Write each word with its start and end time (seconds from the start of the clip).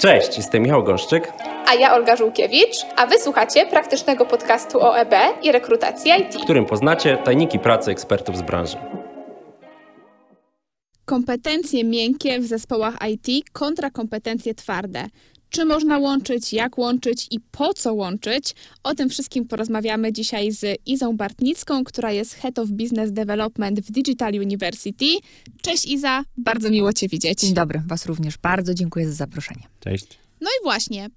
Cześć, 0.00 0.36
jestem 0.36 0.62
Michał 0.62 0.84
Gąszczyk. 0.84 1.32
A 1.66 1.74
ja 1.74 1.94
Olga 1.94 2.16
Żółkiewicz, 2.16 2.76
a 2.96 3.06
wysłuchacie 3.06 3.66
praktycznego 3.66 4.26
podcastu 4.26 4.80
o 4.80 4.98
EB 4.98 5.14
i 5.42 5.52
rekrutacji 5.52 6.12
IT. 6.18 6.34
w 6.34 6.44
którym 6.44 6.66
poznacie 6.66 7.16
tajniki 7.16 7.58
pracy 7.58 7.90
ekspertów 7.90 8.36
z 8.36 8.42
branży. 8.42 8.76
Kompetencje 11.04 11.84
miękkie 11.84 12.38
w 12.38 12.44
zespołach 12.44 12.94
IT 13.08 13.50
kontra 13.52 13.90
kompetencje 13.90 14.54
twarde. 14.54 15.06
Czy 15.50 15.64
można 15.64 15.98
łączyć, 15.98 16.52
jak 16.52 16.78
łączyć 16.78 17.26
i 17.30 17.40
po 17.40 17.74
co 17.74 17.94
łączyć? 17.94 18.54
O 18.82 18.94
tym 18.94 19.08
wszystkim 19.08 19.48
porozmawiamy 19.48 20.12
dzisiaj 20.12 20.52
z 20.52 20.80
Izą 20.86 21.16
Bartnicką, 21.16 21.84
która 21.84 22.12
jest 22.12 22.34
Head 22.34 22.58
of 22.58 22.68
Business 22.68 23.12
Development 23.12 23.80
w 23.80 23.90
Digital 23.90 24.34
University. 24.34 25.06
Cześć 25.62 25.86
Iza, 25.86 26.24
bardzo 26.36 26.70
miło 26.70 26.92
Cię 26.92 27.08
widzieć. 27.08 27.40
Dzień 27.40 27.54
dobry, 27.54 27.82
Was 27.86 28.06
również 28.06 28.38
bardzo 28.38 28.74
dziękuję 28.74 29.08
za 29.08 29.14
zaproszenie. 29.14 29.62
Cześć. 29.80 30.06
No 30.40 30.48
i 30.60 30.64
właśnie, 30.64 31.08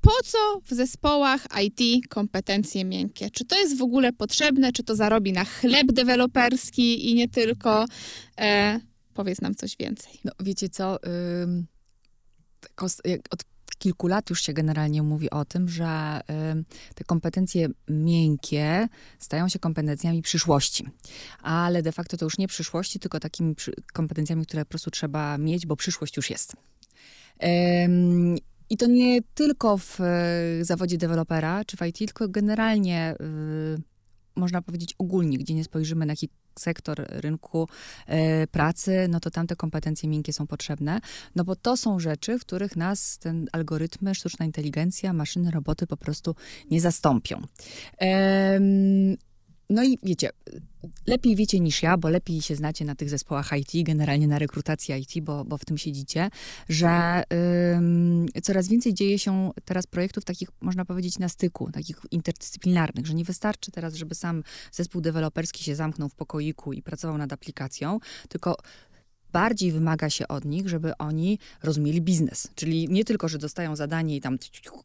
po 0.00 0.12
co 0.24 0.38
w 0.64 0.74
zespołach 0.74 1.46
IT 1.62 2.08
kompetencje 2.08 2.84
miękkie? 2.84 3.30
Czy 3.30 3.44
to 3.44 3.58
jest 3.58 3.78
w 3.78 3.82
ogóle 3.82 4.12
potrzebne? 4.12 4.72
Czy 4.72 4.82
to 4.84 4.96
zarobi 4.96 5.32
na 5.32 5.44
chleb 5.44 5.92
deweloperski 5.92 7.10
i 7.10 7.14
nie 7.14 7.28
tylko? 7.28 7.84
E, 8.38 8.80
powiedz 9.14 9.40
nam 9.40 9.54
coś 9.54 9.76
więcej. 9.76 10.20
No 10.24 10.32
wiecie 10.40 10.68
co, 10.68 10.98
od 13.30 13.44
kilku 13.78 14.06
lat 14.06 14.30
już 14.30 14.42
się 14.42 14.52
generalnie 14.52 15.02
mówi 15.02 15.30
o 15.30 15.44
tym, 15.44 15.68
że 15.68 16.20
ym, 16.50 16.64
te 16.94 17.04
kompetencje 17.04 17.68
miękkie 17.88 18.88
stają 19.18 19.48
się 19.48 19.58
kompetencjami 19.58 20.22
przyszłości. 20.22 20.88
Ale 21.42 21.82
de 21.82 21.92
facto 21.92 22.16
to 22.16 22.26
już 22.26 22.38
nie 22.38 22.48
przyszłości, 22.48 22.98
tylko 22.98 23.20
takimi 23.20 23.54
kompetencjami, 23.92 24.46
które 24.46 24.64
po 24.64 24.68
prostu 24.68 24.90
trzeba 24.90 25.38
mieć, 25.38 25.66
bo 25.66 25.76
przyszłość 25.76 26.16
już 26.16 26.30
jest. 26.30 26.56
I 28.70 28.76
to 28.76 28.86
nie 28.86 29.22
tylko 29.34 29.78
w 29.78 30.00
e, 30.00 30.64
zawodzie 30.64 30.98
dewelopera 30.98 31.64
czy 31.64 31.76
w 31.76 31.80
IT, 31.86 31.98
tylko 31.98 32.28
generalnie 32.28 33.14
y, 33.76 33.82
można 34.36 34.62
powiedzieć 34.62 34.94
ogólnie, 34.98 35.38
gdzie 35.38 35.54
nie 35.54 35.64
spojrzymy 35.64 36.06
na 36.06 36.14
sektor 36.58 37.06
rynku 37.08 37.68
e, 38.06 38.46
pracy, 38.46 39.06
no 39.10 39.20
to 39.20 39.30
tam 39.30 39.46
te 39.46 39.56
kompetencje 39.56 40.08
miękkie 40.08 40.32
są 40.32 40.46
potrzebne, 40.46 41.00
no 41.36 41.44
bo 41.44 41.56
to 41.56 41.76
są 41.76 42.00
rzeczy, 42.00 42.38
w 42.38 42.40
których 42.40 42.76
nas 42.76 43.18
ten 43.18 43.48
algorytmy, 43.52 44.14
sztuczna 44.14 44.46
inteligencja, 44.46 45.12
maszyny, 45.12 45.50
roboty 45.50 45.86
po 45.86 45.96
prostu 45.96 46.34
nie 46.70 46.80
zastąpią. 46.80 47.42
No 49.70 49.84
i 49.84 49.98
wiecie, 50.02 50.30
lepiej 51.06 51.36
wiecie 51.36 51.60
niż 51.60 51.82
ja, 51.82 51.96
bo 51.96 52.08
lepiej 52.08 52.42
się 52.42 52.56
znacie 52.56 52.84
na 52.84 52.94
tych 52.94 53.10
zespołach 53.10 53.50
IT, 53.52 53.86
generalnie 53.86 54.26
na 54.28 54.38
rekrutacji 54.38 54.94
IT, 54.94 55.24
bo, 55.24 55.44
bo 55.44 55.58
w 55.58 55.64
tym 55.64 55.78
siedzicie, 55.78 56.30
że 56.68 57.22
coraz 58.42 58.68
więcej 58.68 58.94
dzieje 58.94 59.18
się 59.18 59.50
teraz 59.64 59.86
projektów 59.86 60.24
takich, 60.24 60.48
można 60.60 60.84
powiedzieć, 60.84 61.18
na 61.18 61.28
styku, 61.28 61.70
takich 61.72 62.00
interdyscyplinarnych, 62.10 63.06
że 63.06 63.14
nie 63.14 63.24
wystarczy 63.24 63.70
teraz, 63.70 63.94
żeby 63.94 64.14
sam 64.14 64.42
zespół 64.72 65.00
deweloperski 65.00 65.64
się 65.64 65.74
zamknął 65.74 66.08
w 66.08 66.14
pokoiku 66.14 66.72
i 66.72 66.82
pracował 66.82 67.18
nad 67.18 67.32
aplikacją, 67.32 67.98
tylko 68.28 68.56
bardziej 69.32 69.72
wymaga 69.72 70.10
się 70.10 70.28
od 70.28 70.44
nich, 70.44 70.68
żeby 70.68 70.96
oni 70.96 71.38
rozumieli 71.62 72.00
biznes. 72.00 72.48
Czyli 72.54 72.88
nie 72.88 73.04
tylko, 73.04 73.28
że 73.28 73.38
dostają 73.38 73.76
zadanie 73.76 74.16
i 74.16 74.20
tam 74.20 74.38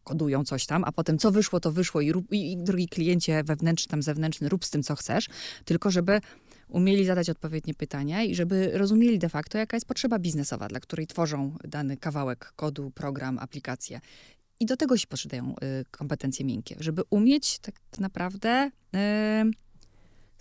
kodują 0.03 0.43
coś 0.43 0.65
tam, 0.65 0.83
a 0.83 0.91
potem 0.91 1.17
co 1.17 1.31
wyszło, 1.31 1.59
to 1.59 1.71
wyszło 1.71 2.01
i, 2.01 2.11
rób, 2.11 2.31
i, 2.31 2.51
i 2.51 2.57
drogi 2.57 2.87
kliencie 2.87 3.43
wewnętrzny, 3.43 3.91
tam 3.91 4.03
zewnętrzny, 4.03 4.49
rób 4.49 4.65
z 4.65 4.69
tym, 4.69 4.83
co 4.83 4.95
chcesz, 4.95 5.29
tylko 5.65 5.91
żeby 5.91 6.21
umieli 6.67 7.05
zadać 7.05 7.29
odpowiednie 7.29 7.73
pytania 7.73 8.23
i 8.23 8.35
żeby 8.35 8.71
rozumieli 8.73 9.19
de 9.19 9.29
facto, 9.29 9.57
jaka 9.57 9.77
jest 9.77 9.85
potrzeba 9.85 10.19
biznesowa, 10.19 10.67
dla 10.67 10.79
której 10.79 11.07
tworzą 11.07 11.55
dany 11.63 11.97
kawałek 11.97 12.53
kodu, 12.55 12.91
program, 12.91 13.39
aplikację. 13.39 14.01
I 14.59 14.65
do 14.65 14.77
tego 14.77 14.97
się 14.97 15.07
potrzebują 15.07 15.55
y, 15.81 15.85
kompetencje 15.91 16.45
miękkie, 16.45 16.75
żeby 16.79 17.01
umieć 17.09 17.59
tak 17.59 17.75
naprawdę 17.99 18.71
y, 18.95 18.99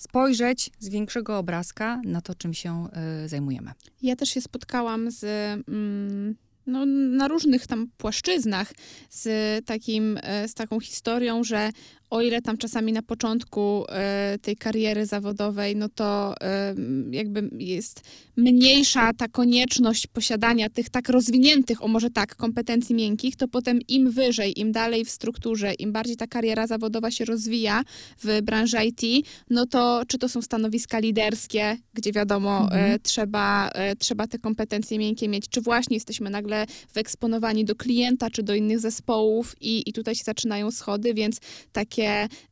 spojrzeć 0.03 0.71
z 0.79 0.89
większego 0.89 1.39
obrazka 1.39 2.01
na 2.05 2.21
to, 2.21 2.35
czym 2.35 2.55
się 2.55 2.89
y, 3.25 3.29
zajmujemy. 3.29 3.73
Ja 4.03 4.17
też 4.17 4.29
się 4.29 4.41
spotkałam 4.41 5.11
z, 5.11 5.25
mm, 5.69 6.35
no, 6.67 6.87
na 6.87 7.29
różnych 7.29 7.67
tam 7.67 7.89
płaszczyznach 7.97 8.73
z, 9.11 9.27
takim, 9.67 10.19
e, 10.23 10.49
z 10.49 10.55
taką 10.55 10.81
historią, 10.81 11.45
że 11.45 11.71
o 12.13 12.23
ile 12.23 12.43
tam 12.43 12.57
czasami 12.57 12.93
na 12.93 13.03
początku 13.03 13.85
e, 13.89 14.39
tej 14.43 14.57
kariery 14.57 15.07
zawodowej, 15.07 15.77
no 15.77 15.89
to 15.89 16.35
e, 16.41 16.75
jakby 17.11 17.51
jest 17.59 18.01
mniejsza 18.37 19.13
ta 19.13 19.29
konieczność 19.29 20.07
posiadania 20.07 20.71
tych 20.71 20.91
tak 20.91 21.09
rozwiniętych, 21.09 21.85
o 21.85 21.89
może 21.89 22.11
tak, 22.11 22.37
kompetencji 22.37 22.95
miękkich, 22.95 23.37
to 23.37 23.49
potem 23.49 23.81
im 23.89 24.11
wyżej, 24.11 24.61
im 24.61 24.73
dalej 24.73 25.05
w 25.05 25.11
strukturze, 25.11 25.75
im 25.75 25.93
bardziej 25.93 26.17
ta 26.17 26.27
kariera 26.27 26.67
zawodowa 26.67 27.11
się 27.11 27.25
rozwija 27.25 27.83
w 28.25 28.43
branży 28.43 28.77
IT, 28.85 29.27
no 29.51 29.67
to 29.67 30.03
czy 30.09 30.19
to 30.19 30.29
są 30.29 30.43
stanowiska 30.43 30.99
liderskie, 30.99 31.77
gdzie 31.95 32.13
wiadomo, 32.13 32.63
Mhm. 32.63 32.93
e, 32.93 32.99
trzeba, 32.99 33.69
e, 33.69 33.97
trzeba 33.97 34.27
te 34.27 34.39
kompetencje 34.39 34.99
miękkie 34.99 35.29
mieć, 35.29 35.49
czy 35.49 35.61
właśnie 35.61 35.97
jesteśmy 35.97 36.31
nagle 36.31 36.67
wyeksponowani 36.95 37.65
do 37.65 37.75
klienta, 37.75 38.31
czy 38.31 38.43
do 38.43 38.55
innych 38.55 38.81
zespołów 38.81 39.57
i, 39.61 39.83
i 39.87 39.93
tutaj 39.93 40.15
się 40.15 40.25
zaczynają 40.25 40.71
schody, 40.71 41.15
więc 41.15 41.41
takie 41.73 42.02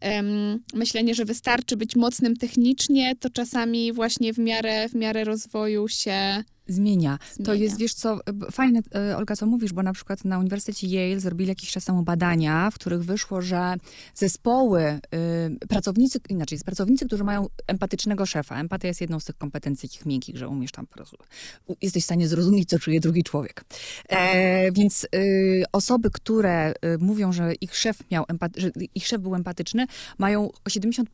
em, 0.01 0.63
myślenie, 0.75 1.15
że 1.15 1.25
wystarczy 1.25 1.77
być 1.77 1.97
mocnym 1.97 2.37
technicznie, 2.37 3.17
to 3.17 3.31
czasami 3.31 3.93
właśnie 3.93 4.33
w 4.33 4.39
miarę, 4.39 4.89
w 4.89 4.95
miarę 4.95 5.25
rozwoju 5.25 5.89
się 5.89 6.45
Zmienia. 6.71 7.19
To 7.19 7.45
zmienia. 7.45 7.55
jest, 7.55 7.79
wiesz 7.79 7.95
co, 7.95 8.21
b- 8.33 8.51
fajne, 8.51 8.81
e, 8.95 9.17
Olga, 9.17 9.37
co 9.37 9.47
mówisz, 9.47 9.73
bo 9.73 9.83
na 9.83 9.93
przykład 9.93 10.25
na 10.25 10.39
Uniwersytecie 10.39 10.87
Yale 10.87 11.21
zrobili 11.21 11.49
jakiś 11.49 11.71
czas 11.71 11.85
temu 11.85 12.03
badania, 12.03 12.71
w 12.71 12.75
których 12.75 13.05
wyszło, 13.05 13.43
że 13.43 13.75
zespoły, 14.15 14.83
y, 15.63 15.69
pracownicy, 15.69 16.21
inaczej, 16.29 16.59
pracownicy, 16.65 17.07
którzy 17.07 17.25
mają 17.25 17.47
empatycznego 17.67 18.27
szefa, 18.27 18.61
empatia 18.61 18.89
jest 18.89 19.01
jedną 19.01 19.21
z 19.21 19.25
tych 19.25 19.39
kompetencji 19.39 19.89
takich 19.89 20.07
miękkich, 20.07 20.37
że 20.37 20.49
umiesz 20.49 20.73
tam 20.73 20.87
po 20.87 20.95
prostu, 20.95 21.17
jesteś 21.83 22.03
w 22.03 22.07
stanie 22.07 22.29
zrozumieć, 22.29 22.69
co 22.69 22.79
czuje 22.79 23.01
drugi 23.01 23.23
człowiek. 23.23 23.65
E, 24.09 24.73
więc 24.73 25.07
y, 25.15 25.65
osoby, 25.73 26.11
które 26.11 26.71
y, 26.73 26.99
mówią, 27.01 27.33
że 27.33 27.55
ich 27.55 27.77
szef 27.77 27.99
miał 28.11 28.25
że 28.57 28.71
ich 28.95 29.07
szef 29.07 29.21
był 29.21 29.35
empatyczny, 29.35 29.87
mają 30.19 30.45
o 30.45 30.69
70% 30.69 31.05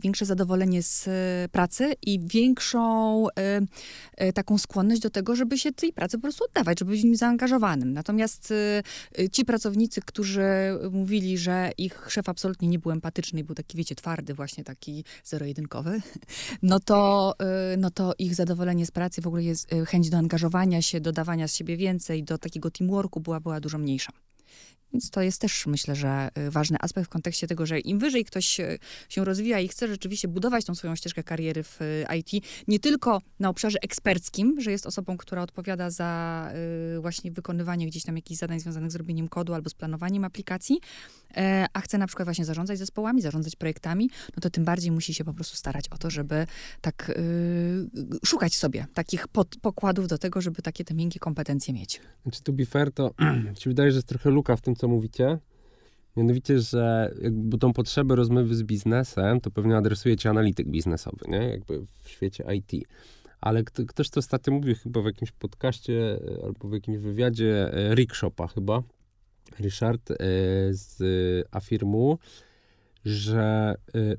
większe 0.00 0.24
zadowolenie 0.26 0.82
z 0.82 1.08
pracy 1.50 1.92
i 2.02 2.20
większą 2.20 3.26
y, 3.28 4.24
y, 4.24 4.32
taką 4.32 4.58
skłonność 4.58 5.00
do 5.04 5.10
tego, 5.10 5.36
żeby 5.36 5.58
się 5.58 5.72
tej 5.72 5.92
pracy 5.92 6.18
po 6.18 6.22
prostu 6.22 6.44
oddawać, 6.44 6.78
żeby 6.78 6.90
być 6.90 7.00
w 7.00 7.04
nim 7.04 7.16
zaangażowanym. 7.16 7.92
Natomiast 7.92 8.50
y, 8.50 8.82
y, 9.18 9.28
ci 9.30 9.44
pracownicy, 9.44 10.00
którzy 10.00 10.44
mówili, 10.90 11.38
że 11.38 11.70
ich 11.78 12.06
szef 12.08 12.28
absolutnie 12.28 12.68
nie 12.68 12.78
był 12.78 12.90
empatyczny 12.90 13.40
i 13.40 13.44
był 13.44 13.54
taki, 13.54 13.76
wiecie, 13.76 13.94
twardy, 13.94 14.34
właśnie 14.34 14.64
taki 14.64 15.04
zero-jedynkowy, 15.24 16.00
no 16.62 16.80
to, 16.80 17.34
y, 17.72 17.76
no 17.76 17.90
to 17.90 18.12
ich 18.18 18.34
zadowolenie 18.34 18.86
z 18.86 18.90
pracy, 18.90 19.22
w 19.22 19.26
ogóle 19.26 19.42
jest 19.42 19.70
chęć 19.86 20.10
do 20.10 20.16
angażowania 20.16 20.82
się, 20.82 21.00
dodawania 21.00 21.48
z 21.48 21.56
siebie 21.56 21.76
więcej, 21.76 22.24
do 22.24 22.38
takiego 22.38 22.70
teamworku 22.70 23.20
była, 23.20 23.40
była 23.40 23.60
dużo 23.60 23.78
mniejsza. 23.78 24.12
Więc 24.94 25.10
to 25.10 25.22
jest 25.22 25.40
też, 25.40 25.66
myślę, 25.66 25.94
że 25.94 26.28
y, 26.38 26.50
ważny 26.50 26.76
aspekt 26.80 27.06
w 27.06 27.10
kontekście 27.10 27.46
tego, 27.46 27.66
że 27.66 27.80
im 27.80 27.98
wyżej 27.98 28.24
ktoś 28.24 28.60
y, 28.60 28.78
się 29.08 29.24
rozwija 29.24 29.60
i 29.60 29.68
chce 29.68 29.88
rzeczywiście 29.88 30.28
budować 30.28 30.64
tą 30.64 30.74
swoją 30.74 30.96
ścieżkę 30.96 31.22
kariery 31.22 31.62
w 31.62 31.82
y, 31.82 32.04
IT, 32.18 32.44
nie 32.68 32.78
tylko 32.78 33.20
na 33.40 33.48
obszarze 33.48 33.78
eksperckim, 33.82 34.60
że 34.60 34.70
jest 34.70 34.86
osobą, 34.86 35.16
która 35.16 35.42
odpowiada 35.42 35.90
za 35.90 36.52
właśnie 37.00 37.32
wykonywanie 37.32 37.86
gdzieś 37.86 38.04
tam 38.04 38.16
jakichś 38.16 38.40
zadań 38.40 38.60
związanych 38.60 38.92
z 38.92 38.96
robieniem 38.96 39.28
kodu 39.28 39.54
albo 39.54 39.70
z 39.70 39.74
planowaniem 39.74 40.24
aplikacji, 40.24 40.80
e, 41.36 41.66
a 41.72 41.80
chce 41.80 41.98
na 41.98 42.06
przykład 42.06 42.26
właśnie 42.26 42.44
zarządzać 42.44 42.78
zespołami, 42.78 43.22
zarządzać 43.22 43.56
projektami, 43.56 44.10
no 44.36 44.40
to 44.40 44.50
tym 44.50 44.64
bardziej 44.64 44.90
musi 44.90 45.14
się 45.14 45.24
po 45.24 45.34
prostu 45.34 45.56
starać 45.56 45.88
o 45.88 45.98
to, 45.98 46.10
żeby 46.10 46.46
tak 46.80 47.10
y, 47.10 47.86
szukać 48.24 48.56
sobie 48.56 48.86
takich 48.94 49.28
pod, 49.28 49.56
pokładów 49.56 50.08
do 50.08 50.18
tego, 50.18 50.40
żeby 50.40 50.62
takie 50.62 50.84
te 50.84 50.94
miękkie 50.94 51.18
kompetencje 51.18 51.74
mieć. 51.74 52.00
Znaczy, 52.22 52.42
to 52.42 52.52
be 52.52 52.66
fair, 52.66 52.92
to 52.92 53.14
się 53.60 53.70
wydaje, 53.70 53.90
że 53.90 53.96
jest 53.96 54.08
trochę 54.08 54.30
luka 54.30 54.56
w 54.56 54.60
tym, 54.60 54.76
co 54.76 54.83
mówicie. 54.88 55.38
Mianowicie, 56.16 56.60
że 56.60 57.14
jakby 57.22 57.58
tą 57.58 57.72
potrzebę 57.72 58.16
rozmowy 58.16 58.54
z 58.54 58.62
biznesem, 58.62 59.40
to 59.40 59.50
pewnie 59.50 59.76
adresuje 59.76 60.16
ci 60.16 60.28
analityk 60.28 60.68
biznesowy, 60.68 61.24
nie? 61.28 61.48
Jakby 61.48 61.86
w 62.02 62.08
świecie 62.08 62.44
IT. 62.54 62.86
Ale 63.40 63.64
kto, 63.64 63.86
ktoś 63.86 64.10
to 64.10 64.20
ostatnio 64.20 64.52
mówił 64.52 64.74
chyba 64.82 65.02
w 65.02 65.04
jakimś 65.04 65.32
podcaście 65.32 66.12
e, 66.12 66.44
albo 66.44 66.68
w 66.68 66.72
jakimś 66.72 66.98
wywiadzie 66.98 67.72
e, 67.72 67.94
Rick 67.94 68.14
Shopa 68.14 68.46
chyba, 68.46 68.82
Richard 69.60 70.10
e, 70.10 70.16
z 70.70 70.98
Afirmu, 71.50 72.18
że 73.04 73.74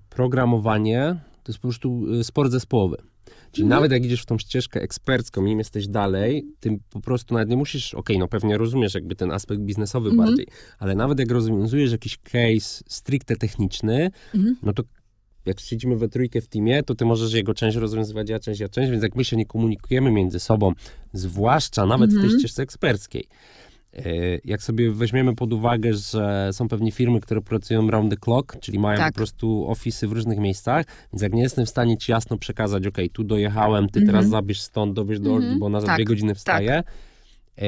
programowanie 0.09 1.19
to 1.43 1.51
jest 1.51 1.59
po 1.59 1.67
prostu 1.67 2.23
sport 2.23 2.51
zespołowy. 2.51 2.97
Czyli 3.51 3.63
Mhm. 3.65 3.69
nawet 3.69 3.91
jak 3.91 4.05
idziesz 4.05 4.21
w 4.21 4.25
tą 4.25 4.37
ścieżkę 4.37 4.81
ekspercką, 4.81 5.45
im 5.45 5.59
jesteś 5.59 5.87
dalej, 5.87 6.45
tym 6.59 6.79
po 6.89 6.99
prostu 7.01 7.33
nawet 7.33 7.49
nie 7.49 7.57
musisz, 7.57 7.93
okej, 7.93 8.19
no 8.19 8.27
pewnie 8.27 8.57
rozumiesz 8.57 8.93
jakby 8.93 9.15
ten 9.15 9.31
aspekt 9.31 9.61
biznesowy 9.61 10.09
Mhm. 10.09 10.27
bardziej, 10.27 10.47
ale 10.79 10.95
nawet 10.95 11.19
jak 11.19 11.31
rozwiązujesz 11.31 11.91
jakiś 11.91 12.17
case 12.17 12.83
stricte 12.87 13.35
techniczny, 13.35 14.11
Mhm. 14.35 14.55
no 14.63 14.73
to 14.73 14.83
jak 15.45 15.59
siedzimy 15.59 15.95
we 15.97 16.09
trójkę 16.09 16.41
w 16.41 16.47
teamie, 16.47 16.83
to 16.83 16.95
ty 16.95 17.05
możesz 17.05 17.33
jego 17.33 17.53
część 17.53 17.77
rozwiązywać, 17.77 18.29
ja 18.29 18.39
część, 18.39 18.59
ja 18.59 18.69
część, 18.69 18.91
więc 18.91 19.03
jak 19.03 19.15
my 19.15 19.23
się 19.25 19.37
nie 19.37 19.45
komunikujemy 19.45 20.11
między 20.11 20.39
sobą, 20.39 20.71
zwłaszcza 21.13 21.85
nawet 21.85 22.13
w 22.13 22.21
tej 22.21 22.29
ścieżce 22.39 22.63
eksperckiej, 22.63 23.27
Jak 24.45 24.63
sobie 24.63 24.91
weźmiemy 24.91 25.35
pod 25.35 25.53
uwagę, 25.53 25.93
że 25.93 26.49
są 26.53 26.67
pewnie 26.67 26.91
firmy, 26.91 27.19
które 27.21 27.41
pracują 27.41 27.89
round 27.91 28.11
the 28.11 28.17
clock, 28.17 28.59
czyli 28.59 28.79
mają 28.79 28.97
Tak. 28.97 29.13
po 29.13 29.17
prostu 29.17 29.65
ofisy 29.69 30.07
w 30.07 30.11
różnych 30.11 30.39
miejscach, 30.39 30.85
więc 31.13 31.21
jak 31.21 31.33
nie 31.33 31.41
jestem 31.41 31.65
w 31.65 31.69
stanie 31.69 31.97
ci 31.97 32.11
jasno 32.11 32.37
przekazać, 32.37 32.87
ok, 32.87 32.97
tu 33.13 33.23
dojechałem, 33.23 33.89
ty 33.89 33.99
Mhm. 33.99 34.05
teraz 34.15 34.29
zabierz 34.31 34.61
stąd, 34.61 34.93
dobierz 34.93 35.19
do 35.19 35.33
Olgi, 35.33 35.45
Mhm. 35.45 35.59
bo 35.59 35.65
ona 35.65 35.81
za 35.81 35.87
Tak, 35.87 35.95
dwie 35.95 36.05
godziny 36.05 36.35
wstaje, 36.35 36.73
e, 37.57 37.63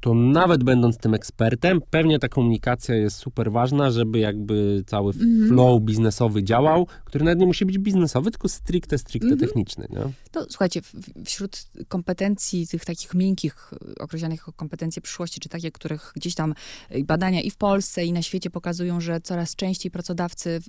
to 0.00 0.14
nawet 0.14 0.64
będąc 0.64 0.98
tym 0.98 1.14
ekspertem, 1.14 1.80
pewnie 1.90 2.18
ta 2.18 2.28
komunikacja 2.28 2.94
jest 2.94 3.16
super 3.16 3.52
ważna, 3.52 3.90
żeby 3.90 4.18
jakby 4.18 4.84
cały 4.86 5.12
Mhm. 5.12 5.48
flow 5.48 5.82
biznesowy 5.82 6.42
działał, 6.44 6.86
który 7.04 7.24
nawet 7.24 7.38
nie 7.38 7.46
musi 7.46 7.66
być 7.66 7.78
biznesowy, 7.78 8.30
tylko 8.30 8.48
stricte, 8.48 8.98
stricte 8.98 9.28
Mhm. 9.32 9.40
techniczny. 9.48 9.86
Nie? 9.90 9.98
No, 10.34 10.46
słuchajcie, 10.48 10.80
wśród 11.24 11.64
kompetencji 11.88 12.66
tych 12.66 12.84
takich 12.84 13.14
miękkich, 13.14 13.70
określanych 14.00 14.38
jako 14.40 14.52
kompetencje 14.52 15.02
przyszłości, 15.02 15.40
czy 15.40 15.48
takie, 15.48 15.70
których 15.70 16.12
gdzieś 16.16 16.34
tam 16.34 16.54
y, 16.96 17.04
badania 17.04 17.40
i 17.40 17.50
w 17.50 17.56
Polsce, 17.56 18.04
i 18.04 18.12
na 18.12 18.22
świecie 18.22 18.50
pokazują, 18.50 19.00
że 19.00 19.20
coraz 19.20 19.56
częściej 19.56 19.90
pracodawcy 19.90 20.60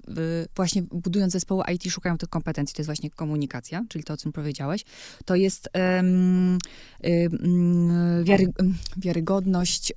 właśnie 0.56 0.84
budując 0.84 1.34
zespoły 1.34 1.64
IT 1.76 1.92
szukają 1.92 2.18
tych 2.18 2.30
kompetencji, 2.30 2.76
to 2.76 2.81
jest 2.81 2.88
właśnie 2.88 3.10
komunikacja, 3.10 3.86
czyli 3.90 4.04
to, 4.04 4.14
o 4.14 4.18
czym 4.18 4.31
powiedziałeś. 4.31 4.86
To 5.26 5.36
jest 5.36 5.70
em, 5.74 6.58
em, 7.02 8.24
wiary, 8.24 8.48
em, 8.60 8.76
wiarygodność, 9.19 9.92
y, 9.92 9.95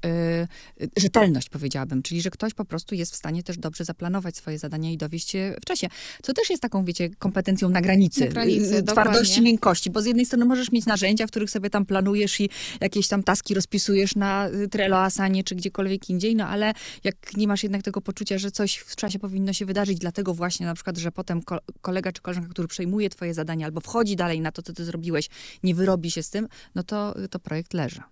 y, 0.82 0.90
rzetelność 0.96 1.48
powiedziałabym, 1.48 2.02
czyli 2.02 2.22
że 2.22 2.30
ktoś 2.30 2.54
po 2.54 2.64
prostu 2.64 2.94
jest 2.94 3.12
w 3.12 3.16
stanie 3.16 3.42
też 3.42 3.58
dobrze 3.58 3.84
zaplanować 3.84 4.36
swoje 4.36 4.58
zadania 4.58 4.90
i 4.90 4.96
dowieść 4.96 5.34
je 5.34 5.56
w 5.62 5.64
czasie. 5.64 5.88
Co 6.22 6.32
też 6.32 6.50
jest 6.50 6.62
taką, 6.62 6.84
wiecie, 6.84 7.10
kompetencją 7.19 7.69
na 7.69 7.80
granicy. 7.80 8.20
Na 8.20 8.26
granicy, 8.26 8.76
y, 8.76 8.82
twardości, 8.82 9.22
dokładnie. 9.22 9.42
miękkości, 9.42 9.90
bo 9.90 10.02
z 10.02 10.06
jednej 10.06 10.26
strony 10.26 10.44
możesz 10.44 10.72
mieć 10.72 10.86
narzędzia, 10.86 11.26
w 11.26 11.30
których 11.30 11.50
sobie 11.50 11.70
tam 11.70 11.86
planujesz 11.86 12.40
i 12.40 12.48
jakieś 12.80 13.08
tam 13.08 13.22
taski 13.22 13.54
rozpisujesz 13.54 14.16
na 14.16 14.48
Trello, 14.70 14.98
Asanie 14.98 15.44
czy 15.44 15.54
gdziekolwiek 15.54 16.10
indziej, 16.10 16.36
no 16.36 16.46
ale 16.46 16.72
jak 17.04 17.36
nie 17.36 17.48
masz 17.48 17.62
jednak 17.62 17.82
tego 17.82 18.00
poczucia, 18.00 18.38
że 18.38 18.50
coś 18.50 18.76
w 18.76 18.96
czasie 18.96 19.19
powinno 19.19 19.52
się 19.52 19.66
wydarzyć, 19.66 19.98
dlatego 19.98 20.34
właśnie 20.34 20.66
na 20.66 20.74
przykład, 20.74 20.98
że 20.98 21.12
potem 21.12 21.42
ko- 21.42 21.60
kolega 21.80 22.12
czy 22.12 22.22
koleżanka, 22.22 22.50
który 22.50 22.69
przejmuje 22.69 23.10
twoje 23.10 23.34
zadanie 23.34 23.64
albo 23.64 23.80
wchodzi 23.80 24.16
dalej 24.16 24.40
na 24.40 24.52
to, 24.52 24.62
co 24.62 24.72
ty 24.72 24.84
zrobiłeś, 24.84 25.28
nie 25.62 25.74
wyrobi 25.74 26.10
się 26.10 26.22
z 26.22 26.30
tym, 26.30 26.48
no 26.74 26.82
to, 26.82 27.14
to 27.30 27.38
projekt 27.38 27.74
leży. 27.74 28.02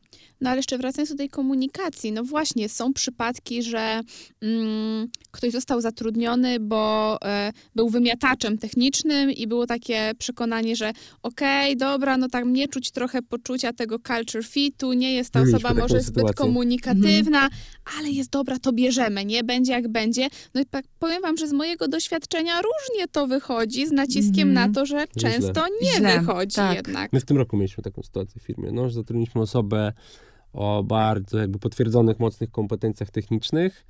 No 0.40 0.50
ale 0.50 0.58
jeszcze 0.58 0.78
wracając 0.78 0.99
do 1.08 1.14
tej 1.16 1.28
komunikacji, 1.28 2.12
no 2.12 2.24
właśnie, 2.24 2.68
są 2.68 2.92
przypadki, 2.92 3.62
że 3.62 4.00
mm, 4.42 5.08
ktoś 5.30 5.52
został 5.52 5.80
zatrudniony, 5.80 6.60
bo 6.60 7.18
e, 7.24 7.52
był 7.74 7.88
wymiataczem 7.88 8.58
technicznym 8.58 9.30
i 9.30 9.46
było 9.46 9.66
takie 9.66 10.12
przekonanie, 10.18 10.76
że 10.76 10.92
okej, 11.22 11.76
dobra, 11.76 12.16
no 12.16 12.28
tak 12.28 12.44
mnie 12.44 12.68
czuć 12.68 12.90
trochę 12.90 13.22
poczucia 13.22 13.72
tego 13.72 13.96
culture 13.98 14.44
fitu, 14.46 14.92
nie 14.92 15.14
jest 15.14 15.30
ta 15.30 15.38
Mieliśmy 15.38 15.58
osoba 15.58 15.82
może 15.82 16.00
zbyt 16.00 16.04
sytuację. 16.06 16.34
komunikatywna, 16.34 17.48
ale 17.98 18.10
jest 18.10 18.30
dobra, 18.30 18.58
to 18.58 18.72
bierzemy, 18.72 19.24
nie? 19.24 19.44
Będzie 19.44 19.72
jak 19.72 19.88
będzie. 19.88 20.28
No 20.54 20.60
i 20.60 20.66
tak 20.66 20.84
powiem 20.98 21.22
wam, 21.22 21.36
że 21.36 21.48
z 21.48 21.52
mojego 21.52 21.88
doświadczenia 21.88 22.54
różnie 22.56 23.08
to 23.08 23.26
wychodzi, 23.26 23.86
z 23.86 23.92
naciskiem 23.92 24.48
Mhm. 24.48 24.68
na 24.70 24.74
to, 24.74 24.86
że 24.86 25.04
często 25.18 25.64
nie 25.82 25.92
Źle, 25.96 26.20
wychodzi 26.20 26.56
tak. 26.56 26.76
jednak. 26.76 27.12
My 27.12 27.20
w 27.20 27.24
tym 27.24 27.36
roku 27.36 27.56
mieliśmy 27.56 27.82
taką 27.82 28.02
sytuację 28.02 28.40
w 28.40 28.44
firmie, 28.44 28.72
no, 28.72 28.88
że 28.88 28.94
zatrudniliśmy 28.94 29.40
osobę 29.40 29.92
o 30.52 30.82
bardzo 30.82 31.38
jakby 31.38 31.58
potwierdzonych, 31.58 32.18
mocnych 32.18 32.50
kompetencjach 32.50 33.10
technicznych, 33.10 33.86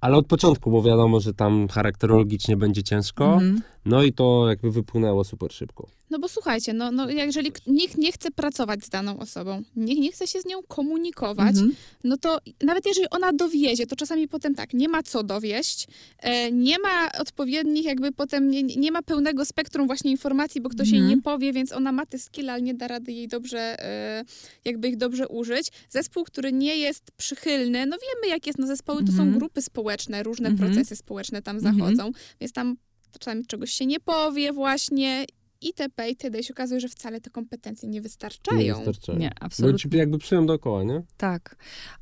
ale 0.00 0.16
od 0.16 0.26
początku, 0.26 0.70
bo 0.70 0.82
wiadomo, 0.82 1.20
że 1.20 1.34
tam 1.34 1.68
charakterologicznie 1.68 2.56
będzie 2.56 2.82
ciężko, 2.82 3.32
Mhm. 3.34 3.62
No 3.84 4.02
i 4.02 4.12
to 4.12 4.48
jakby 4.48 4.70
wypłynęło 4.70 5.24
super 5.24 5.52
szybko. 5.52 5.86
No 6.10 6.18
bo 6.18 6.28
słuchajcie, 6.28 6.72
no, 6.72 6.90
no 6.92 7.10
jeżeli 7.10 7.52
nikt 7.66 7.96
nie 7.98 8.12
chce 8.12 8.30
pracować 8.30 8.84
z 8.84 8.88
daną 8.88 9.18
osobą, 9.18 9.62
nikt 9.76 10.00
nie 10.00 10.12
chce 10.12 10.26
się 10.26 10.40
z 10.40 10.46
nią 10.46 10.62
komunikować, 10.68 11.48
Mhm. 11.56 11.72
no 12.04 12.16
to 12.16 12.38
nawet 12.62 12.86
jeżeli 12.86 13.10
ona 13.10 13.32
dowiezie, 13.32 13.86
to 13.86 13.96
czasami 13.96 14.28
potem 14.28 14.54
tak, 14.54 14.74
nie 14.74 14.88
ma 14.88 15.02
co 15.02 15.22
dowieść, 15.22 15.86
e, 16.18 16.52
nie 16.52 16.78
ma 16.78 17.12
odpowiednich 17.20 17.84
jakby 17.84 18.12
potem, 18.12 18.50
nie, 18.50 18.62
nie 18.62 18.92
ma 18.92 19.02
pełnego 19.02 19.44
spektrum 19.44 19.86
właśnie 19.86 20.10
informacji, 20.10 20.60
bo 20.60 20.68
ktoś 20.68 20.88
jej 20.90 21.00
Mhm. 21.00 21.16
nie 21.18 21.22
powie, 21.22 21.52
więc 21.52 21.72
ona 21.72 21.92
ma 21.92 22.06
te 22.06 22.18
skill, 22.18 22.50
ale 22.50 22.62
nie 22.62 22.74
da 22.74 22.88
rady 22.88 23.12
jej 23.12 23.28
dobrze, 23.28 23.58
e, 23.84 24.24
jakby 24.64 24.88
ich 24.88 24.96
dobrze 24.96 25.28
użyć. 25.28 25.68
Zespół, 25.90 26.24
który 26.24 26.52
nie 26.52 26.76
jest 26.76 27.10
przychylny, 27.16 27.86
no 27.86 27.96
wiemy 28.14 28.34
jak 28.34 28.46
jest, 28.46 28.58
no 28.58 28.66
zespoły 28.66 29.00
to 29.04 29.12
są 29.12 29.22
Mhm. 29.22 29.38
grupy 29.38 29.62
społeczne, 29.62 30.22
różne 30.22 30.48
Mhm. 30.48 30.70
procesy 30.70 30.96
społeczne 30.96 31.42
tam 31.42 31.56
Mhm. 31.56 31.76
zachodzą, 31.78 32.12
więc 32.40 32.52
tam 32.52 32.76
czasami 33.18 33.46
czegoś 33.46 33.70
się 33.72 33.86
nie 33.86 34.00
powie 34.00 34.52
właśnie 34.52 35.24
itp. 35.62 36.08
itd. 36.08 36.38
I 36.40 36.44
się 36.44 36.54
okazuje, 36.54 36.80
że 36.80 36.88
wcale 36.88 37.20
te 37.20 37.30
kompetencje 37.30 37.88
nie 37.88 37.92
Nie 37.92 38.00
wystarczają. 38.02 38.76
wystarczają. 38.76 39.18
Nie, 39.18 39.28
Bo 39.40 39.46
absolutnie. 39.46 39.90
ci 39.90 39.96
jakby 39.96 40.18
przyją 40.18 40.46
dookoła, 40.46 40.84
nie? 40.84 41.02
Tak, 41.16 41.56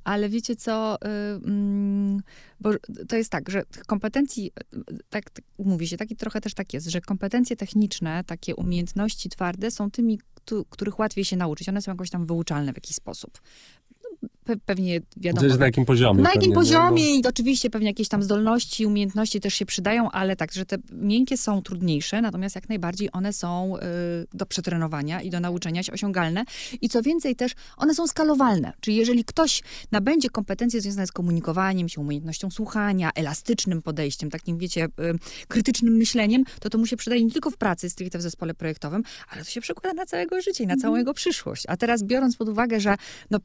ale 0.05 0.29
wiecie 0.29 0.57
co, 0.57 0.97
y, 0.97 1.07
mm, 1.45 2.21
bo 2.61 2.71
to 3.09 3.17
jest 3.17 3.31
tak, 3.31 3.51
że 3.51 3.63
tych 3.71 3.83
kompetencji, 3.85 4.51
y, 4.75 4.99
tak, 5.11 5.31
tak 5.31 5.45
mówi 5.59 5.89
się, 5.89 5.97
tak 5.97 6.11
i 6.11 6.17
trochę 6.17 6.41
też 6.41 6.55
tak 6.55 6.75
jest, 6.75 6.87
że 6.87 7.01
kompetencje 7.01 7.57
techniczne, 7.57 8.25
takie 8.25 8.57
umiejętności 8.57 9.29
twarde 9.29 9.71
są 9.71 9.91
tymi, 9.91 10.19
któ- 10.35 10.65
których 10.71 10.99
łatwiej 10.99 11.25
się 11.25 11.37
nauczyć. 11.37 11.69
One 11.69 11.83
są 11.83 11.91
jakoś 11.93 12.11
tam 12.11 12.27
wyuczalne 12.27 12.73
w 12.73 12.77
jakiś 12.77 12.97
sposób. 12.97 13.41
No, 14.49 14.55
Pe, 14.55 14.61
pewnie 14.67 15.01
wiadomo. 15.17 15.57
Na 15.59 15.67
jakim 15.67 15.85
poziomie. 15.85 16.23
Na 16.23 16.31
jakim 16.31 16.51
nie? 16.51 16.55
poziomie 16.55 17.17
i 17.17 17.27
oczywiście 17.27 17.71
pewnie 17.71 17.89
jakieś 17.89 18.09
tam 18.09 18.23
zdolności, 18.23 18.87
umiejętności 18.87 19.41
też 19.41 19.55
się 19.55 19.67
przydają, 19.67 20.11
ale 20.11 20.37
tak, 20.37 20.53
że 20.53 20.67
te 20.67 20.77
miękkie 20.93 21.37
są 21.37 21.63
trudniejsze, 21.63 22.23
natomiast 22.23 22.55
jak 22.55 22.69
najbardziej 22.69 23.09
one 23.13 23.33
są 23.33 23.77
y, 23.77 23.81
do 24.35 24.47
przetrenowania 24.47 25.23
i 25.23 25.31
do 25.31 25.41
nauczenia 25.41 25.83
się 25.83 25.93
osiągalne. 25.93 26.45
I 26.81 26.89
co 26.89 27.03
więcej 27.03 27.37
też, 27.37 27.53
one 27.77 27.95
są 27.95 28.07
skalowalne. 28.07 28.73
Czyli 28.81 28.97
jeżeli 28.97 29.25
ktoś 29.25 29.63
nabędzie 29.93 30.31
kompetencje 30.31 30.81
związane 30.81 31.07
z 31.07 31.13
komunikowaniem 31.13 31.89
się, 31.89 32.01
umiejętnością 32.01 32.51
słuchania, 32.51 33.11
elastycznym 33.15 33.83
podejściem, 33.83 34.31
takim 34.31 34.59
wiecie, 34.59 34.85
y, 34.85 34.89
krytycznym 35.49 35.97
myśleniem, 35.97 36.45
to 36.61 36.71
to 36.71 36.79
mu 36.79 36.87
się 36.87 36.97
przydaje 36.97 37.25
nie 37.25 37.31
tylko 37.31 37.51
w 37.51 37.57
pracy, 37.57 37.91
stricte 37.91 38.19
w 38.19 38.23
zespole 38.23 38.55
projektowym, 38.55 39.03
ale 39.29 39.45
to 39.45 39.51
się 39.51 39.61
przekłada 39.61 39.95
na 39.95 40.07
całego 40.07 40.41
życie 40.41 40.65
i 40.65 40.67
na 40.67 40.77
całą 40.77 40.97
jego 40.97 41.15
przyszłość. 41.15 41.65
A 41.69 41.77
teraz 41.77 42.03
biorąc 42.03 42.37
pod 42.37 42.49
uwagę, 42.49 42.81
że 42.81 42.97
no, 43.31 43.39
y, 43.39 43.41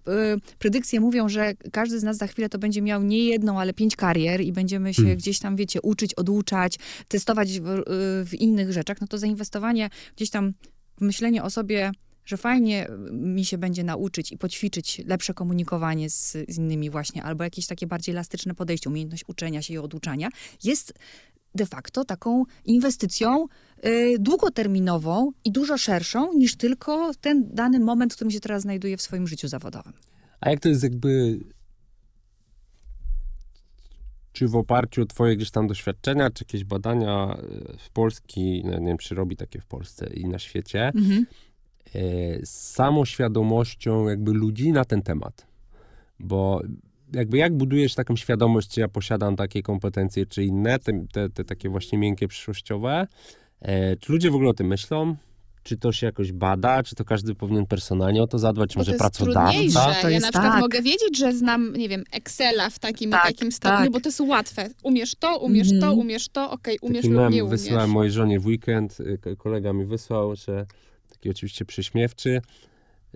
predykcje 0.60 0.93
mówią, 1.00 1.30
że 1.30 1.54
każdy 1.72 2.00
z 2.00 2.04
nas 2.04 2.18
za 2.18 2.28
chwilę 2.28 2.50
to 2.50 2.60
będzie 2.60 2.82
miał 2.82 3.04
nie 3.04 3.26
jedną, 3.26 3.60
ale 3.60 3.74
pięć 3.74 3.96
karier 3.96 4.42
i 4.42 4.52
będziemy 4.52 4.94
się 4.94 5.02
Hmm. 5.02 5.18
gdzieś 5.18 5.40
tam, 5.40 5.56
wiecie, 5.56 5.82
uczyć, 5.82 6.14
oduczać, 6.14 6.80
testować 7.08 7.60
w, 7.60 7.68
y, 7.68 7.84
w 8.26 8.34
innych 8.34 8.72
rzeczach, 8.72 9.02
no 9.02 9.08
to 9.08 9.18
zainwestowanie 9.18 9.90
gdzieś 10.16 10.30
tam 10.30 10.54
w 10.98 11.02
myślenie 11.02 11.44
o 11.44 11.50
sobie, 11.50 11.92
że 12.26 12.38
fajnie 12.38 12.90
y, 12.90 13.12
mi 13.12 13.46
się 13.46 13.58
będzie 13.58 13.84
nauczyć 13.84 14.32
i 14.32 14.38
poćwiczyć 14.38 15.02
lepsze 15.06 15.34
komunikowanie 15.34 16.10
z, 16.10 16.32
z 16.32 16.58
innymi 16.58 16.90
właśnie, 16.90 17.24
albo 17.24 17.44
jakieś 17.44 17.68
takie 17.68 17.88
bardziej 17.88 18.14
elastyczne 18.14 18.56
podejście, 18.56 18.90
umiejętność 18.90 19.24
uczenia 19.28 19.62
się 19.62 19.74
i 19.74 19.78
oduczania, 19.78 20.30
jest 20.64 20.94
de 21.56 21.66
facto 21.66 22.06
taką 22.06 22.44
inwestycją 22.66 23.46
y, 23.86 24.16
długoterminową 24.20 25.32
i 25.46 25.52
dużo 25.52 25.78
szerszą 25.78 26.34
niż 26.34 26.56
tylko 26.56 27.12
ten 27.22 27.50
dany 27.54 27.80
moment, 27.80 28.14
w 28.14 28.16
którym 28.16 28.32
się 28.32 28.40
teraz 28.40 28.62
znajduję 28.62 28.98
w 28.98 29.02
swoim 29.02 29.28
życiu 29.28 29.48
zawodowym. 29.48 29.94
A 30.44 30.50
jak 30.50 30.60
to 30.60 30.70
jest 30.70 30.84
jakby... 30.84 31.40
Czy 34.34 34.48
w 34.48 34.56
oparciu 34.56 35.02
o 35.02 35.06
twoje 35.06 35.36
gdzieś 35.36 35.52
tam 35.52 35.68
doświadczenia, 35.68 36.30
czy 36.30 36.44
jakieś 36.44 36.64
badania 36.64 37.38
e, 37.38 37.78
w 37.78 37.90
Polski, 37.90 38.62
no 38.66 38.80
nie 38.80 38.88
wiem, 38.88 38.98
czy 38.98 39.16
robi 39.16 39.38
takie 39.38 39.60
w 39.60 39.66
Polsce 39.66 40.08
i 40.14 40.26
na 40.26 40.40
świecie, 40.40 40.88
Mhm. 40.88 41.26
e, 41.96 42.46
z 42.46 42.50
samą 42.50 43.06
świadomością 43.06 44.08
jakby 44.10 44.32
ludzi 44.34 44.72
na 44.72 44.86
ten 44.86 45.02
temat. 45.02 45.48
Bo 46.20 46.62
jakby 47.14 47.38
jak 47.38 47.58
budujesz 47.58 47.96
taką 47.96 48.16
świadomość, 48.16 48.70
czy 48.70 48.80
ja 48.80 48.88
posiadam 48.88 49.36
takie 49.36 49.62
kompetencje, 49.64 50.26
czy 50.26 50.44
inne, 50.44 50.80
te, 50.80 51.06
te, 51.12 51.30
te 51.30 51.44
takie 51.44 51.70
właśnie 51.70 51.98
miękkie, 51.98 52.28
przyszłościowe, 52.28 53.08
e, 53.62 53.96
czy 53.98 54.12
ludzie 54.12 54.32
w 54.32 54.36
ogóle 54.36 54.50
o 54.50 54.54
tym 54.54 54.68
myślą? 54.68 55.16
Czy 55.64 55.78
to 55.78 55.92
się 55.92 56.06
jakoś 56.06 56.32
bada? 56.32 56.84
Czy 56.84 56.96
to 56.96 57.06
każdy 57.06 57.36
powinien 57.36 57.66
personalnie 57.66 58.24
o 58.24 58.28
to 58.28 58.40
zadbać? 58.40 58.70
Czy 58.70 58.76
Bo 58.76 58.80
może 58.80 58.92
to 58.92 58.96
jest 58.96 59.02
pracodawca? 59.02 59.52
trudniejsze. 59.52 59.80
To 60.02 60.10
ja 60.10 60.14
jest 60.16 60.26
na 60.26 60.32
przykład 60.32 60.52
tak. 60.52 60.62
mogę 60.62 60.82
wiedzieć, 60.82 61.18
że 61.18 61.34
znam, 61.34 61.74
nie 61.76 61.90
wiem, 61.90 62.04
Excela 62.12 62.70
w 62.70 62.80
takim, 62.80 63.12
Tak, 63.12 63.24
takim 63.24 63.52
stopniu, 63.52 63.78
tak. 63.84 63.92
bo 63.92 64.00
to 64.00 64.08
jest 64.10 64.20
łatwe. 64.22 64.70
Umiesz 64.84 65.16
to, 65.16 65.38
umiesz 65.38 65.70
to, 65.70 65.74
Mhm. 65.76 66.00
umiesz 66.00 66.30
to, 66.30 66.52
okej, 66.52 66.78
umiesz 66.82 67.02
Taki 67.02 67.14
lub 67.14 67.32
nie 67.32 67.44
umiesz. 67.44 67.60
wysyłałem 67.62 67.90
mojej 67.90 68.12
żonie 68.12 68.40
w 68.40 68.46
weekend, 68.46 69.00
y, 69.00 69.18
ko- 69.22 69.36
kolega 69.36 69.74
mi 69.74 69.86
wysłał, 69.86 70.36
że 70.36 70.66
taki 71.10 71.30
oczywiście 71.30 71.66
prześmiewczy, 71.66 72.42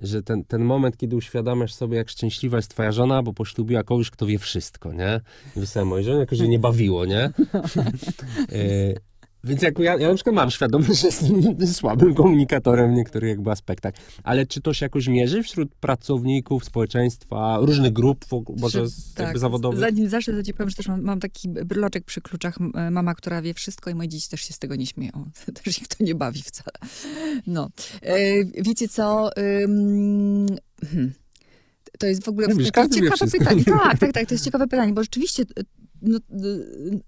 że 0.02 0.24
ten, 0.24 0.44
ten 0.44 0.62
moment, 0.64 0.98
kiedy 0.98 1.16
uświadamiasz 1.16 1.74
sobie, 1.74 1.98
jak 1.98 2.10
szczęśliwa 2.10 2.58
jest 2.58 2.72
twoja 2.72 2.92
żona, 2.92 3.24
bo 3.24 3.34
poślubiła 3.34 3.84
kogoś, 3.84 4.10
kto 4.10 4.26
wie 4.26 4.40
wszystko, 4.40 4.94
nie? 4.94 5.22
I 5.56 5.60
wysłałem 5.60 5.88
mojej 5.90 6.06
żonie, 6.06 6.20
jako 6.20 6.36
że 6.36 6.48
nie 6.48 6.60
bawiło, 6.60 7.06
nie? 7.06 7.30
Więc 9.44 9.62
jak 9.62 9.80
ja, 9.80 9.98
ja 9.98 10.08
na 10.08 10.16
przykład 10.16 10.36
mam 10.36 10.52
świadomość, 10.52 11.00
że 11.02 11.08
jestem 11.08 11.68
słabym 11.68 12.14
komunikatorem 12.14 12.92
w 12.92 12.96
niektórych 12.96 13.30
jakby 13.30 13.52
aspektach. 13.52 13.94
Ale 14.24 14.46
czy 14.46 14.62
to 14.62 14.74
się 14.74 14.86
jakoś 14.86 15.08
mierzy 15.08 15.44
wśród 15.44 15.76
pracowników, 15.76 16.66
społeczeństwa, 16.66 17.58
różnych 17.62 17.94
grup, 17.94 18.26
w 18.26 18.34
ogóle, 18.34 18.60
może 18.62 18.86
tak, 19.16 19.26
jakby 19.26 19.40
zawodowych? 19.40 19.80
Zanim 19.80 20.10
zacznę, 20.10 20.34
to 20.34 20.44
ci 20.44 20.54
powiem, 20.54 20.70
że 20.70 20.76
też 20.76 20.88
mam, 20.88 21.02
mam 21.02 21.20
taki 21.20 21.50
bryloczek 21.50 22.04
przy 22.04 22.22
kluczach, 22.22 22.58
mama, 22.92 23.16
która 23.16 23.42
wie 23.42 23.54
wszystko 23.54 23.90
i 23.90 23.96
moje 23.96 24.10
dzieci 24.10 24.30
też 24.30 24.42
się 24.42 24.54
z 24.54 24.60
tego 24.60 24.76
nie 24.76 24.86
śmieją. 24.86 25.30
Też 25.64 25.82
ich 25.82 25.88
to 25.88 26.04
nie 26.04 26.16
bawi 26.16 26.42
wcale. 26.42 26.78
No. 27.48 27.70
E, 28.02 28.46
wiecie 28.46 28.88
co? 28.88 29.30
Ym, 29.38 30.46
hmm. 30.86 31.14
To 32.00 32.08
jest 32.08 32.24
w 32.24 32.30
ogóle 32.30 32.48
Mówisz, 32.48 32.66
ciekawe 32.66 32.90
pytanie. 33.32 33.64
Tak, 33.84 34.00
tak, 34.00 34.14
tak, 34.14 34.28
to 34.28 34.34
jest 34.34 34.46
ciekawe 34.46 34.68
pytanie, 34.68 34.94
bo 34.94 35.04
rzeczywiście 35.04 35.44
y, 35.44 35.64
no, 36.02 36.20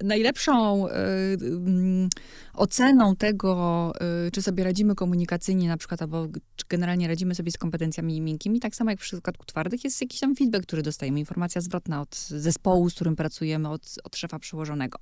najlepszą 0.04 0.88
mm, 0.88 2.10
oceną 2.54 3.16
tego, 3.16 3.94
y, 4.28 4.32
czy 4.32 4.42
sobie 4.42 4.64
radzimy 4.64 4.96
komunikacyjnie 4.96 5.68
na 5.68 5.78
przykład, 5.78 6.02
albo 6.02 6.28
czy 6.56 6.66
generalnie 6.70 7.08
radzimy 7.08 7.36
sobie 7.36 7.52
z 7.52 7.58
kompetencjami 7.58 8.22
miękkimi, 8.22 8.60
tak 8.60 8.76
samo 8.76 8.90
jak 8.90 9.00
w 9.00 9.04
przypadku 9.04 9.46
twardych, 9.46 9.84
jest 9.84 10.02
jakiś 10.02 10.20
tam 10.20 10.36
feedback, 10.36 10.66
który 10.66 10.82
dostajemy, 10.82 11.20
informacja 11.20 11.62
zwrotna 11.62 12.02
od 12.02 12.16
zespołu, 12.16 12.90
z 12.90 12.96
którym 12.96 13.16
pracujemy, 13.16 13.70
od, 13.70 13.96
od 14.04 14.16
szefa 14.16 14.40
przełożonego. 14.40 15.00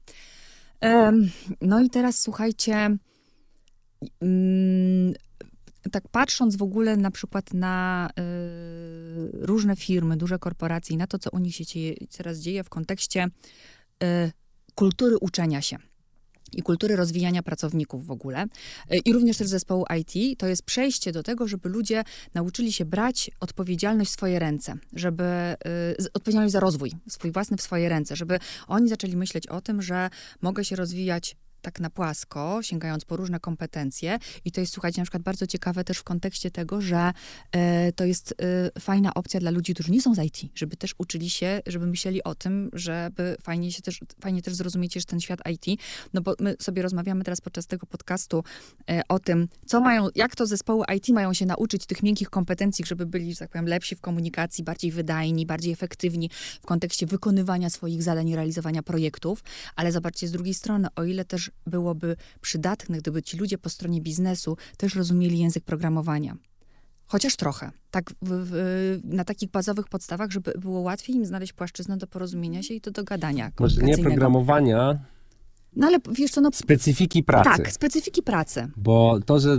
No 1.62 1.82
i 1.82 1.90
teraz 1.90 2.22
słuchajcie, 2.22 2.98
mm, 4.22 5.14
tak 5.92 6.08
patrząc 6.08 6.56
w 6.56 6.64
ogóle 6.64 6.98
na 6.98 7.12
przykład 7.12 7.54
na 7.54 8.10
y, 8.10 9.30
różne 9.34 9.76
firmy, 9.76 10.18
duże 10.18 10.40
korporacje 10.40 10.94
i 10.94 10.98
na 10.98 11.08
to, 11.08 11.20
co 11.20 11.30
u 11.30 11.40
nich 11.40 11.56
się 11.56 11.64
teraz 12.18 12.40
dzieje 12.40 12.64
w 12.64 12.70
kontekście 12.70 13.28
kultury 14.76 15.18
uczenia 15.18 15.62
się 15.62 15.78
i 16.54 16.62
kultury 16.62 16.96
rozwijania 16.96 17.44
pracowników 17.44 18.06
w 18.06 18.12
ogóle, 18.12 18.46
y, 18.94 18.98
i 19.06 19.14
również 19.14 19.38
też 19.38 19.48
zespołu 19.48 19.86
IT, 20.00 20.40
to 20.40 20.48
jest 20.48 20.64
przejście 20.64 21.12
do 21.12 21.24
tego, 21.24 21.48
żeby 21.48 21.70
ludzie 21.70 22.04
nauczyli 22.34 22.74
się 22.74 22.86
brać 22.86 23.32
odpowiedzialność 23.40 24.12
w 24.12 24.14
swoje 24.14 24.40
ręce, 24.40 24.76
żeby 24.94 25.24
y, 26.00 26.14
odpowiedzialność 26.14 26.52
za 26.52 26.60
rozwój 26.60 26.92
swój 27.10 27.32
własny 27.32 27.58
w 27.58 27.62
swoje 27.62 27.90
ręce, 27.90 28.16
żeby 28.16 28.40
oni 28.68 28.90
zaczęli 28.90 29.16
myśleć 29.16 29.48
o 29.48 29.62
tym, 29.62 29.82
że 29.82 30.10
mogę 30.42 30.66
się 30.66 30.76
rozwijać 30.76 31.36
tak 31.62 31.80
na 31.80 31.90
płasko, 31.90 32.60
sięgając 32.62 33.06
po 33.06 33.16
różne 33.16 33.40
kompetencje. 33.40 34.20
I 34.46 34.52
to 34.52 34.62
jest, 34.62 34.74
słuchajcie, 34.74 35.02
na 35.02 35.06
przykład 35.06 35.24
bardzo 35.24 35.48
ciekawe 35.48 35.84
też 35.84 35.98
w 35.98 36.04
kontekście 36.04 36.52
tego, 36.52 36.82
że 36.82 37.14
e, 37.52 37.92
to 37.92 38.06
jest 38.06 38.36
e, 38.76 38.82
fajna 38.82 39.14
opcja 39.14 39.40
dla 39.40 39.52
ludzi, 39.52 39.74
którzy 39.74 39.92
nie 39.92 40.02
są 40.02 40.16
z 40.16 40.20
IT, 40.20 40.52
żeby 40.56 40.78
też 40.78 40.96
uczyli 40.98 41.30
się, 41.30 41.62
żeby 41.68 41.88
myśleli 41.88 42.24
o 42.24 42.36
tym, 42.36 42.70
żeby 42.74 43.38
fajnie 43.42 43.72
się 43.72 43.82
też, 43.82 44.00
fajnie 44.22 44.42
też 44.42 44.56
zrozumieć 44.56 44.94
też 44.94 45.06
ten 45.06 45.20
świat 45.20 45.40
IT. 45.52 45.82
No 46.14 46.22
bo 46.22 46.34
my 46.40 46.56
sobie 46.60 46.82
rozmawiamy 46.82 47.24
teraz 47.24 47.42
podczas 47.42 47.68
tego 47.68 47.86
podcastu 47.86 48.44
e, 48.90 49.02
o 49.10 49.20
tym, 49.20 49.48
co 49.66 49.82
mają, 49.82 50.08
jak 50.16 50.36
to 50.36 50.46
zespoły 50.46 50.86
IT 50.96 51.10
mają 51.10 51.34
się 51.34 51.46
nauczyć 51.46 51.86
tych 51.86 52.04
miękkich 52.04 52.30
kompetencji, 52.30 52.86
żeby 52.86 53.06
byli, 53.06 53.34
że 53.34 53.40
tak 53.40 53.50
powiem, 53.50 53.68
lepsi 53.68 53.96
w 53.96 54.02
komunikacji, 54.02 54.64
bardziej 54.64 54.92
wydajni, 54.92 55.46
bardziej 55.46 55.74
efektywni 55.74 56.30
w 56.62 56.66
kontekście 56.66 57.06
wykonywania 57.06 57.70
swoich 57.70 58.04
zadań 58.04 58.30
i 58.30 58.36
realizowania 58.36 58.84
projektów. 58.84 59.44
Ale 59.76 59.92
zobaczcie, 59.92 60.28
z 60.28 60.32
drugiej 60.32 60.54
strony, 60.54 60.88
o 60.96 61.04
ile 61.04 61.26
też 61.26 61.47
byłoby 61.68 62.16
przydatne, 62.42 62.98
gdyby 62.98 63.24
ci 63.24 63.38
ludzie 63.38 63.58
po 63.58 63.70
stronie 63.70 64.02
biznesu 64.02 64.58
też 64.78 64.96
rozumieli 64.96 65.40
język 65.40 65.64
programowania. 65.64 66.36
Chociaż 67.10 67.36
trochę. 67.36 67.72
Tak 67.92 68.10
w, 68.10 68.16
w, 68.32 69.00
na 69.04 69.24
takich 69.24 69.52
bazowych 69.52 69.88
podstawach, 69.88 70.32
żeby 70.32 70.54
było 70.60 70.80
łatwiej 70.80 71.16
im 71.16 71.26
znaleźć 71.26 71.54
płaszczyznę 71.54 71.98
do 71.98 72.08
porozumienia 72.08 72.64
się 72.64 72.74
i 72.74 72.82
do 72.82 72.92
dogadania 72.92 73.52
Może 73.60 73.82
nie 73.82 73.98
programowania, 73.98 75.00
No 75.76 75.88
ale 75.88 75.98
wiesz 76.12 76.32
co, 76.32 76.42
no 76.42 76.50
specyfiki 76.54 77.24
pracy. 77.24 77.50
tak, 77.50 77.72
specyfiki 77.72 78.24
pracy. 78.24 78.68
Bo 78.78 79.20
to, 79.26 79.40
że 79.40 79.58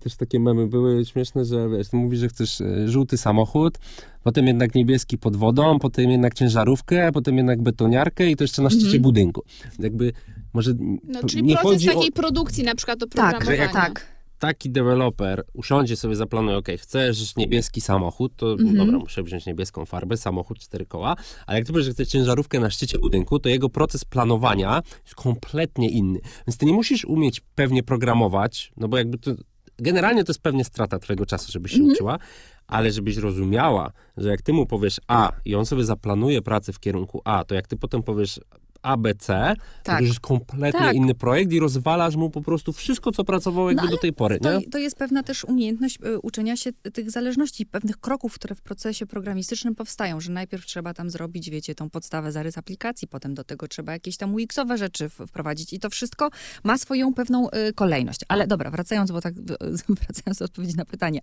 też 0.00 0.16
takie 0.16 0.40
memy 0.40 0.66
były 0.66 1.04
śmieszne, 1.04 1.44
że 1.44 1.68
wiesz, 1.68 1.92
mówisz, 1.92 2.20
że 2.20 2.28
chcesz 2.28 2.60
e, 2.60 2.88
żółty 2.88 3.16
samochód, 3.18 3.78
potem 4.22 4.46
jednak 4.46 4.74
niebieski 4.74 5.18
pod 5.18 5.36
wodą, 5.36 5.78
potem 5.78 6.10
jednak 6.10 6.34
ciężarówkę, 6.34 7.12
potem 7.12 7.36
jednak 7.36 7.62
betoniarkę 7.62 8.30
i 8.30 8.36
to 8.36 8.44
jeszcze 8.44 8.62
na 8.62 8.70
szczycie 8.70 8.86
Mhm. 8.86 9.02
budynku. 9.02 9.42
Jakby 9.78 10.12
może 10.52 10.72
No, 11.04 11.20
czyli 11.28 11.42
nie 11.42 11.54
proces 11.54 11.70
chodzi 11.72 11.86
takiej 11.86 12.08
o 12.08 12.12
produkcji 12.12 12.64
na 12.64 12.74
przykład 12.74 12.98
do 12.98 13.06
Tak, 13.06 13.30
programowania. 13.38 13.72
tak. 13.72 14.20
Taki 14.38 14.70
deweloper 14.70 15.44
usiądzie 15.54 15.96
sobie, 15.96 16.16
zaplanuje, 16.16 16.56
ok, 16.56 16.68
chcesz 16.78 17.36
niebieski 17.36 17.80
samochód, 17.80 18.32
to 18.36 18.52
Mhm. 18.52 18.76
dobra, 18.76 18.98
muszę 18.98 19.22
wziąć 19.22 19.46
niebieską 19.46 19.84
farbę, 19.84 20.16
samochód, 20.16 20.58
cztery 20.58 20.86
koła, 20.86 21.16
ale 21.46 21.58
jak 21.58 21.66
ty 21.66 21.72
powiesz, 21.72 21.86
że 21.86 21.92
chcesz 21.92 22.08
ciężarówkę 22.08 22.60
na 22.60 22.70
szczycie 22.70 22.98
budynku, 22.98 23.38
to 23.38 23.48
jego 23.48 23.68
proces 23.68 24.04
planowania 24.04 24.82
jest 25.04 25.14
kompletnie 25.14 25.88
inny. 25.90 26.20
Więc 26.46 26.56
ty 26.56 26.66
nie 26.66 26.72
musisz 26.72 27.04
umieć 27.04 27.40
pewnie 27.54 27.82
programować, 27.82 28.72
no 28.76 28.88
bo 28.88 28.98
jakby 28.98 29.18
to, 29.18 29.30
generalnie 29.78 30.24
to 30.24 30.30
jest 30.30 30.42
pewnie 30.42 30.64
strata 30.64 30.98
twojego 30.98 31.26
czasu, 31.26 31.52
żebyś 31.52 31.72
się 31.72 31.76
Mhm. 31.78 31.92
uczyła, 31.94 32.18
ale 32.66 32.92
żebyś 32.92 33.16
rozumiała, 33.16 33.92
że 34.16 34.28
jak 34.28 34.42
ty 34.42 34.52
mu 34.52 34.66
powiesz 34.66 35.00
A 35.08 35.32
i 35.44 35.54
on 35.54 35.66
sobie 35.66 35.84
zaplanuje 35.84 36.42
pracę 36.42 36.72
w 36.72 36.80
kierunku 36.80 37.20
A, 37.24 37.44
to 37.44 37.54
jak 37.54 37.66
ty 37.66 37.76
potem 37.76 38.02
powiesz 38.02 38.40
A, 38.82 38.96
B, 38.96 39.14
C, 39.14 39.54
to 39.56 39.82
Tak. 39.82 40.00
już 40.00 40.08
jest 40.08 40.20
kompletnie 40.20 40.80
Tak. 40.80 40.94
inny 40.94 41.14
projekt 41.14 41.52
i 41.52 41.60
rozwalasz 41.60 42.16
mu 42.16 42.30
po 42.30 42.42
prostu 42.42 42.72
wszystko, 42.72 43.12
co 43.12 43.24
pracowało 43.24 43.70
jakby 43.70 43.82
ale 43.82 43.90
do 43.90 43.96
tej 43.96 44.12
pory? 44.12 44.40
To, 44.40 44.60
to 44.70 44.78
jest 44.78 44.96
pewna 44.96 45.22
też 45.22 45.44
umiejętność 45.44 45.98
y, 46.06 46.20
uczenia 46.20 46.56
się 46.56 46.72
tych 46.72 47.10
zależności, 47.10 47.66
pewnych 47.66 47.96
kroków, 47.96 48.34
które 48.34 48.54
w 48.54 48.62
procesie 48.62 49.06
programistycznym 49.06 49.74
powstają, 49.74 50.20
że 50.20 50.32
najpierw 50.32 50.66
trzeba 50.66 50.94
tam 50.94 51.10
zrobić, 51.10 51.50
wiecie, 51.50 51.74
tą 51.74 51.90
podstawę, 51.90 52.32
zarys 52.32 52.58
aplikacji, 52.58 53.08
potem 53.08 53.34
do 53.34 53.44
tego 53.44 53.68
trzeba 53.68 53.92
jakieś 53.92 54.16
tam 54.16 54.34
UX-owe 54.34 54.78
rzeczy 54.78 55.08
wprowadzić 55.08 55.72
i 55.72 55.78
to 55.78 55.90
wszystko 55.90 56.30
ma 56.64 56.78
swoją 56.78 57.14
pewną 57.14 57.50
y, 57.50 57.72
kolejność. 57.72 58.20
Ale 58.28 58.46
dobra, 58.46 58.70
wracając, 58.70 59.10
bo 59.10 59.20
tak 59.20 59.34
wracając 60.00 60.38
do 60.38 60.44
odpowiedzi 60.44 60.76
na 60.76 60.84
pytanie. 60.84 61.20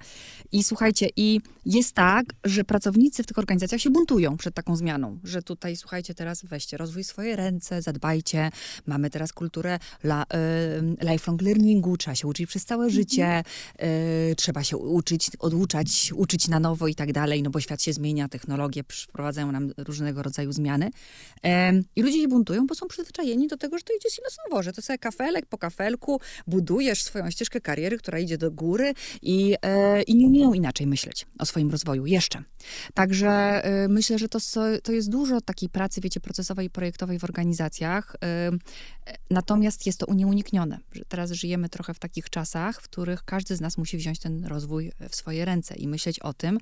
I 0.52 0.64
słuchajcie, 0.64 1.10
i 1.16 1.42
jest 1.66 1.96
tak, 1.96 2.26
że 2.44 2.64
pracownicy 2.64 3.24
w 3.24 3.28
tych 3.28 3.38
organizacjach 3.38 3.82
się 3.82 3.90
buntują 3.90 4.38
przed 4.38 4.56
taką 4.56 4.76
zmianą, 4.76 5.20
że 5.24 5.42
tutaj, 5.42 5.76
słuchajcie, 5.76 6.14
teraz 6.14 6.46
weźcie 6.46 6.78
rozwój 6.78 7.04
swoje 7.04 7.36
ręce, 7.36 7.47
zadbajcie, 7.80 8.50
mamy 8.86 9.10
teraz 9.10 9.34
kulturę 9.34 9.80
la, 10.04 10.24
y, 10.24 11.12
lifelong 11.12 11.42
learningu, 11.42 11.98
trzeba 11.98 12.16
się 12.16 12.28
uczyć 12.28 12.48
przez 12.48 12.66
całe 12.66 12.90
życie, 12.90 13.44
y, 14.32 14.36
trzeba 14.36 14.64
się 14.64 14.78
uczyć, 14.78 15.32
oduczać, 15.40 16.14
uczyć 16.16 16.48
na 16.48 16.60
nowo 16.60 16.88
i 16.88 16.96
tak 16.96 17.14
dalej, 17.14 17.44
no 17.44 17.50
bo 17.50 17.60
świat 17.60 17.82
się 17.82 17.94
zmienia, 17.94 18.30
technologie 18.30 18.84
wprowadzają 18.90 19.52
nam 19.52 19.72
różnego 19.78 20.24
rodzaju 20.24 20.52
zmiany. 20.52 20.92
Em, 21.44 21.84
I 21.96 22.02
ludzie 22.02 22.22
się 22.22 22.28
buntują, 22.28 22.68
bo 22.68 22.76
są 22.76 22.88
przyzwyczajeni 22.88 23.48
do 23.48 23.58
tego, 23.58 23.78
że 23.78 23.84
to 23.84 23.94
idzie 23.94 24.10
silosowo, 24.10 24.64
że 24.64 24.74
to 24.74 24.82
sobie 24.82 24.98
kafelek 24.98 25.46
po 25.46 25.58
kafelku 25.58 26.22
budujesz 26.48 27.04
swoją 27.04 27.32
ścieżkę 27.32 27.62
kariery, 27.62 27.98
która 27.98 28.20
idzie 28.20 28.38
do 28.38 28.52
góry 28.52 28.94
i, 29.22 29.56
e, 29.62 30.02
i 30.02 30.16
nie 30.16 30.28
umieją 30.28 30.54
inaczej 30.54 30.88
myśleć 30.88 31.28
o 31.40 31.46
swoim 31.46 31.72
rozwoju 31.72 32.06
jeszcze. 32.06 32.44
Także 32.94 33.30
e, 33.30 33.88
myślę, 33.88 34.20
że 34.20 34.30
to, 34.30 34.40
to 34.84 34.92
jest 34.92 35.10
dużo 35.10 35.42
takiej 35.42 35.70
pracy, 35.70 36.02
wiecie, 36.02 36.20
procesowej 36.20 36.68
i 36.68 36.70
projektowej 36.70 37.20
w 37.20 37.24
organizacjach. 37.38 38.16
e, 38.24 38.52
Natomiast 39.30 39.86
jest 39.86 40.00
to 40.00 40.14
nieuniknione, 40.14 40.80
teraz 41.08 41.32
żyjemy 41.32 41.70
trochę 41.70 41.94
w 41.94 42.00
takich 42.00 42.30
czasach, 42.30 42.82
w 42.82 42.84
których 42.84 43.24
każdy 43.24 43.56
z 43.56 43.62
nas 43.62 43.78
musi 43.78 43.98
wziąć 43.98 44.20
ten 44.20 44.46
rozwój 44.46 44.92
w 45.10 45.16
swoje 45.16 45.46
ręce 45.46 45.76
i 45.76 45.88
myśleć 45.88 46.20
o 46.20 46.34
tym, 46.34 46.58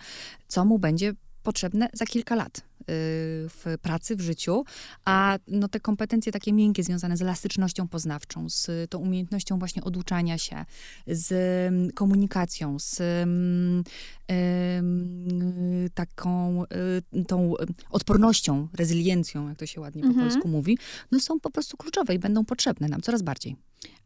co 0.48 0.66
mu 0.66 0.80
będzie 0.80 1.14
potrzebne 1.46 1.90
za 1.94 2.06
kilka 2.06 2.36
lat 2.36 2.58
y, 2.58 2.64
w 3.50 3.76
pracy, 3.82 4.16
w 4.16 4.22
życiu, 4.22 4.64
a 5.06 5.38
no, 5.48 5.68
te 5.68 5.80
kompetencje 5.80 6.32
takie 6.32 6.54
miękkie 6.54 6.84
związane 6.84 7.18
z 7.18 7.22
elastycznością 7.22 7.88
poznawczą, 7.88 8.50
z 8.50 8.90
tą 8.90 9.00
umiejętnością 9.00 9.60
właśnie 9.60 9.84
oduczania 9.84 10.38
się, 10.38 10.66
z 11.08 11.32
mm, 11.68 11.92
komunikacją, 11.92 12.80
z 12.80 13.02
mm, 13.02 13.84
ym, 14.78 15.90
taką 15.94 16.64
y, 17.14 17.26
tą 17.26 17.54
y, 17.54 17.58
odpornością, 17.90 18.68
rezyliencją, 18.74 19.50
jak 19.50 19.58
to 19.58 19.66
się 19.66 19.82
ładnie 19.82 20.02
po 20.02 20.08
Mhm. 20.08 20.30
polsku 20.30 20.48
mówi, 20.48 20.78
no 21.12 21.20
są 21.20 21.40
po 21.40 21.50
prostu 21.50 21.78
kluczowe 21.78 22.16
i 22.16 22.20
będą 22.20 22.46
potrzebne 22.46 22.88
nam 22.88 23.02
coraz 23.02 23.22
bardziej. 23.22 23.56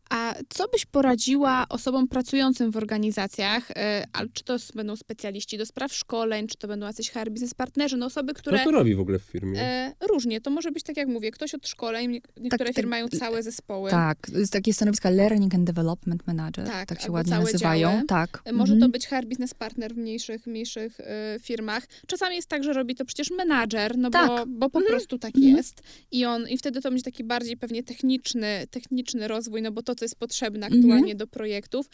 A 0.10 0.36
co 0.50 0.68
byś 0.68 0.86
poradziła 0.86 1.66
osobom 1.70 2.08
pracującym 2.08 2.72
w 2.72 2.78
organizacjach, 2.78 3.72
e, 3.72 4.04
a 4.14 4.22
czy 4.34 4.44
to 4.44 4.58
będą 4.76 4.96
specjaliści 4.96 5.58
do 5.58 5.66
spraw 5.66 5.94
szkoleń, 5.94 6.48
czy 6.48 6.58
to 6.58 6.68
będą 6.68 6.86
jacyś 6.86 7.12
HR 7.12 7.32
biznes 7.32 7.54
partnerzy, 7.54 7.98
no 7.98 8.06
osoby, 8.06 8.34
Kto 8.34 8.42
które 8.42 8.64
to 8.64 8.72
robi 8.72 8.96
w 8.96 9.00
ogóle 9.00 9.20
w 9.20 9.24
firmie? 9.24 9.62
e, 9.62 9.94
różnie, 10.08 10.42
to 10.42 10.50
może 10.52 10.72
być 10.72 10.84
tak 10.84 10.98
jak 10.98 11.08
mówię, 11.08 11.32
ktoś 11.32 11.54
od 11.56 11.68
szkoleń, 11.68 12.12
nie- 12.12 12.22
niektóre 12.38 12.66
tak, 12.66 12.76
firmy 12.76 12.90
mają 12.90 13.08
całe 13.08 13.44
zespoły. 13.44 13.90
Tak, 13.92 14.18
jest 14.36 14.54
takie 14.54 14.74
stanowiska 14.74 15.10
Learning 15.10 15.56
and 15.56 15.64
Development 15.64 16.28
Manager, 16.28 16.66
Tak, 16.68 16.90
tak, 16.90 17.02
się 17.02 17.12
ładnie 17.12 17.34
nazywają. 17.34 17.90
działy. 17.92 18.04
Tak. 18.08 18.42
E, 18.46 18.52
Może 18.52 18.74
Mhm. 18.74 18.92
to 18.92 18.94
być 18.98 19.08
HR 19.08 19.26
biznes 19.26 19.54
partner 19.54 19.94
w 19.94 19.98
mniejszych, 19.98 20.48
mniejszych 20.48 21.00
e, 21.00 21.38
firmach. 21.42 21.88
Czasami 22.08 22.36
jest 22.36 22.48
tak, 22.48 22.64
że 22.64 22.74
robi 22.74 22.96
to 22.96 23.06
przecież 23.06 23.32
menadżer, 23.32 23.98
no 23.98 24.10
bo, 24.10 24.18
Tak. 24.28 24.48
bo 24.48 24.70
po 24.70 24.80
Mhm. 24.80 24.86
prostu 24.96 25.18
tak 25.20 25.36
Mhm. 25.36 25.56
jest. 25.58 25.82
I 26.12 26.26
on 26.26 26.48
i 26.50 26.58
wtedy 26.58 26.82
to 26.82 26.90
będzie 26.90 27.04
taki 27.04 27.24
bardziej 27.24 27.58
pewnie 27.58 27.84
techniczny, 27.84 28.68
techniczny 28.72 29.28
rozwój, 29.28 29.62
no 29.62 29.72
bo 29.72 29.84
to, 29.84 29.96
co 30.00 30.06
jest 30.06 30.16
potrzebne 30.16 30.66
Mhm. 30.66 30.84
aktualnie 30.84 31.16
do 31.16 31.28
projektów. 31.28 31.86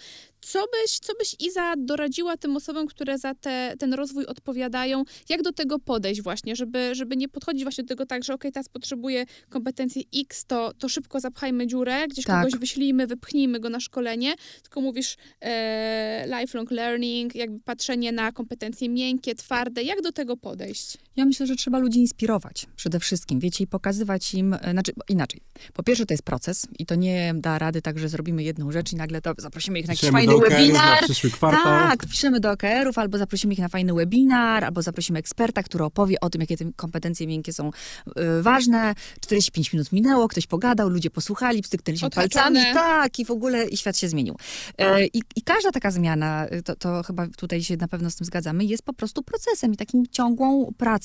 Co 0.42 0.60
byś, 0.60 1.00
co 1.00 1.14
byś 1.20 1.36
Iza 1.40 1.74
doradziła 1.78 2.38
tym 2.38 2.56
osobom, 2.56 2.88
które 2.88 3.18
za 3.18 3.36
te, 3.36 3.74
ten 3.80 3.94
rozwój 3.94 4.26
odpowiadają? 4.26 5.04
Jak 5.30 5.42
do 5.42 5.52
tego 5.52 5.80
podejść 5.80 6.22
właśnie, 6.22 6.56
żeby, 6.56 6.96
żeby 6.96 7.18
nie 7.18 7.30
podchodzić 7.30 7.64
właśnie 7.64 7.84
do 7.84 7.88
tego 7.88 8.06
tak, 8.06 8.24
że 8.24 8.34
okej, 8.34 8.52
teraz 8.52 8.70
potrzebuję 8.70 9.26
kompetencje 9.50 10.02
X, 10.16 10.46
to, 10.46 10.74
to 10.74 10.90
szybko 10.90 11.20
zapchajmy 11.20 11.68
dziurę, 11.68 12.08
gdzieś 12.08 12.26
Tak. 12.26 12.46
kogoś 12.46 12.60
wyślijmy, 12.60 13.08
wypchnijmy 13.08 13.60
go 13.60 13.70
na 13.70 13.80
szkolenie, 13.80 14.34
tylko 14.62 14.82
mówisz 14.82 15.16
e, 15.42 16.28
lifelong 16.40 16.72
learning, 16.72 17.36
jakby 17.36 17.60
patrzenie 17.60 18.12
na 18.12 18.32
kompetencje 18.32 18.90
miękkie, 18.90 19.36
twarde. 19.36 19.84
Jak 19.84 20.02
do 20.02 20.12
tego 20.12 20.38
podejść? 20.38 20.98
Ja 21.16 21.26
myślę, 21.26 21.48
że 21.48 21.56
trzeba 21.56 21.78
ludzi 21.80 22.00
inspirować 22.00 22.66
przede 22.76 23.00
wszystkim, 23.00 23.40
wiecie, 23.40 23.64
i 23.64 23.68
pokazywać 23.68 24.34
im, 24.34 24.54
e, 24.54 24.72
znaczy 24.72 24.92
inaczej. 25.10 25.42
Po 25.74 25.84
pierwsze 25.84 26.06
to 26.06 26.14
jest 26.14 26.24
proces 26.24 26.68
i 26.80 26.86
to 26.86 26.96
nie 26.96 27.34
da 27.36 27.60
rady 27.60 27.82
tak, 27.82 28.00
że 28.00 28.10
zrobimy 28.10 28.44
jedną 28.44 28.72
rzecz 28.72 28.94
i 28.94 28.96
nagle 28.96 29.22
to 29.22 29.34
zaprosimy 29.38 29.80
ich 29.80 29.88
na 29.88 29.92
jakiś 29.94 30.02
Piszemy 30.02 30.18
fajny 30.18 30.50
webinar. 30.50 31.02
na 31.02 31.08
przyszły 31.08 31.30
kwartał. 31.30 31.64
Tak, 31.64 32.06
piszemy 32.06 32.40
do 32.40 32.52
OKR-ów, 32.52 32.98
albo 32.98 33.18
zaprosimy 33.18 33.54
ich 33.54 33.60
na 33.60 33.68
fajny 33.70 33.94
webinar, 33.94 34.64
albo 34.64 34.82
zaprosimy 34.82 35.20
eksperta, 35.20 35.64
który 35.64 35.84
opowie 35.84 36.20
o 36.20 36.30
tym, 36.30 36.42
jakie 36.42 36.58
te 36.58 36.66
kompetencje 36.76 37.28
miękkie 37.28 37.54
są 37.54 37.70
y, 37.70 38.42
ważne. 38.42 38.96
45 39.20 39.74
minut 39.74 39.92
minęło, 39.92 40.28
ktoś 40.28 40.48
pogadał, 40.48 40.90
ludzie 40.90 41.10
posłuchali, 41.10 41.62
pstryknęliśmy 41.62 42.08
Odhaczane. 42.08 42.64
palcami. 42.64 42.74
Tak, 42.74 43.20
i 43.20 43.26
w 43.26 43.32
ogóle 43.32 43.66
i 43.68 43.78
świat 43.78 43.98
się 43.98 44.10
zmienił. 44.10 44.36
E, 44.78 45.06
i, 45.06 45.22
I 45.36 45.42
każda 45.42 45.72
taka 45.72 45.92
zmiana, 45.92 46.48
to, 46.66 46.76
to 46.76 47.04
chyba 47.04 47.28
tutaj 47.38 47.64
się 47.64 47.78
na 47.78 47.88
pewno 47.88 48.10
z 48.10 48.16
tym 48.16 48.26
zgadzamy, 48.26 48.66
jest 48.66 48.84
po 48.84 48.94
prostu 48.94 49.24
procesem 49.24 49.74
i 49.74 49.78
takim 49.78 50.08
ciągłą 50.12 50.74
pracą, 50.78 51.05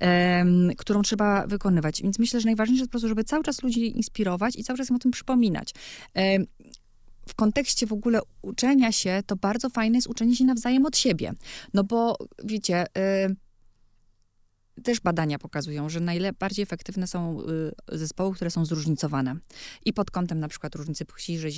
em, 0.00 0.70
którą 0.76 1.02
trzeba 1.02 1.46
wykonywać. 1.46 2.02
Więc 2.02 2.18
myślę, 2.18 2.40
że 2.40 2.46
najważniejsze 2.46 2.80
jest 2.80 2.88
po 2.88 2.92
prostu, 2.92 3.08
żeby 3.08 3.24
cały 3.24 3.44
czas 3.44 3.62
ludzi 3.62 3.96
inspirować 3.96 4.56
i 4.56 4.64
cały 4.64 4.76
czas 4.76 4.90
im 4.90 4.96
o 4.96 4.98
tym 4.98 5.10
przypominać. 5.10 5.74
Em, 6.14 6.46
w 7.28 7.34
kontekście 7.34 7.86
w 7.86 7.92
ogóle 7.92 8.20
uczenia 8.42 8.92
się, 8.92 9.22
to 9.26 9.36
bardzo 9.36 9.70
fajne 9.70 9.98
jest 9.98 10.08
uczenie 10.08 10.36
się 10.36 10.44
nawzajem 10.44 10.86
od 10.86 10.96
siebie. 10.96 11.32
No 11.74 11.84
bo 11.84 12.16
wiecie, 12.44 12.86
y, 12.98 13.36
też 14.80 15.00
badania 15.00 15.38
pokazują, 15.38 15.88
że 15.88 16.00
najbardziej 16.00 16.62
efektywne 16.62 17.06
są 17.06 17.40
y, 17.92 17.98
zespoły, 17.98 18.34
które 18.34 18.50
są 18.50 18.64
zróżnicowane. 18.64 19.36
I 19.84 19.92
pod 19.92 20.10
kątem 20.10 20.40
na 20.40 20.48
przykład 20.48 20.74
różnicy 20.74 21.04
płci, 21.04 21.38
że 21.38 21.48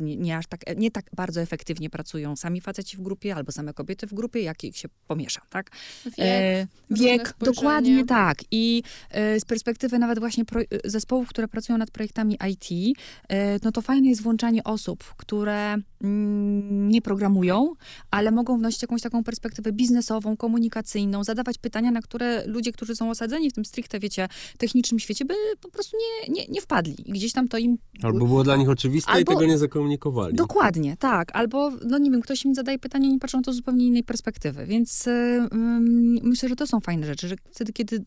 nie, 0.00 0.16
nie 0.16 0.36
aż 0.36 0.46
tak, 0.46 0.60
nie 0.76 0.90
tak 0.90 1.06
bardzo 1.12 1.40
efektywnie 1.40 1.90
pracują 1.90 2.36
sami 2.36 2.60
faceci 2.60 2.96
w 2.96 3.00
grupie 3.00 3.34
albo 3.34 3.52
same 3.52 3.74
kobiety 3.74 4.06
w 4.06 4.14
grupie, 4.14 4.42
jak 4.42 4.64
ich 4.64 4.76
się 4.76 4.88
pomiesza, 5.06 5.40
tak? 5.50 5.70
Wiek, 6.04 6.14
E, 6.18 6.66
wiek 6.90 7.34
dokładnie 7.40 8.04
tak. 8.04 8.38
I 8.50 8.82
e, 9.10 9.40
z 9.40 9.44
perspektywy 9.44 9.98
nawet 9.98 10.18
właśnie 10.18 10.44
pro, 10.44 10.60
zespołów, 10.84 11.28
które 11.28 11.48
pracują 11.48 11.78
nad 11.78 11.90
projektami 11.90 12.38
IT, 12.50 12.98
e, 13.28 13.58
no 13.64 13.72
to 13.72 13.82
fajne 13.82 14.08
jest 14.08 14.22
włączanie 14.22 14.64
osób, 14.64 15.04
które 15.16 15.76
mm, 16.02 16.88
nie 16.88 17.02
programują, 17.02 17.72
ale 18.10 18.30
mogą 18.30 18.58
wnosić 18.58 18.82
jakąś 18.82 19.02
taką 19.02 19.24
perspektywę 19.24 19.72
biznesową, 19.72 20.36
komunikacyjną, 20.36 21.24
zadawać 21.24 21.58
pytania, 21.58 21.90
na 21.90 22.02
które 22.02 22.46
ludzie, 22.46 22.71
którzy 22.72 22.96
są 22.96 23.10
osadzeni 23.10 23.50
w 23.50 23.52
tym 23.52 23.64
stricte, 23.64 24.00
wiecie, 24.00 24.28
technicznym 24.58 24.98
świecie, 24.98 25.24
by 25.24 25.34
po 25.60 25.70
prostu 25.70 25.96
nie, 25.96 26.34
nie, 26.34 26.46
nie 26.48 26.60
wpadli. 26.60 27.10
I 27.10 27.12
gdzieś 27.12 27.32
tam 27.32 27.48
to 27.48 27.58
im 27.58 27.78
Albo 28.02 28.26
było 28.26 28.44
dla 28.44 28.56
nich 28.56 28.68
oczywiste 28.68 29.12
i 29.12 29.14
Albo- 29.14 29.32
tego 29.32 29.46
nie 29.46 29.58
zakomunikowali. 29.58 30.34
Dokładnie, 30.36 30.96
tak. 30.96 31.36
Albo, 31.36 31.70
no 31.70 31.98
nie 31.98 32.10
wiem, 32.10 32.20
ktoś 32.20 32.44
mi 32.44 32.54
zadaje 32.54 32.78
pytanie, 32.78 33.08
nie 33.08 33.18
patrzą 33.18 33.38
na 33.38 33.42
to 33.42 33.52
z 33.52 33.56
zupełnie 33.56 33.86
innej 33.86 34.04
perspektywy. 34.04 34.66
Więc 34.66 35.06
y, 35.06 35.10
ym, 35.10 36.18
myślę, 36.22 36.48
że 36.48 36.56
to 36.56 36.66
są 36.66 36.80
fajne 36.80 37.06
rzeczy, 37.06 37.28
że 37.28 37.34
wtedy, 37.50 37.72
kiedy, 37.72 38.02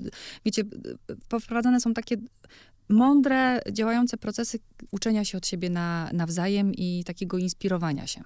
wiecie, 0.46 0.64
wprowadzane 1.40 1.80
są 1.80 1.94
takie 1.94 2.18
mądre, 2.90 3.60
działające 3.72 4.18
procesy 4.18 4.60
uczenia 4.92 5.26
się 5.26 5.38
od 5.38 5.48
siebie 5.48 5.70
na, 5.70 6.10
nawzajem 6.14 6.74
i 6.74 7.04
takiego 7.06 7.38
inspirowania 7.38 8.08
się. 8.08 8.24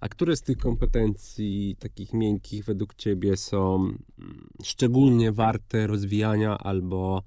A 0.00 0.08
które 0.08 0.36
z 0.36 0.42
tych 0.42 0.58
kompetencji 0.58 1.76
takich 1.78 2.12
miękkich 2.12 2.64
według 2.64 2.94
ciebie 2.94 3.36
są 3.36 3.74
mm, 3.74 4.48
szczególnie 4.62 5.32
warte 5.32 5.86
rozwijania 5.86 6.58
albo 6.58 7.22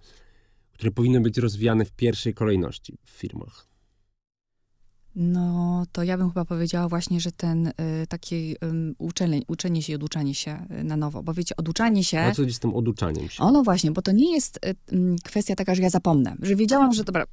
które 0.74 0.92
powinny 0.92 1.22
być 1.22 1.38
rozwijane 1.38 1.86
w 1.86 1.92
pierwszej 1.92 2.34
kolejności 2.34 2.98
w 3.06 3.10
firmach? 3.10 3.68
No, 5.16 5.86
to 5.92 6.04
ja 6.04 6.18
bym 6.18 6.28
chyba 6.28 6.46
powiedziała 6.46 6.90
właśnie, 6.90 7.20
że 7.20 7.32
ten 7.32 7.68
y, 7.68 7.74
takie 8.10 8.36
ym, 8.64 8.96
uczenie, 8.98 9.42
uczenie 9.48 9.82
się 9.84 9.94
i 9.94 9.96
oduczanie 9.96 10.36
się 10.36 10.66
y, 10.80 10.84
na 10.84 10.98
nowo. 10.98 11.24
Bo 11.24 11.34
wiecie, 11.34 11.56
oduczanie 11.58 12.04
się... 12.04 12.20
A 12.20 12.32
co 12.32 12.42
chodzi 12.42 12.54
z 12.54 12.60
tym 12.60 12.74
oduczaniem 12.74 13.30
się? 13.30 13.44
O, 13.44 13.52
no 13.52 13.64
właśnie, 13.64 13.92
bo 13.92 14.02
to 14.02 14.12
nie 14.12 14.34
jest 14.34 14.60
y, 14.66 14.76
kwestia 15.24 15.56
taka, 15.56 15.76
że 15.76 15.82
ja 15.82 15.90
zapomnę, 15.90 16.36
że 16.42 16.56
wiedziałam, 16.56 16.94
że 16.94 17.04
dobra, 17.04 17.26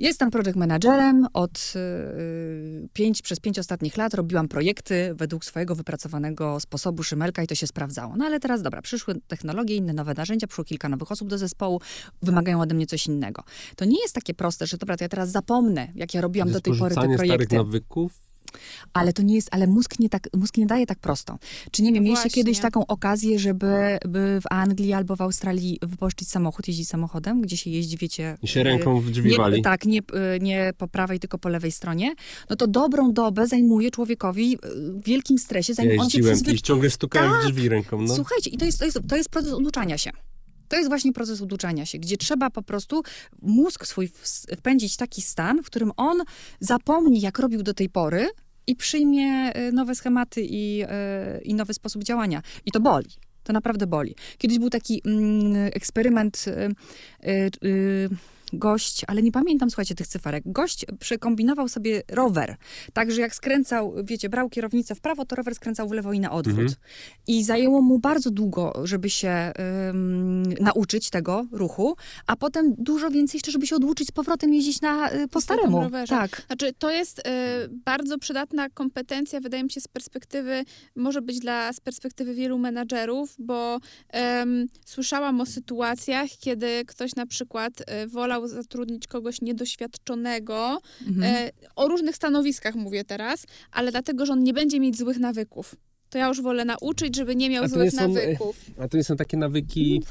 jestem 0.00 0.30
project 0.30 0.56
managerem 0.56 1.26
od 1.32 1.72
y, 1.76 2.88
pięć, 2.92 3.22
przez 3.22 3.40
pięć 3.40 3.58
ostatnich 3.58 3.96
lat 3.96 4.14
robiłam 4.14 4.48
projekty 4.48 5.14
według 5.14 5.44
swojego 5.44 5.74
wypracowanego 5.74 6.60
sposobu 6.60 7.02
szymelka 7.02 7.42
i 7.42 7.46
to 7.46 7.54
się 7.54 7.66
sprawdzało. 7.66 8.16
No 8.16 8.24
ale 8.24 8.40
teraz, 8.40 8.62
dobra, 8.62 8.82
przyszły 8.82 9.14
technologie, 9.28 9.76
inne 9.76 9.92
nowe 9.92 10.14
narzędzia, 10.14 10.46
przyszło 10.46 10.64
kilka 10.64 10.88
nowych 10.88 11.12
osób 11.12 11.28
do 11.28 11.38
zespołu, 11.38 11.80
wymagają 12.22 12.60
ode 12.60 12.74
mnie 12.74 12.86
coś 12.86 13.06
innego. 13.06 13.42
To 13.76 13.84
nie 13.84 14.00
jest 14.02 14.14
takie 14.14 14.34
proste, 14.34 14.66
że 14.66 14.76
dobra, 14.76 14.96
to 14.96 15.04
ja 15.04 15.08
teraz 15.08 15.30
zapomnę, 15.30 15.88
jak 15.94 16.14
ja 16.14 16.20
robiłam 16.20 16.52
do 16.52 16.60
tej 16.60 16.78
pory 16.78 16.94
te 16.94 17.00
porzucanie 17.00 17.14
starych 17.14 17.28
projekty. 17.28 17.56
nawyków? 17.56 18.29
Ale 18.92 19.12
to 19.12 19.22
nie 19.22 19.34
jest, 19.34 19.48
ale 19.52 19.66
mózg 19.66 19.98
nie, 19.98 20.08
tak, 20.08 20.28
mózg 20.36 20.56
nie 20.56 20.66
daje 20.66 20.86
tak 20.86 20.98
prosto. 20.98 21.38
Czy 21.70 21.82
nie 21.82 21.92
wiem, 21.92 22.04
mieliście 22.04 22.30
kiedyś 22.30 22.58
taką 22.58 22.86
okazję, 22.86 23.38
żeby 23.38 23.98
by 24.08 24.38
w 24.40 24.44
Anglii 24.50 24.92
albo 24.92 25.16
w 25.16 25.20
Australii 25.20 25.78
wypożyczyć 25.82 26.28
samochód, 26.28 26.68
jeździć 26.68 26.88
samochodem, 26.88 27.40
gdzie 27.42 27.56
się 27.56 27.70
jeździ, 27.70 27.96
wiecie... 27.96 28.38
I 28.42 28.48
się 28.48 28.62
ręką 28.62 29.00
w 29.00 29.10
drzwi 29.10 29.30
nie, 29.30 29.36
wali. 29.36 29.62
Tak, 29.62 29.84
nie, 29.84 30.00
nie 30.40 30.72
po 30.78 30.88
prawej, 30.88 31.20
tylko 31.20 31.38
po 31.38 31.48
lewej 31.48 31.72
stronie. 31.72 32.14
No 32.50 32.56
to 32.56 32.66
dobrą 32.66 33.12
dobę 33.12 33.46
zajmuje 33.46 33.90
człowiekowi 33.90 34.54
y, 34.54 34.58
w 34.92 35.04
wielkim 35.04 35.38
stresie, 35.38 35.72
Ja 35.72 35.74
zanim 35.74 36.00
on 36.00 36.10
się 36.10 36.18
jeździłem 36.18 36.34
przyzwy... 36.34 36.52
i 36.52 36.60
ciągle 36.60 36.90
stukałem 36.90 37.30
w 37.30 37.34
Tak. 37.34 37.52
drzwi 37.52 37.68
ręką. 37.68 38.02
No. 38.02 38.14
Słuchajcie, 38.14 38.50
i 38.50 38.58
to 38.58 38.64
jest, 38.64 38.78
to, 38.78 38.84
jest, 38.84 38.98
to 39.08 39.16
jest 39.16 39.28
proces 39.28 39.52
oduczania 39.52 39.98
się. 39.98 40.10
To 40.70 40.76
jest 40.76 40.88
właśnie 40.88 41.12
proces 41.12 41.42
oduczania 41.42 41.86
się, 41.86 41.98
gdzie 41.98 42.16
trzeba 42.16 42.50
po 42.50 42.62
prostu 42.62 43.02
mózg 43.42 43.86
swój 43.86 44.08
wpędzić 44.56 44.94
w 44.94 44.96
taki 44.96 45.22
stan, 45.22 45.62
w 45.62 45.66
którym 45.66 45.92
on 45.96 46.22
zapomni, 46.60 47.20
jak 47.20 47.38
robił 47.38 47.62
do 47.62 47.74
tej 47.74 47.88
pory 47.88 48.28
i 48.66 48.76
przyjmie 48.76 49.56
y, 49.56 49.72
nowe 49.72 49.94
schematy 49.94 50.42
i, 50.42 50.82
y, 50.82 50.86
i 51.42 51.54
nowy 51.54 51.74
sposób 51.74 52.04
działania. 52.04 52.42
I 52.66 52.70
to 52.70 52.80
boli. 52.80 53.10
To 53.44 53.52
naprawdę 53.52 53.86
boli. 53.86 54.14
Kiedyś 54.38 54.58
był 54.58 54.70
taki 54.70 55.02
mm, 55.04 55.70
eksperyment 55.74 56.44
y, 56.46 56.50
y, 57.30 57.50
y, 57.64 58.08
gość, 58.52 59.02
ale 59.06 59.22
nie 59.22 59.32
pamiętam, 59.32 59.70
słuchajcie, 59.70 59.94
tych 59.94 60.06
cyferek. 60.06 60.42
Gość 60.46 60.86
przekombinował 61.00 61.68
sobie 61.68 62.02
rower. 62.08 62.56
Tak, 62.92 63.12
że 63.12 63.20
jak 63.20 63.34
skręcał, 63.34 63.94
wiecie, 64.04 64.28
brał 64.28 64.48
kierownicę 64.48 64.94
w 64.94 65.00
prawo, 65.00 65.24
to 65.24 65.36
rower 65.36 65.54
skręcał 65.54 65.88
w 65.88 65.92
lewo 65.92 66.12
i 66.12 66.20
na 66.20 66.30
odwrót. 66.30 66.58
Mhm. 66.58 66.76
I 67.26 67.44
zajęło 67.44 67.82
mu 67.82 67.98
bardzo 67.98 68.30
długo, 68.30 68.72
żeby 68.84 69.10
się 69.10 69.52
ym, 69.88 70.42
nauczyć 70.42 71.10
tego 71.10 71.46
ruchu, 71.52 71.96
a 72.26 72.36
potem 72.36 72.74
dużo 72.78 73.10
więcej 73.10 73.38
jeszcze, 73.38 73.52
żeby 73.52 73.66
się 73.66 73.76
oduczyć 73.76 74.08
z 74.08 74.12
powrotem 74.12 74.54
jeździć 74.54 74.80
na, 74.80 75.12
y, 75.12 75.28
po 75.28 75.40
staremu. 75.40 75.80
rowerze. 75.82 76.14
Tak. 76.14 76.42
Znaczy, 76.46 76.72
to 76.78 76.90
jest 76.90 77.18
y, 77.18 77.22
bardzo 77.84 78.18
przydatna 78.18 78.70
kompetencja, 78.70 79.40
wydaje 79.40 79.64
mi 79.64 79.70
się, 79.70 79.80
z 79.80 79.88
perspektywy, 79.88 80.64
może 80.96 81.22
być 81.22 81.38
dla, 81.38 81.72
z 81.72 81.80
perspektywy 81.80 82.34
wielu 82.34 82.58
menadżerów, 82.58 83.36
bo 83.38 83.78
em, 84.08 84.66
słyszałam 84.86 85.40
o 85.40 85.46
sytuacjach, 85.46 86.30
kiedy 86.40 86.84
ktoś 86.86 87.14
na 87.14 87.26
przykład 87.26 87.80
y, 87.80 88.08
wolał 88.40 88.62
zatrudnić 88.62 89.06
kogoś 89.06 89.40
niedoświadczonego, 89.40 90.78
Mhm. 91.06 91.34
e, 91.34 91.50
o 91.76 91.88
różnych 91.88 92.16
stanowiskach 92.16 92.74
mówię 92.74 93.04
teraz, 93.04 93.46
ale 93.72 93.90
dlatego, 93.90 94.26
że 94.26 94.32
on 94.32 94.42
nie 94.42 94.52
będzie 94.52 94.80
mieć 94.80 94.98
złych 94.98 95.18
nawyków. 95.18 95.74
To 96.10 96.18
ja 96.18 96.28
już 96.28 96.40
wolę 96.42 96.64
nauczyć, 96.64 97.16
żeby 97.16 97.36
nie 97.36 97.50
miał 97.50 97.68
złych 97.68 97.84
nie 97.84 97.90
są, 97.98 98.04
e, 98.04 98.08
nawyków. 98.08 98.56
A 98.78 98.88
to 98.88 98.96
nie 98.96 99.04
są 99.04 99.16
takie 99.16 99.36
nawyki 99.36 100.02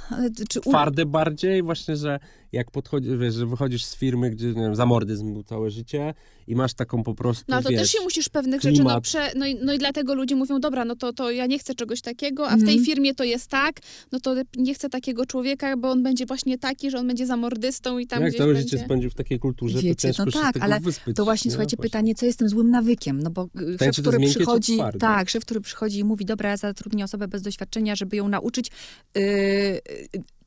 u... 0.65 0.69
twarde 0.69 1.05
bardziej, 1.05 1.63
właśnie, 1.63 1.95
że 1.95 2.19
jak 2.51 2.71
podchodzi, 2.71 3.09
wiesz, 3.17 3.33
że 3.35 3.45
wychodzisz 3.45 3.83
z 3.83 3.95
firmy, 3.95 4.29
gdzie 4.29 4.47
nie 4.47 4.53
wiem, 4.53 4.75
zamordyzm 4.75 5.33
był 5.33 5.43
całe 5.43 5.69
życie 5.71 6.13
i 6.47 6.55
masz 6.55 6.73
taką 6.73 7.03
po 7.03 7.15
prostu, 7.15 7.45
No 7.47 7.61
to 7.61 7.69
wiesz, 7.69 7.79
też 7.79 7.91
się 7.91 7.99
musisz 8.03 8.29
pewnych 8.29 8.61
rzeczy, 8.61 8.77
no, 8.77 8.85
klimat. 8.85 9.03
prze, 9.03 9.31
no, 9.35 9.45
i, 9.45 9.55
no 9.55 9.73
i 9.73 9.77
dlatego 9.77 10.13
ludzie 10.15 10.35
mówią, 10.35 10.59
dobra, 10.59 10.85
no 10.85 10.95
to, 10.95 11.13
to 11.13 11.31
ja 11.31 11.45
nie 11.45 11.59
chcę 11.59 11.75
czegoś 11.75 12.01
takiego, 12.01 12.47
a 12.49 12.55
w 12.55 12.59
tej 12.59 12.69
Mhm. 12.77 12.85
firmie 12.85 13.15
to 13.15 13.23
jest 13.23 13.47
tak, 13.47 13.79
no 14.11 14.19
to 14.19 14.35
nie 14.57 14.73
chcę 14.73 14.89
takiego 14.89 15.25
człowieka, 15.25 15.77
bo 15.77 15.91
on 15.91 16.03
będzie 16.03 16.25
właśnie 16.25 16.57
taki, 16.57 16.91
że 16.91 16.97
on 16.99 17.07
będzie 17.07 17.25
zamordystą 17.25 17.97
i 17.99 18.07
tam 18.07 18.21
jak 18.21 18.29
gdzieś 18.29 18.37
całe 18.37 18.53
będzie... 18.53 18.69
życie 18.69 18.85
spędził 18.85 19.09
w 19.09 19.15
takiej 19.15 19.39
kulturze, 19.39 19.79
Wiecie, 19.81 19.95
to 19.95 20.01
ciężko 20.01 20.25
no 20.25 20.31
się 20.31 20.39
tak, 20.39 20.57
ale 20.61 20.79
wyspyć. 20.79 21.15
To 21.15 21.23
właśnie, 21.25 21.49
nie? 21.49 21.51
słuchajcie, 21.53 21.77
Właśnie. 21.77 21.89
pytanie, 21.89 22.15
co 22.15 22.25
jest 22.25 22.39
tym 22.39 22.49
złym 22.49 22.69
nawykiem? 22.69 23.23
No 23.23 23.29
bo 23.29 23.43
y, 23.43 23.77
czy 23.79 23.85
szef, 23.85 24.01
który 24.01 24.19
przychodzi, 24.29 24.77
tak, 24.99 25.29
szef, 25.29 25.45
który 25.45 25.61
przychodzi 25.61 25.99
i 25.99 26.03
mówi, 26.03 26.25
dobra, 26.25 26.49
ja 26.49 26.57
zatrudnię 26.57 27.03
osobę 27.03 27.27
bez 27.27 27.41
doświadczenia, 27.41 27.95
żeby 27.95 28.15
ją 28.15 28.27
nauczyć, 28.27 28.71
yy, 29.15 29.21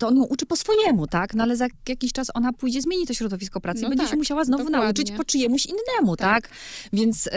to 0.02 0.08
on 0.08 0.16
ją 0.16 0.22
uczy 0.24 0.46
po 0.46 0.56
swojemu, 0.56 1.06
tak? 1.06 1.34
No 1.34 1.42
ale 1.42 1.56
za 1.56 1.66
jakiś 1.88 2.12
czas 2.12 2.26
ona 2.34 2.52
pójdzie, 2.52 2.82
zmieni 2.82 3.06
to 3.06 3.14
środowisko 3.14 3.60
pracy 3.60 3.80
No 3.82 3.86
i 3.86 3.90
będzie 3.90 4.02
tak, 4.04 4.10
się 4.10 4.16
musiała 4.16 4.44
znowu 4.44 4.64
dokładnie. 4.64 4.84
nauczyć 4.86 5.12
po 5.12 5.24
czyjemuś 5.24 5.66
innemu, 5.66 6.16
tak? 6.16 6.48
Tak. 6.48 6.54
Więc 6.92 7.26
yy, 7.26 7.32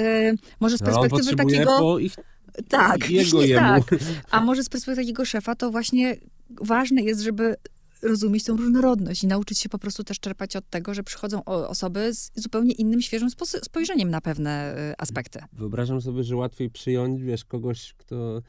może 0.59 0.77
z 0.77 0.81
No, 0.81 0.85
perspektywy 0.85 1.23
potrzebuje 1.23 1.57
takiego... 1.57 1.77
po 1.77 1.99
ich 1.99 2.15
Tak, 2.69 3.09
jego 3.19 3.41
jemu. 3.41 3.83
tak. 3.83 3.99
A 4.31 4.41
może 4.41 4.63
z 4.63 4.69
perspektywy 4.69 5.01
takiego 5.05 5.25
szefa, 5.25 5.55
to 5.55 5.71
właśnie 5.71 6.17
ważne 6.61 7.01
jest, 7.01 7.21
żeby 7.21 7.55
rozumieć 8.01 8.43
tą 8.43 8.57
różnorodność 8.57 9.23
i 9.23 9.27
nauczyć 9.27 9.59
się 9.59 9.69
po 9.69 9.79
prostu 9.79 10.03
też 10.03 10.19
czerpać 10.19 10.55
od 10.55 10.69
tego, 10.69 10.93
że 10.93 11.03
przychodzą 11.03 11.43
osoby 11.45 12.13
z 12.13 12.31
zupełnie 12.35 12.71
innym, 12.73 13.01
świeżym 13.01 13.29
spojrzeniem 13.63 14.09
na 14.09 14.21
pewne 14.21 14.75
y, 14.91 14.97
aspekty. 14.97 15.39
Wyobrażam 15.53 16.01
sobie, 16.01 16.23
że 16.23 16.35
łatwiej 16.35 16.69
przyjąć, 16.69 17.21
wiesz, 17.21 17.45
kogoś, 17.45 17.93
kto 17.97 18.41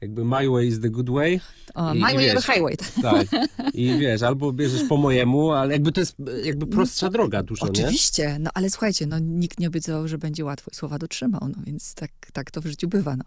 jakby 0.00 0.24
my 0.24 0.48
way 0.50 0.66
is 0.66 0.80
the 0.80 0.90
good 0.90 1.10
way, 1.10 1.40
O, 1.74 1.94
I- 1.94 1.98
my 2.00 2.12
i 2.12 2.16
way 2.16 2.30
or 2.30 2.34
wiesz, 2.36 2.46
highway. 2.46 2.76
tak. 3.02 3.26
I 3.74 3.98
wiesz, 3.98 4.22
albo 4.22 4.52
bierzesz 4.52 4.88
po 4.88 4.96
mojemu, 4.96 5.52
ale 5.52 5.72
jakby 5.72 5.92
to 5.92 6.00
jest 6.00 6.16
jakby 6.44 6.66
prostsza 6.66 7.10
droga 7.10 7.42
dużo, 7.42 7.66
nie? 7.66 7.70
Oczywiście, 7.70 8.36
no 8.40 8.50
ale 8.54 8.70
słuchajcie, 8.70 9.06
no 9.06 9.18
nikt 9.18 9.60
nie 9.60 9.68
obiecywał, 9.68 10.08
że 10.08 10.18
będzie 10.18 10.44
łatwo 10.44 10.70
i 10.72 10.76
słowa 10.76 10.98
dotrzymał, 10.98 11.40
no 11.56 11.62
więc 11.66 11.94
tak, 11.94 12.10
tak 12.32 12.50
to 12.50 12.60
w 12.60 12.66
życiu 12.66 12.88
bywa, 12.88 13.16
no. 13.16 13.24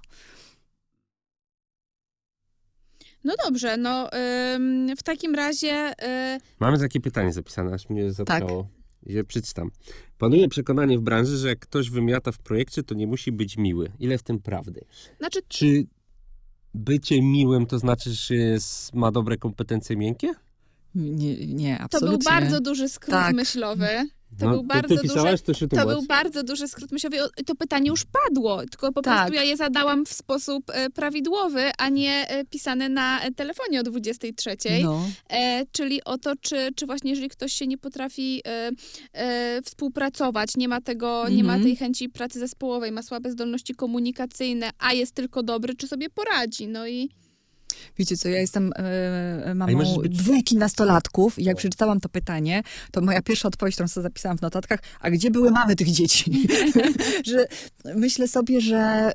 No 3.23 3.34
dobrze, 3.45 3.77
no 3.77 4.10
ym, 4.55 4.95
w 4.97 5.03
takim 5.03 5.36
razie 5.36 5.91
y, 6.36 6.39
Mamy 6.60 6.79
takie 6.79 6.99
pytanie 6.99 7.34
zapisane, 7.34 7.73
aż 7.73 7.89
mnie 7.89 8.12
zaczęło. 8.12 8.67
Je 9.05 9.23
przeczytam. 9.23 9.71
Panuje 10.17 10.49
przekonanie 10.49 10.97
w 10.97 11.01
branży, 11.01 11.38
że 11.38 11.47
jak 11.49 11.60
ktoś 11.60 11.89
wymiata 11.89 12.32
w 12.32 12.38
projekcie, 12.39 12.84
to 12.84 12.95
nie 12.95 13.08
musi 13.08 13.32
być 13.32 13.58
miły. 13.58 13.91
Ile 13.99 14.17
w 14.17 14.23
tym 14.23 14.39
prawdy? 14.39 14.86
znaczy 15.19 15.39
Czy 15.47 15.86
bycie 16.73 17.21
miłym 17.21 17.65
to 17.65 17.79
znaczy, 17.79 18.13
że 18.13 18.36
jest, 18.36 18.93
ma 18.93 19.12
dobre 19.12 19.38
kompetencje 19.38 19.97
miękkie? 19.97 20.34
Nie, 20.95 21.47
nie 21.47 21.77
to 21.77 21.84
absolutnie. 21.84 22.17
był 22.17 22.25
bardzo 22.25 22.60
duży 22.60 22.89
skrót 22.89 23.12
Tak. 23.12 23.36
myślowy. 23.36 23.88
To 24.39 24.45
No, 24.45 24.51
był 24.51 24.63
bardzo 24.63 24.87
ty 24.87 24.95
duży 24.95 25.07
pisałaś, 25.07 25.41
to 25.41 25.53
To 25.67 25.85
był 25.87 26.01
bardzo 26.01 26.43
duży 26.43 26.67
skrót 26.67 26.91
myślowy. 26.91 27.17
To 27.45 27.55
pytanie 27.55 27.89
już 27.89 28.05
padło, 28.05 28.61
tylko 28.61 28.91
po 28.91 29.01
Tak. 29.01 29.17
prostu 29.17 29.33
ja 29.35 29.43
je 29.43 29.57
zadałam 29.57 30.05
w 30.05 30.13
sposób 30.13 30.63
e, 30.73 30.89
prawidłowy, 30.89 31.71
a 31.77 31.89
nie 31.89 32.27
e, 32.29 32.45
pisane 32.45 32.89
na 32.89 33.21
e, 33.21 33.31
telefonie 33.31 33.79
o 33.79 33.83
23. 33.83 34.55
No. 34.83 35.01
E, 35.29 35.65
czyli 35.71 36.03
o 36.03 36.17
to, 36.17 36.33
czy, 36.41 36.69
czy 36.75 36.85
właśnie 36.85 37.09
jeżeli 37.09 37.29
ktoś 37.29 37.53
się 37.53 37.67
nie 37.67 37.77
potrafi 37.77 38.41
e, 38.47 38.71
e, 39.13 39.61
współpracować, 39.61 40.57
nie 40.57 40.67
ma 40.67 40.81
tego, 40.81 41.29
nie 41.29 41.43
ma 41.43 41.53
Mhm. 41.53 41.63
tej 41.63 41.75
chęci 41.75 42.09
pracy 42.09 42.39
zespołowej, 42.39 42.91
ma 42.91 43.03
słabe 43.03 43.31
zdolności 43.31 43.75
komunikacyjne, 43.75 44.69
a 44.79 44.93
jest 44.93 45.11
tylko 45.15 45.43
dobry, 45.43 45.75
czy 45.75 45.87
sobie 45.87 46.09
poradzi. 46.09 46.67
No 46.67 46.87
i 46.87 47.09
Wiecie 47.97 48.17
co, 48.17 48.29
ja 48.29 48.39
jestem 48.39 48.71
e, 48.75 49.51
i 49.51 49.55
mamą 49.55 49.97
być- 49.97 50.10
dwójki 50.10 50.58
nastolatków 50.58 51.39
i 51.39 51.43
jak 51.43 51.58
przeczytałam 51.58 51.99
to 51.99 52.10
pytanie, 52.10 52.63
to 52.91 53.01
moja 53.01 53.21
pierwsza 53.21 53.47
odpowiedź, 53.47 53.75
którą 53.75 53.88
sobie 53.88 54.03
zapisałam 54.03 54.38
w 54.38 54.41
notatkach, 54.41 54.79
a 54.99 55.10
gdzie 55.12 55.32
były 55.32 55.51
mamy 55.51 55.75
tych 55.75 55.91
dzieci? 55.91 56.47
że 57.32 57.47
myślę 57.95 58.27
sobie, 58.27 58.62
że 58.62 59.12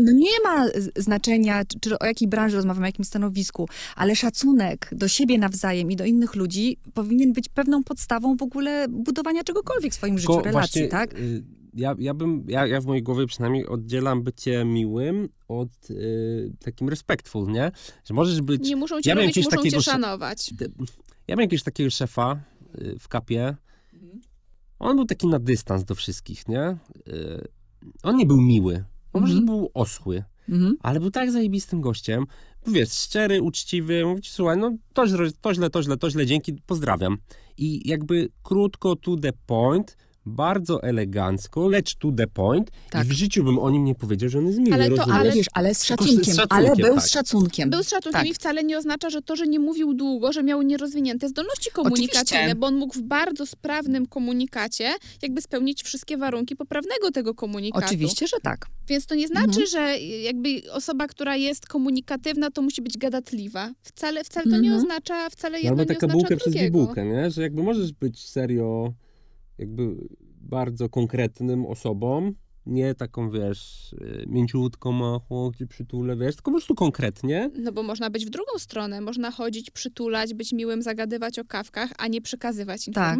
no 0.00 0.12
nie 0.12 0.40
ma 0.44 0.66
znaczenia, 0.96 1.64
czy, 1.64 1.80
czy 1.80 1.98
o 1.98 2.06
jakiej 2.06 2.28
branży 2.28 2.56
rozmawiamy, 2.56 2.86
o 2.86 2.88
jakim 2.88 3.04
stanowisku, 3.04 3.68
ale 3.96 4.16
szacunek 4.16 4.88
do 4.92 5.08
siebie 5.08 5.38
nawzajem 5.38 5.90
i 5.90 5.96
do 5.96 6.04
innych 6.04 6.34
ludzi 6.34 6.76
powinien 6.94 7.32
być 7.32 7.48
pewną 7.48 7.84
podstawą 7.84 8.36
w 8.36 8.42
ogóle 8.42 8.86
budowania 8.88 9.44
czegokolwiek 9.44 9.92
w 9.92 9.96
swoim 9.96 10.18
życiu, 10.18 10.32
Tylko 10.32 10.44
relacji, 10.48 10.80
właśnie, 10.80 10.88
tak? 10.88 11.14
y, 11.14 11.42
Ja, 11.76 11.94
ja 11.98 12.14
bym, 12.14 12.44
ja, 12.48 12.66
ja 12.66 12.80
w 12.80 12.86
mojej 12.86 13.02
głowie 13.02 13.26
przynajmniej 13.26 13.66
oddzielam 13.66 14.22
bycie 14.22 14.64
miłym 14.64 15.28
od 15.48 15.90
y, 15.90 16.52
takim 16.64 16.88
respectful, 16.88 17.52
nie? 17.52 17.72
Że 18.04 18.14
możesz 18.14 18.40
być... 18.42 18.62
nie 18.68 18.76
muszą 18.76 19.00
cię 19.02 19.10
Ja 19.10 19.16
jakiegoś 19.16 19.36
muszą 19.36 19.50
cię 19.50 19.56
takiego 19.56 19.76
sze- 19.82 19.90
szanować. 19.90 20.50
Ja 20.60 20.66
miałem 21.28 21.40
jakiegoś 21.40 21.62
takiego 21.62 21.90
szefa 21.90 22.40
y, 22.78 22.96
w 23.00 23.08
kapie. 23.08 23.56
On 24.78 24.96
był 24.96 25.04
taki 25.04 25.26
na 25.26 25.38
dystans 25.38 25.84
do 25.84 25.94
wszystkich, 25.94 26.48
nie? 26.48 26.76
Y, 27.08 27.48
On 28.02 28.16
nie 28.16 28.26
był 28.26 28.40
miły. 28.40 28.84
On 29.12 29.22
Mhm. 29.22 29.46
był 29.46 29.70
osły. 29.74 30.24
Mhm. 30.48 30.76
Ale 30.82 31.00
był 31.00 31.10
tak 31.10 31.32
zajebistym 31.32 31.80
gościem. 31.80 32.24
Wiesz, 32.66 32.92
szczery, 32.92 33.42
uczciwy. 33.42 34.04
Mówi 34.04 34.22
ci, 34.22 34.30
słuchaj, 34.30 34.56
no 34.58 34.76
to 34.94 35.06
źle, 35.06 35.30
to 35.40 35.54
źle, 35.54 35.70
to 35.70 35.82
źle, 35.82 35.96
to 35.96 36.10
źle, 36.10 36.26
dzięki, 36.26 36.52
pozdrawiam. 36.66 37.16
I 37.58 37.88
jakby 37.88 38.28
krótko, 38.42 38.96
to 38.96 39.16
the 39.16 39.32
point, 39.46 39.96
bardzo 40.26 40.82
elegancko, 40.82 41.68
lecz 41.68 41.94
to 41.94 42.12
the 42.12 42.26
point. 42.26 42.70
Tak. 42.90 43.06
I 43.06 43.08
w 43.08 43.12
życiu 43.12 43.44
bym 43.44 43.58
o 43.58 43.70
nim 43.70 43.84
nie 43.84 43.94
powiedział, 43.94 44.28
że 44.28 44.38
on 44.38 44.46
jest 44.46 44.58
miły, 44.58 44.74
Ale 44.74 44.90
to- 44.90 44.96
rozumiesz? 44.96 45.16
Ale 45.20 45.32
wiesz, 45.32 45.46
ale 45.54 45.74
z 45.74 45.80
Tylko 45.80 46.04
z- 46.04 46.06
szacunkiem, 46.06 46.34
szacunkiem, 46.34 46.46
ale 46.58 46.76
był 46.76 46.94
tak. 46.94 47.04
z 47.04 47.10
szacunkiem. 47.10 47.70
Był 47.70 47.82
z 47.82 47.88
szacunkiem 47.88 48.20
Tak. 48.20 48.30
i 48.30 48.34
wcale 48.34 48.64
nie 48.64 48.78
oznacza, 48.78 49.10
że 49.10 49.22
to, 49.22 49.36
że 49.36 49.46
nie 49.46 49.58
mówił 49.60 49.94
długo, 49.94 50.32
że 50.32 50.42
miał 50.42 50.62
nierozwinięte 50.62 51.28
zdolności 51.28 51.70
komunikacyjne, 51.70 52.40
Oczywiście. 52.40 52.54
bo 52.54 52.66
on 52.66 52.76
mógł 52.76 52.94
w 52.98 53.02
bardzo 53.02 53.46
sprawnym 53.46 54.06
komunikacie 54.06 54.90
jakby 55.22 55.42
spełnić 55.42 55.82
wszystkie 55.82 56.16
warunki 56.16 56.56
poprawnego 56.56 57.10
tego 57.10 57.34
komunikatu. 57.34 57.86
Oczywiście, 57.86 58.26
że 58.26 58.36
tak. 58.42 58.66
Więc 58.88 59.06
to 59.06 59.14
nie 59.14 59.26
znaczy, 59.28 59.46
Mhm. 59.62 59.66
że 59.66 59.98
jakby 59.98 60.48
osoba, 60.72 61.06
która 61.06 61.36
jest 61.36 61.66
komunikatywna, 61.66 62.50
to 62.50 62.62
musi 62.62 62.82
być 62.82 62.98
gadatliwa. 62.98 63.70
Wcale, 63.82 64.24
wcale 64.24 64.44
to 64.50 64.56
nie 64.58 64.68
Mhm. 64.68 64.76
oznacza, 64.76 65.30
wcale 65.30 65.52
No, 65.52 65.56
jedno 65.58 65.70
albo 65.70 65.82
nie 65.82 65.86
taka 65.86 66.06
oznacza 66.06 66.18
bułkę 66.18 66.36
przez 66.36 66.52
drugiego. 66.52 66.78
bibułkę, 66.78 67.04
nie? 67.06 67.30
Że 67.30 67.42
jakby 67.42 67.62
możesz 67.62 67.92
być 67.92 68.28
serio 68.28 68.92
jakby 69.58 69.96
bardzo 70.40 70.88
konkretnym 70.88 71.66
osobą, 71.66 72.32
nie 72.66 72.94
taką, 72.94 73.30
wiesz, 73.30 73.92
y, 73.92 74.24
mięciutką, 74.28 74.92
macho, 74.92 75.52
ci 75.58 75.66
przytulę, 75.66 76.16
wiesz, 76.16 76.34
tylko 76.34 76.50
po 76.50 76.56
prostu 76.56 76.74
konkretnie. 76.74 77.50
No 77.58 77.72
bo 77.72 77.82
można 77.82 78.10
być 78.10 78.26
w 78.26 78.30
drugą 78.30 78.58
stronę. 78.58 79.00
Można 79.00 79.30
chodzić, 79.30 79.70
przytulać, 79.70 80.34
być 80.34 80.52
miłym, 80.52 80.82
zagadywać 80.82 81.38
o 81.38 81.44
kawkach, 81.44 81.90
a 81.98 82.08
nie 82.08 82.20
przekazywać 82.22 82.88
Tak. 82.94 83.18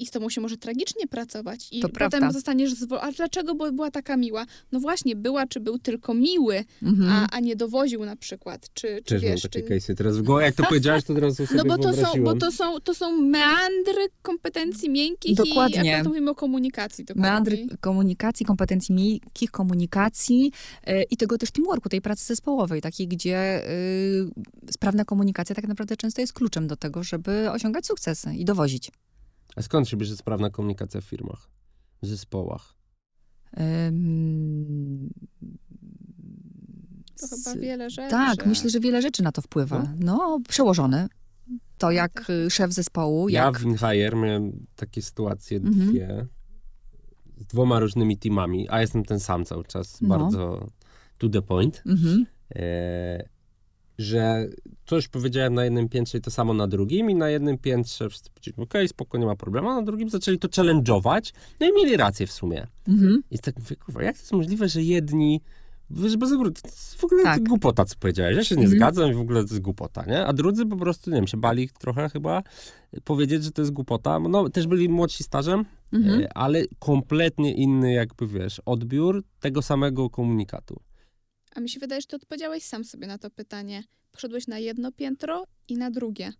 I 0.00 0.06
z 0.06 0.10
tobą 0.10 0.30
się 0.30 0.40
może 0.40 0.56
tragicznie 0.56 1.06
pracować. 1.06 1.68
I 1.72 1.80
To 1.80 1.88
potem 1.88 2.10
prawda. 2.10 2.32
zostaniesz 2.32 2.72
zwol... 2.74 2.98
A 3.02 3.12
dlaczego 3.12 3.54
bo 3.54 3.72
była 3.72 3.90
taka 3.90 4.16
miła? 4.16 4.46
No 4.72 4.80
właśnie, 4.80 5.16
była 5.16 5.46
czy 5.46 5.60
był 5.60 5.78
tylko 5.78 6.14
miły, 6.14 6.64
Mhm. 6.82 7.10
a, 7.12 7.26
a 7.30 7.40
nie 7.40 7.56
dowoził 7.56 8.04
na 8.04 8.16
przykład. 8.16 8.68
Czy, 8.74 8.88
czy 9.04 9.14
Też 9.14 9.22
mam 9.22 9.30
wiesz, 9.32 9.42
takie 9.42 9.62
czy... 9.62 9.68
case'y 9.68 9.94
teraz 9.94 10.16
w 10.18 10.22
głowie. 10.22 10.44
Jak 10.44 10.54
to 10.54 10.62
powiedziałeś, 10.64 11.04
to 11.04 11.14
teraz 11.14 11.34
sobie 11.36 11.48
No 11.56 11.64
bo 11.64 11.78
to, 11.78 11.92
są, 11.92 12.24
bo 12.24 12.34
to 12.34 12.52
są, 12.52 12.80
to 12.80 12.94
są 12.94 13.22
meandry 13.22 14.08
kompetencji 14.22 14.90
miękkich 14.90 15.36
Dokładnie. 15.36 15.76
i 15.84 15.88
akurat 15.88 16.06
mówimy 16.06 16.30
o 16.30 16.34
komunikacji. 16.34 17.04
dokładnie. 17.04 17.30
Meandry 17.30 17.66
komunikacji, 17.80 18.46
kompetencji 18.46 18.94
miękkich, 18.94 19.50
komunikacji 19.50 20.52
e, 20.84 21.02
i 21.02 21.16
tego 21.16 21.38
też 21.38 21.50
teamworku, 21.50 21.88
tej 21.88 22.00
pracy 22.00 22.24
zespołowej, 22.24 22.80
takiej, 22.80 23.08
gdzie 23.08 23.68
y, 23.70 24.30
sprawna 24.72 25.04
komunikacja 25.04 25.54
tak 25.54 25.68
naprawdę 25.68 25.96
często 25.96 26.20
jest 26.20 26.32
kluczem 26.32 26.66
do 26.66 26.76
tego, 26.76 27.02
żeby 27.02 27.50
osiągać 27.50 27.86
sukcesy 27.86 28.34
i 28.34 28.44
dowozić. 28.44 28.90
A 29.56 29.62
skąd 29.62 29.88
się 29.88 29.96
bierze 29.96 30.16
sprawna 30.16 30.50
komunikacja 30.50 31.00
w 31.00 31.04
firmach, 31.04 31.50
w 32.02 32.06
zespołach? 32.06 32.74
Ym, 33.88 35.10
To 37.20 37.26
z- 37.26 37.44
chyba 37.44 37.60
wiele 37.60 37.90
rzeczy. 37.90 38.10
Tak, 38.10 38.46
myślę, 38.46 38.70
że 38.70 38.80
wiele 38.80 39.02
rzeczy 39.02 39.22
na 39.22 39.32
to 39.32 39.42
wpływa. 39.42 39.92
No, 39.98 40.40
przełożony. 40.48 41.08
To 41.78 41.90
jak 41.90 42.30
y, 42.30 42.50
szef 42.50 42.72
zespołu, 42.72 43.28
Ja 43.28 43.44
jak... 43.44 43.58
w 43.60 43.62
InHire 43.64 44.16
miałem 44.16 44.66
takie 44.76 45.02
sytuacje 45.02 45.56
Mhm. 45.58 45.88
dwie 45.90 46.26
z 47.38 47.46
dwoma 47.46 47.78
różnymi 47.80 48.18
teamami, 48.18 48.68
a 48.68 48.80
jestem 48.80 49.04
ten 49.04 49.20
sam 49.20 49.44
cały 49.44 49.64
czas, 49.64 50.00
No. 50.00 50.08
bardzo 50.08 50.68
to 51.18 51.28
the 51.28 51.42
point. 51.42 51.82
Mhm. 51.86 52.26
e, 52.54 53.28
że 54.00 54.48
coś 54.86 55.08
powiedziałem 55.08 55.54
na 55.54 55.64
jednym 55.64 55.88
piętrze 55.88 56.18
i 56.18 56.20
to 56.20 56.30
samo 56.30 56.54
na 56.54 56.66
drugim 56.66 57.10
i 57.10 57.14
na 57.14 57.28
jednym 57.30 57.58
piętrze 57.58 58.08
wszyscy 58.08 58.30
powiedzieli, 58.30 58.56
okej, 58.62 58.88
spoko, 58.88 59.18
nie 59.18 59.26
ma 59.26 59.36
problemu, 59.36 59.68
a 59.68 59.74
na 59.74 59.82
drugim 59.82 60.10
zaczęli 60.10 60.38
to 60.38 60.48
challenge'ować, 60.48 61.32
no 61.60 61.66
i 61.68 61.72
mieli 61.74 61.96
rację 61.96 62.26
w 62.26 62.32
sumie. 62.32 62.66
Mhm. 62.88 63.22
I 63.30 63.38
tak 63.38 63.58
mówię, 63.58 63.76
kurwa, 63.76 64.02
jak 64.02 64.16
to 64.16 64.22
jest 64.22 64.32
możliwe, 64.32 64.68
że 64.68 64.82
jedni 64.82 65.40
Wiesz, 65.92 66.16
bez 66.16 66.32
ogóry, 66.32 66.50
to 66.50 66.68
jest 66.68 66.94
w 66.94 67.04
ogóle 67.04 67.22
Tak. 67.22 67.42
głupota, 67.42 67.84
co 67.84 67.94
powiedziałeś. 68.00 68.36
Ja 68.36 68.44
się 68.44 68.54
nie 68.56 68.62
Mhm. 68.62 68.78
zgadzam 68.78 69.10
i 69.10 69.14
w 69.14 69.20
ogóle 69.20 69.40
to 69.44 69.48
jest 69.54 69.60
głupota, 69.60 70.04
nie? 70.06 70.26
A 70.26 70.32
drudzy 70.32 70.66
po 70.66 70.76
prostu, 70.76 71.10
nie 71.10 71.16
wiem, 71.16 71.26
się 71.26 71.36
bali 71.36 71.68
trochę 71.78 72.08
chyba 72.08 72.42
powiedzieć, 73.04 73.44
że 73.44 73.50
to 73.50 73.62
jest 73.62 73.72
głupota. 73.72 74.18
No, 74.18 74.48
też 74.48 74.66
byli 74.66 74.88
młodsi 74.88 75.24
stażem, 75.24 75.64
Mhm. 75.92 76.20
e, 76.20 76.36
ale 76.36 76.62
kompletnie 76.78 77.54
inny 77.54 77.92
jakby, 77.92 78.26
wiesz, 78.26 78.62
odbiór 78.66 79.22
tego 79.40 79.62
samego 79.62 80.10
komunikatu. 80.10 80.80
A 81.54 81.60
mi 81.60 81.68
się 81.68 81.80
wydaje, 81.80 82.00
że 82.00 82.06
ty 82.06 82.16
odpowiedziałeś 82.16 82.62
sam 82.62 82.84
sobie 82.84 83.06
na 83.06 83.18
to 83.18 83.30
pytanie. 83.30 83.82
Poszedłeś 84.12 84.46
na 84.46 84.58
jedno 84.58 84.92
piętro 84.92 85.44
i 85.68 85.76
na 85.76 85.90
drugie. 85.90 86.32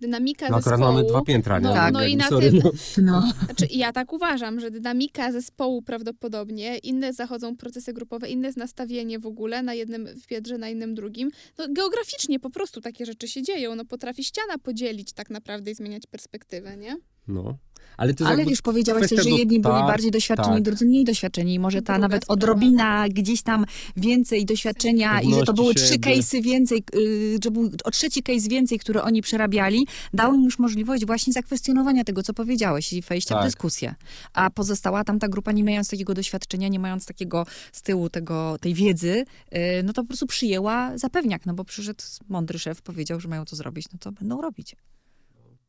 Dynamika 0.00 0.48
No 0.48 0.56
zespołu... 0.60 0.80
mamy 0.80 1.04
dwa 1.04 1.22
piętra, 1.22 1.58
nie? 1.58 1.64
No, 1.64 1.72
Tak. 1.72 1.92
no 1.92 2.06
i 2.06 2.16
na 2.16 2.28
sorry, 2.28 2.50
tym... 2.50 2.60
no. 2.64 2.70
No. 3.02 3.32
Znaczy, 3.44 3.66
ja 3.70 3.92
tak 3.92 4.12
uważam, 4.12 4.60
że 4.60 4.70
dynamika 4.70 5.32
zespołu 5.32 5.82
prawdopodobnie, 5.82 6.78
inne 6.78 7.12
zachodzą 7.12 7.56
procesy 7.56 7.92
grupowe, 7.92 8.28
inne 8.28 8.48
jest 8.48 8.58
nastawienie 8.58 9.18
w 9.18 9.26
ogóle 9.26 9.62
na 9.62 9.74
jednym 9.74 10.06
w 10.06 10.26
piętrze, 10.26 10.58
na 10.58 10.68
innym 10.68 10.94
drugim. 10.94 11.30
No, 11.58 11.66
geograficznie 11.70 12.40
po 12.40 12.50
prostu 12.50 12.80
takie 12.80 13.06
rzeczy 13.06 13.28
się 13.28 13.42
dzieją. 13.42 13.74
No, 13.74 13.84
potrafi 13.84 14.24
ściana 14.24 14.58
podzielić 14.58 15.12
tak 15.12 15.30
naprawdę 15.30 15.70
i 15.70 15.74
zmieniać 15.74 16.02
perspektywę, 16.06 16.76
nie? 16.76 16.96
No. 17.28 17.58
Ale, 17.98 18.14
to 18.14 18.26
Ale 18.26 18.44
wiesz, 18.44 18.62
powiedziałaś 18.62 19.08
też, 19.08 19.24
że 19.24 19.30
jedni 19.30 19.60
byli 19.60 19.74
tak, 19.74 19.86
bardziej 19.86 20.10
doświadczeni, 20.10 20.54
tak. 20.54 20.62
drudzy 20.62 20.86
mniej 20.86 21.04
doświadczeni. 21.04 21.54
I 21.54 21.58
może 21.58 21.82
ta 21.82 21.98
nawet 21.98 22.24
odrobina 22.28 23.08
gdzieś 23.08 23.42
tam 23.42 23.64
więcej 23.96 24.44
doświadczenia 24.44 25.20
i 25.20 25.34
że 25.34 25.42
to 25.42 25.52
były 25.52 25.74
trzy 25.74 25.94
case'y 25.94 26.42
więcej, 26.42 26.84
yy, 26.94 27.38
że 27.44 27.50
był 27.50 27.70
o 27.84 27.90
trzeci 27.90 28.22
case 28.22 28.48
więcej, 28.48 28.78
który 28.78 29.02
oni 29.02 29.22
przerabiali, 29.22 29.86
dał 30.14 30.34
im 30.34 30.44
już 30.44 30.58
możliwość 30.58 31.06
właśnie 31.06 31.32
zakwestionowania 31.32 32.04
tego, 32.04 32.22
co 32.22 32.34
powiedziałeś 32.34 32.92
i 32.92 33.02
wejścia 33.02 33.34
Tak. 33.34 33.44
w 33.44 33.46
dyskusję. 33.46 33.94
A 34.32 34.50
pozostała 34.50 35.04
tamta 35.04 35.28
grupa, 35.28 35.52
nie 35.52 35.64
mając 35.64 35.88
takiego 35.88 36.14
doświadczenia, 36.14 36.68
nie 36.68 36.78
mając 36.78 37.06
takiego 37.06 37.46
z 37.72 37.82
tyłu 37.82 38.10
tego, 38.10 38.56
tej 38.60 38.74
wiedzy, 38.74 39.24
yy, 39.52 39.58
no 39.84 39.92
to 39.92 40.02
po 40.02 40.08
prostu 40.08 40.26
przyjęła 40.26 40.98
zapewniak, 40.98 41.46
no 41.46 41.54
bo 41.54 41.64
przyszedł 41.64 42.04
mądry 42.28 42.58
szef, 42.58 42.82
powiedział, 42.82 43.20
że 43.20 43.28
mają 43.28 43.44
to 43.44 43.56
zrobić, 43.56 43.86
no 43.92 43.98
to 43.98 44.12
będą 44.12 44.40
robić. 44.40 44.76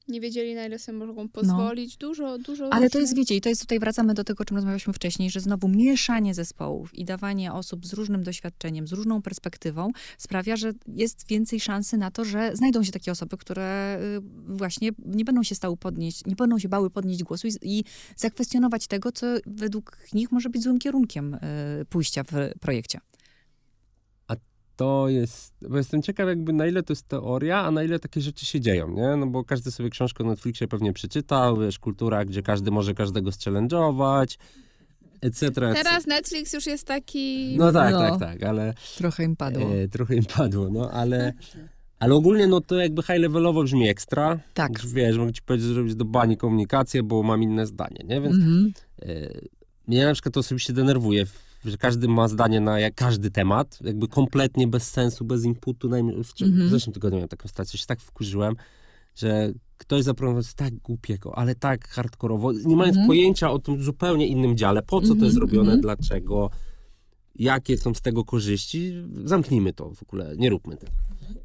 Nie 0.09 0.21
wiedzieli, 0.21 0.55
na 0.55 0.65
ile 0.65 0.79
sobie 0.79 0.97
mogą 0.97 1.29
pozwolić. 1.29 1.97
Dużo, 1.97 2.37
dużo 2.37 2.63
No. 2.63 2.69
Ale 2.69 2.89
to 2.89 2.99
jest, 2.99 3.11
różnych- 3.11 3.17
wiecie, 3.17 3.35
i 3.35 3.41
to 3.41 3.49
jest 3.49 3.61
tutaj 3.61 3.79
wracamy 3.79 4.13
do 4.13 4.23
tego, 4.23 4.41
o 4.41 4.45
czym 4.45 4.57
rozmawialiśmy 4.57 4.93
wcześniej, 4.93 5.29
że 5.29 5.39
znowu 5.39 5.67
mieszanie 5.67 6.33
zespołów 6.33 6.95
i 6.95 7.05
dawanie 7.05 7.53
osób 7.53 7.85
z 7.85 7.93
różnym 7.93 8.23
doświadczeniem, 8.23 8.87
z 8.87 8.91
różną 8.93 9.21
perspektywą 9.21 9.91
sprawia, 10.17 10.55
że 10.55 10.71
jest 10.87 11.27
więcej 11.27 11.59
szansy 11.59 11.97
na 11.97 12.11
to, 12.11 12.25
że 12.25 12.51
znajdą 12.53 12.83
się 12.83 12.91
takie 12.91 13.11
osoby, 13.11 13.37
które 13.37 13.99
y, 14.17 14.55
właśnie 14.57 14.89
nie 15.05 15.25
będą 15.25 15.43
się 15.43 15.55
stały 15.55 15.77
podnieść, 15.77 16.25
nie 16.25 16.35
będą 16.35 16.59
się 16.59 16.69
bały 16.69 16.89
podnieść 16.89 17.23
głosu 17.23 17.47
i, 17.47 17.51
i 17.61 17.83
zakwestionować 18.15 18.87
tego, 18.87 19.11
co 19.11 19.27
według 19.45 19.97
nich 20.13 20.31
może 20.31 20.49
być 20.49 20.63
złym 20.63 20.77
kierunkiem 20.79 21.33
y, 21.33 21.39
pójścia 21.89 22.23
w 22.23 22.31
projekcie. 22.59 22.99
To 24.79 25.09
jest, 25.09 25.53
bo 25.69 25.77
jestem 25.77 26.01
ciekaw 26.01 26.27
jakby 26.27 26.53
na 26.53 26.65
ile 26.67 26.83
to 26.83 26.93
jest 26.93 27.07
teoria, 27.07 27.59
a 27.61 27.71
na 27.71 27.83
ile 27.83 27.99
takie 27.99 28.21
rzeczy 28.21 28.45
się 28.45 28.59
dzieją, 28.61 28.89
nie? 28.91 29.15
No 29.17 29.27
bo 29.27 29.43
każdy 29.43 29.71
sobie 29.71 29.89
książkę 29.89 30.23
o 30.23 30.27
Netflixie 30.27 30.67
pewnie 30.67 30.93
przeczytał, 30.93 31.57
wiesz, 31.57 31.79
kultura, 31.79 32.25
gdzie 32.25 32.41
każdy 32.43 32.71
może 32.71 32.93
każdego 32.93 33.29
zchallenge'ować, 33.29 34.37
etc. 35.21 35.47
etc. 35.47 35.73
Teraz 35.83 36.07
Netflix 36.07 36.53
już 36.53 36.65
jest 36.65 36.87
taki... 36.87 37.55
No 37.57 37.71
tak, 37.71 37.93
No. 37.93 37.99
tak, 37.99 38.19
tak, 38.19 38.43
ale 38.43 38.73
Trochę 38.97 39.23
im 39.23 39.35
padło. 39.35 39.69
e, 39.75 39.87
trochę 39.87 40.15
im 40.15 40.25
padło, 40.25 40.69
no 40.69 40.91
ale, 40.91 41.33
ale 41.99 42.15
ogólnie 42.15 42.47
no 42.47 42.61
to 42.61 42.75
jakby 42.75 43.01
high 43.03 43.19
levelowo 43.19 43.63
brzmi 43.63 43.89
ekstra. 43.89 44.39
Tak. 44.53 44.83
Już 44.83 44.93
Wiesz, 44.93 45.17
mogę 45.17 45.33
ci 45.33 45.41
powiedzieć, 45.41 45.67
że 45.67 45.73
zrobić 45.73 45.95
do 45.95 46.05
bani 46.05 46.37
komunikację, 46.37 47.03
bo 47.03 47.23
mam 47.23 47.43
inne 47.43 47.65
zdanie, 47.67 48.05
nie? 48.05 48.21
Więc 48.21 48.35
Mhm. 48.35 48.71
E, 49.01 49.29
Mnie 49.87 50.05
na 50.05 50.13
przykład 50.13 50.33
to 50.33 50.39
osobiście 50.39 50.73
denerwuje, 50.73 51.25
że 51.65 51.77
każdy 51.77 52.07
ma 52.07 52.27
zdanie 52.27 52.59
na 52.59 52.79
jak, 52.79 52.95
każdy 52.95 53.31
temat, 53.31 53.79
jakby 53.83 54.07
kompletnie 54.07 54.67
bez 54.67 54.91
sensu, 54.91 55.25
bez 55.25 55.43
inputu. 55.45 55.89
Najmniej, 55.89 56.23
w, 56.23 56.41
Mhm. 56.41 56.67
w 56.67 56.71
zeszłym 56.71 56.93
tygodniu 56.93 57.17
miałem 57.17 57.29
taką 57.29 57.47
stację, 57.47 57.79
się 57.79 57.85
tak 57.85 58.01
wkurzyłem, 58.01 58.55
że 59.15 59.53
ktoś 59.77 60.03
zaproponował 60.03 60.43
tak 60.55 60.75
głupiego, 60.75 61.37
ale 61.37 61.55
tak 61.55 61.87
hardkorowo, 61.87 62.51
nie 62.51 62.75
mając 62.75 62.95
Mhm. 62.97 63.07
pojęcia 63.07 63.51
o 63.51 63.59
tym 63.59 63.81
zupełnie 63.83 64.27
innym 64.27 64.57
dziale, 64.57 64.81
po 64.81 65.01
co 65.01 65.07
to 65.07 65.13
Mhm, 65.13 65.25
jest 65.25 65.37
robione, 65.37 65.61
mhm. 65.73 65.81
dlaczego, 65.81 66.49
jakie 67.35 67.77
są 67.77 67.93
z 67.93 68.01
tego 68.01 68.25
korzyści, 68.25 68.93
zamknijmy 69.25 69.73
to 69.73 69.93
w 69.93 70.03
ogóle, 70.03 70.37
nie 70.37 70.49
róbmy 70.49 70.77
tego. 70.77 70.91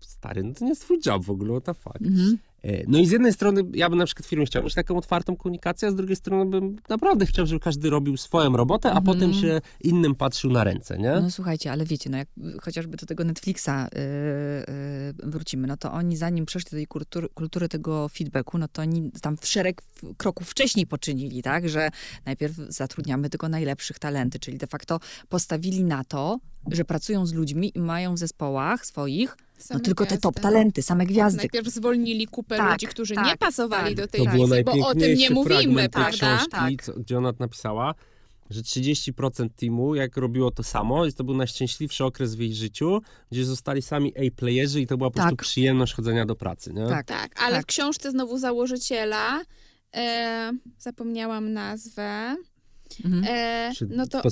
Stary, 0.00 0.42
no 0.44 0.54
to 0.54 0.64
nie 0.64 0.70
jest 0.70 0.82
twój 0.82 0.98
job 1.06 1.24
w 1.24 1.30
ogóle, 1.30 1.60
what 1.60 1.64
the 1.64 1.74
fuck. 1.74 1.98
E, 2.64 2.84
No 2.88 2.98
i 2.98 3.06
z 3.06 3.10
jednej 3.10 3.32
strony 3.32 3.62
ja 3.74 3.90
bym 3.90 3.98
na 3.98 4.06
przykład 4.06 4.26
firmie 4.26 4.46
chciał 4.46 4.62
mieć 4.62 4.74
taką 4.74 4.96
otwartą 4.96 5.36
komunikację, 5.36 5.88
a 5.88 5.90
z 5.90 5.94
drugiej 5.94 6.16
strony 6.16 6.50
bym 6.50 6.76
naprawdę 6.88 7.26
chciał, 7.26 7.46
żeby 7.46 7.60
każdy 7.60 7.90
robił 7.90 8.16
swoją 8.16 8.56
robotę, 8.56 8.88
a 8.92 8.98
Mhm. 8.98 9.04
potem 9.06 9.34
się 9.34 9.60
innym 9.80 10.14
patrzył 10.14 10.50
na 10.52 10.64
ręce, 10.64 10.98
nie? 10.98 11.10
No 11.22 11.30
słuchajcie, 11.30 11.72
ale 11.72 11.84
wiecie, 11.84 12.10
no 12.10 12.16
jak 12.18 12.28
chociażby 12.62 12.96
do 12.96 13.06
tego 13.06 13.24
Netflixa 13.24 13.68
yy, 13.68 14.00
yy, 15.24 15.30
wrócimy, 15.30 15.66
no 15.66 15.76
to 15.76 15.92
oni 15.92 16.16
zanim 16.16 16.46
przeszli 16.46 16.70
do 16.70 16.76
tej 16.76 16.86
kultury, 16.86 17.28
kultury 17.34 17.68
tego 17.68 18.08
feedbacku, 18.08 18.58
no 18.58 18.68
to 18.68 18.82
oni 18.82 19.10
tam 19.20 19.36
szereg 19.42 19.82
kroków 20.16 20.48
wcześniej 20.48 20.86
poczynili, 20.86 21.42
tak, 21.42 21.68
że 21.68 21.90
najpierw 22.26 22.54
zatrudniamy 22.68 23.30
tylko 23.30 23.48
najlepszych 23.48 23.98
talenty, 23.98 24.38
czyli 24.38 24.58
de 24.58 24.66
facto 24.66 25.00
postawili 25.28 25.84
na 25.84 26.04
to, 26.04 26.38
że 26.70 26.84
pracują 26.84 27.26
z 27.26 27.32
ludźmi 27.32 27.72
i 27.74 27.80
mają 27.80 28.14
w 28.14 28.18
zespołach 28.18 28.86
swoich 28.86 29.36
no 29.70 29.80
tylko 29.80 30.04
te 30.04 30.08
gwiazdy. 30.08 30.22
top 30.22 30.40
talenty, 30.40 30.82
same 30.82 31.06
gwiazdy. 31.06 31.36
Najpierw 31.38 31.68
zwolnili 31.68 32.26
kupę 32.26 32.56
Tak, 32.56 32.72
ludzi, 32.72 32.86
którzy 32.86 33.14
tak, 33.14 33.26
nie 33.26 33.36
pasowali 33.36 33.94
tak. 33.96 34.04
do 34.04 34.10
tej 34.10 34.24
To 34.26 34.30
bo 34.64 34.86
o 34.88 34.94
tym 34.94 35.14
nie 35.14 35.30
mówimy, 35.30 35.88
prawda? 35.88 36.10
książki, 36.10 36.50
Tak. 36.50 36.82
co, 36.84 36.92
gdzie 36.92 37.18
ona 37.18 37.32
napisała, 37.38 37.94
że 38.50 38.62
30% 38.62 39.48
teamu, 39.56 39.94
jak 39.94 40.16
robiło 40.16 40.50
to 40.50 40.62
samo, 40.62 41.06
i 41.06 41.12
to 41.12 41.24
był 41.24 41.36
najszczęśliwszy 41.36 42.04
okres 42.04 42.34
w 42.34 42.38
jej 42.40 42.54
życiu, 42.54 43.00
gdzie 43.32 43.44
zostali 43.44 43.82
sami 43.82 44.12
A-playerzy 44.16 44.80
i 44.80 44.86
to 44.86 44.96
była 44.96 45.10
po 45.10 45.14
prostu 45.14 45.36
Tak. 45.36 45.42
przyjemność 45.42 45.94
chodzenia 45.94 46.26
do 46.26 46.36
pracy, 46.36 46.72
nie? 46.72 46.86
Tak. 46.86 47.06
Tak, 47.06 47.42
ale 47.42 47.54
Tak. 47.56 47.62
w 47.62 47.66
książce 47.66 48.10
znowu 48.10 48.38
założyciela 48.38 49.42
e, 49.94 50.52
zapomniałam 50.78 51.52
nazwę. 51.52 52.36
Mhm. 53.04 53.24
E, 53.28 53.72
no 53.88 54.06
to 54.06 54.22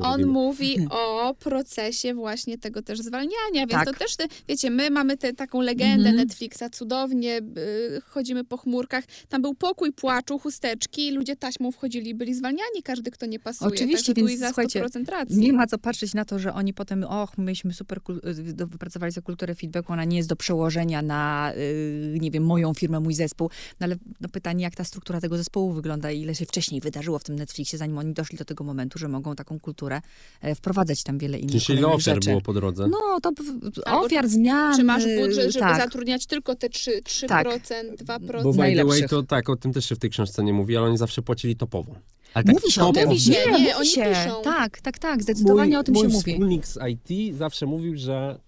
on 0.00 0.10
robimy. 0.10 0.26
mówi 0.32 0.86
o 0.90 1.34
procesie 1.38 2.14
właśnie 2.14 2.58
tego 2.58 2.82
też 2.82 2.98
zwalniania, 3.00 3.60
więc 3.66 3.70
Tak. 3.72 3.84
to 3.84 3.94
też, 3.94 4.16
te, 4.16 4.24
wiecie, 4.48 4.70
my 4.70 4.90
mamy 4.90 5.16
tę 5.16 5.32
taką 5.32 5.60
legendę 5.60 6.08
Mhm. 6.08 6.16
Netflixa, 6.16 6.62
cudownie 6.72 7.38
y, 7.38 8.00
chodzimy 8.06 8.44
po 8.44 8.56
chmurkach. 8.56 9.04
Tam 9.28 9.42
był 9.42 9.54
pokój 9.54 9.92
płaczu, 9.92 10.38
chusteczki, 10.38 11.10
ludzie 11.10 11.36
taśmą 11.36 11.72
wchodzili 11.72 12.10
i 12.10 12.14
byli 12.14 12.34
zwalniani, 12.34 12.82
każdy, 12.84 13.10
kto 13.10 13.26
nie 13.26 13.38
pasuje. 13.38 13.68
Oczywiście, 13.74 14.14
więc 14.14 14.38
za 14.38 14.46
słuchajcie, 14.46 14.80
100% 14.84 15.08
racji. 15.08 15.38
Nie 15.38 15.52
ma 15.52 15.66
co 15.66 15.78
patrzeć 15.78 16.14
na 16.14 16.24
to, 16.24 16.38
że 16.38 16.54
oni 16.54 16.74
potem, 16.74 17.04
och, 17.04 17.38
myśmy 17.38 17.72
super 17.74 18.00
y, 18.48 18.52
do- 18.52 18.66
wypracowali 18.66 19.12
sobie 19.12 19.24
kulturę 19.24 19.54
feedbacku, 19.54 19.92
ona 19.92 20.04
nie 20.04 20.16
jest 20.16 20.28
do 20.28 20.36
przełożenia 20.36 21.02
na, 21.02 21.52
y, 21.56 22.18
nie 22.20 22.30
wiem, 22.30 22.44
moją 22.44 22.74
firmę, 22.74 23.00
mój 23.00 23.14
zespół. 23.14 23.50
No 23.80 23.84
ale 23.84 23.96
no, 24.20 24.28
pytanie, 24.28 24.62
jak 24.64 24.74
ta 24.74 24.84
struktura 24.84 25.20
tego 25.20 25.36
zespołu 25.36 25.72
wygląda 25.72 26.10
i 26.10 26.20
ile 26.20 26.34
się 26.34 26.46
wcześniej 26.46 26.80
wydarzyło 26.80 27.18
w 27.18 27.24
tym 27.24 27.36
Netflixie, 27.36 27.78
zanim 27.78 27.98
oni 28.04 28.14
doszli 28.14 28.38
do 28.38 28.44
tego 28.44 28.64
momentu, 28.64 28.98
że 28.98 29.08
mogą 29.08 29.34
taką 29.34 29.60
kulturę 29.60 30.00
e, 30.40 30.54
wprowadzać 30.54 31.02
tam 31.02 31.18
wiele 31.18 31.38
innych 31.38 31.62
Czyli 31.62 31.84
ofiar 31.84 32.14
rzeczy. 32.14 32.30
było 32.30 32.40
po 32.40 32.52
drodze? 32.52 32.88
No, 32.88 33.20
to 33.22 33.30
w- 33.30 33.80
Albo 33.84 34.06
ofiar, 34.06 34.28
zmian. 34.28 34.76
Czy 34.76 34.84
masz 34.84 35.04
budżet, 35.20 35.52
żeby 35.52 35.58
tak. 35.64 35.76
zatrudniać 35.82 36.26
tylko 36.26 36.54
te 36.54 36.68
3%, 36.68 36.90
3% 37.02 37.26
Tak. 37.26 37.46
2%? 37.46 38.42
Bo 38.42 38.52
by 38.52 38.76
the 38.76 38.84
way, 38.84 39.08
to 39.08 39.22
tak, 39.22 39.48
o 39.48 39.56
tym 39.56 39.72
też 39.72 39.84
się 39.88 39.94
w 39.94 39.98
tej 39.98 40.10
książce 40.10 40.42
nie 40.44 40.52
mówi, 40.52 40.76
ale 40.76 40.86
oni 40.86 40.98
zawsze 40.98 41.22
płacili 41.22 41.56
topowo. 41.56 41.94
Ale 42.34 42.44
tak 42.44 42.54
Mówi 42.54 42.72
się 42.72 42.84
o 42.84 42.92
tym. 42.92 43.04
Mówi 43.08 43.20
się, 43.20 43.30
nie, 43.30 43.46
nie, 43.46 43.52
mówi 43.52 43.72
oni 43.72 43.86
się. 43.88 44.02
piszą. 44.24 44.42
Tak, 44.44 44.80
tak, 44.80 44.98
tak, 44.98 45.22
zdecydowanie 45.22 45.78
o 45.78 45.82
tym 45.82 45.94
mój 45.94 46.02
się 46.02 46.08
mówi. 46.08 46.32
wspólnik 46.32 46.66
z 46.66 46.78
IT 46.88 47.36
zawsze 47.36 47.66
mówił, 47.66 47.96
że 47.96 48.38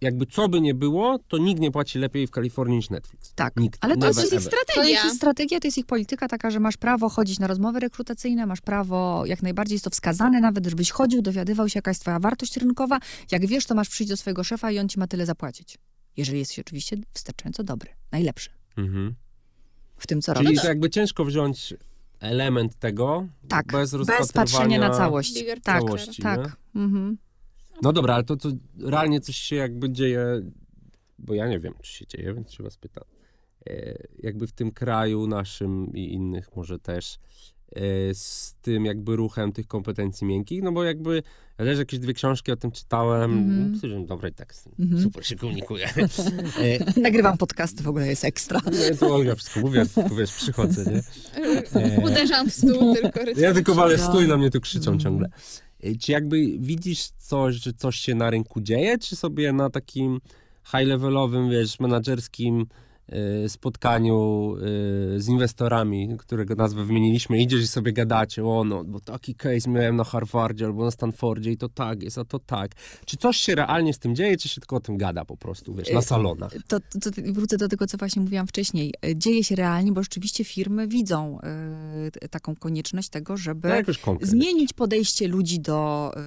jakby 0.00 0.26
co 0.26 0.48
by 0.48 0.60
nie 0.60 0.74
było, 0.74 1.18
to 1.28 1.38
nikt 1.38 1.60
nie 1.60 1.70
płaci 1.70 1.98
lepiej 1.98 2.26
w 2.26 2.30
Kalifornii 2.30 2.76
niż 2.76 2.90
Netflix. 2.90 3.32
Tak, 3.34 3.56
Nikt. 3.56 3.78
ale 3.84 3.96
to 3.96 4.06
jest 4.06 4.18
ich 4.20 4.32
ever. 4.32 4.42
To 4.42 4.48
strategia. 4.56 4.90
jest 4.90 5.04
ich 5.04 5.12
strategia, 5.12 5.60
to 5.60 5.66
jest 5.66 5.78
ich 5.78 5.86
polityka 5.86 6.28
taka, 6.28 6.50
że 6.50 6.60
masz 6.60 6.76
prawo 6.76 7.08
chodzić 7.08 7.38
na 7.38 7.46
rozmowy 7.46 7.80
rekrutacyjne, 7.80 8.46
masz 8.46 8.60
prawo, 8.60 9.22
jak 9.26 9.42
najbardziej 9.42 9.74
jest 9.74 9.84
to 9.84 9.90
wskazane 9.90 10.40
nawet, 10.40 10.66
żebyś 10.66 10.90
chodził, 10.90 11.22
dowiadywał 11.22 11.68
się, 11.68 11.78
jaka 11.78 11.90
jest 11.90 12.00
twoja 12.00 12.18
wartość 12.18 12.56
rynkowa. 12.56 12.98
Jak 13.30 13.46
wiesz, 13.46 13.66
to 13.66 13.74
masz 13.74 13.88
przyjść 13.88 14.10
do 14.10 14.16
swojego 14.16 14.44
szefa 14.44 14.70
i 14.70 14.78
on 14.78 14.88
ci 14.88 14.98
ma 14.98 15.06
tyle 15.06 15.26
zapłacić. 15.26 15.78
Jeżeli 16.16 16.38
jesteś 16.38 16.58
oczywiście 16.58 16.96
wystarczająco 17.14 17.62
dobry, 17.64 17.90
najlepszy 18.12 18.50
Mhm. 18.76 19.14
w 19.96 20.06
tym, 20.06 20.22
co 20.22 20.34
Czyli 20.34 20.46
robisz. 20.46 20.60
to 20.62 20.68
jakby 20.68 20.90
ciężko 20.90 21.24
wziąć 21.24 21.74
element 22.20 22.78
tego 22.78 23.26
Tak, 23.48 23.66
bez 23.66 23.94
bez 23.96 24.32
patrzenia 24.32 24.78
na 24.78 24.90
całość. 24.90 25.34
Bigger 25.34 25.60
Tak, 25.60 25.80
całości, 25.84 26.22
tak. 26.22 26.56
Mhm. 26.74 27.18
No 27.82 27.92
dobra, 27.92 28.14
ale 28.14 28.24
to, 28.24 28.36
to 28.36 28.48
realnie 28.78 29.20
coś 29.20 29.36
się 29.36 29.56
jakby 29.56 29.90
dzieje, 29.90 30.26
bo 31.18 31.34
ja 31.34 31.48
nie 31.48 31.58
wiem, 31.58 31.74
czy 31.82 31.92
się 31.92 32.06
dzieje, 32.06 32.34
więc 32.34 32.52
się 32.52 32.62
was 32.62 32.76
pytam. 32.76 33.04
E, 33.70 33.94
jakby 34.18 34.46
w 34.46 34.52
tym 34.52 34.70
kraju 34.70 35.26
naszym 35.26 35.92
i 35.94 36.12
innych 36.12 36.56
może 36.56 36.78
też 36.78 37.18
z 38.14 38.54
tym 38.62 38.84
jakby 38.84 39.16
ruchem 39.16 39.52
tych 39.52 39.66
kompetencji 39.66 40.26
miękkich, 40.26 40.62
no 40.62 40.72
bo 40.72 40.84
jakby 40.84 41.22
ja 41.58 41.64
też 41.64 41.78
jakieś 41.78 41.98
dwie 42.00 42.14
książki 42.14 42.52
o 42.52 42.56
tym 42.56 42.70
czytałem, 42.70 43.32
Mhm. 43.32 43.80
mm. 43.84 44.06
dobra 44.06 44.28
i 44.28 44.32
tak 44.32 44.54
Mhm. 44.78 45.02
super 45.02 45.26
się 45.26 45.36
komunikuję. 45.36 45.88
e, 46.96 47.00
Nagrywam 47.00 47.38
podcasty, 47.38 47.82
w 47.82 47.88
ogóle 47.88 48.06
jest 48.06 48.24
ekstra. 48.24 48.60
no, 48.64 48.96
to 49.00 49.14
Olga 49.14 49.34
wszystko 49.34 49.60
mówi, 49.60 49.78
tylko 49.94 50.14
wiesz, 50.14 50.32
przychodzę, 50.32 50.84
nie? 50.92 51.02
E, 51.80 52.00
Uderzam 52.00 52.50
w 52.50 52.54
stół 52.54 52.94
tylko 52.94 53.20
Ja 53.36 53.54
tylko 53.54 53.74
walę 53.74 53.96
w 53.96 54.00
No. 54.00 54.06
stół 54.08 54.20
i 54.20 54.28
na 54.28 54.36
mnie 54.36 54.50
tu 54.50 54.60
krzyczą 54.60 54.90
Mm. 54.90 55.00
ciągle. 55.00 55.28
E, 55.82 55.94
Czy 55.96 56.12
jakby 56.12 56.36
widzisz 56.58 57.08
coś, 57.18 57.54
że 57.56 57.72
coś 57.72 57.96
się 57.96 58.14
na 58.14 58.30
rynku 58.30 58.60
dzieje, 58.60 58.98
czy 58.98 59.16
sobie 59.16 59.52
na 59.52 59.70
takim 59.70 60.20
high-levelowym, 60.64 61.50
wiesz, 61.50 61.80
menadżerskim 61.80 62.60
e, 62.60 62.89
spotkaniu 63.48 64.54
e, 65.16 65.20
z 65.20 65.28
inwestorami, 65.28 66.16
którego 66.18 66.54
nazwę 66.54 66.84
wymieniliśmy, 66.84 67.38
idziesz 67.42 67.62
i 67.62 67.66
sobie 67.66 67.92
gadacie, 67.92 68.44
o 68.44 68.64
no, 68.64 68.84
bo 68.84 69.00
taki 69.00 69.34
case 69.34 69.70
miałem 69.70 69.96
na 69.96 70.04
Harvardzie 70.04 70.64
albo 70.66 70.84
na 70.84 70.90
Stanfordzie 70.90 71.50
i 71.50 71.56
to 71.56 71.68
tak 71.68 72.02
jest, 72.02 72.18
a 72.18 72.24
to 72.24 72.38
tak. 72.38 72.70
Czy 73.06 73.16
coś 73.16 73.36
się 73.36 73.54
realnie 73.54 73.92
z 73.94 73.98
tym 73.98 74.14
dzieje, 74.14 74.36
czy 74.36 74.48
się 74.48 74.60
tylko 74.60 74.76
o 74.76 74.80
tym 74.80 74.96
gada 74.96 75.24
po 75.24 75.36
prostu, 75.36 75.74
wiesz, 75.74 75.92
na 75.92 75.98
E, 75.98 76.02
salonach? 76.02 76.52
To, 76.68 76.80
to, 76.80 77.10
to 77.10 77.22
wrócę 77.32 77.56
do 77.56 77.68
tego, 77.68 77.86
co 77.86 77.98
właśnie 77.98 78.22
mówiłam 78.22 78.46
wcześniej. 78.46 78.94
Dzieje 79.16 79.44
się 79.44 79.56
realnie, 79.56 79.92
bo 79.92 80.02
rzeczywiście 80.02 80.44
firmy 80.44 80.88
widzą 80.88 81.38
t- 82.12 82.28
taką 82.28 82.56
konieczność 82.56 83.08
tego, 83.08 83.36
żeby 83.36 83.68
No 83.68 83.74
zmienić 84.22 84.72
podejście 84.72 85.28
ludzi 85.28 85.60
do, 85.60 86.12
y, 86.16 86.20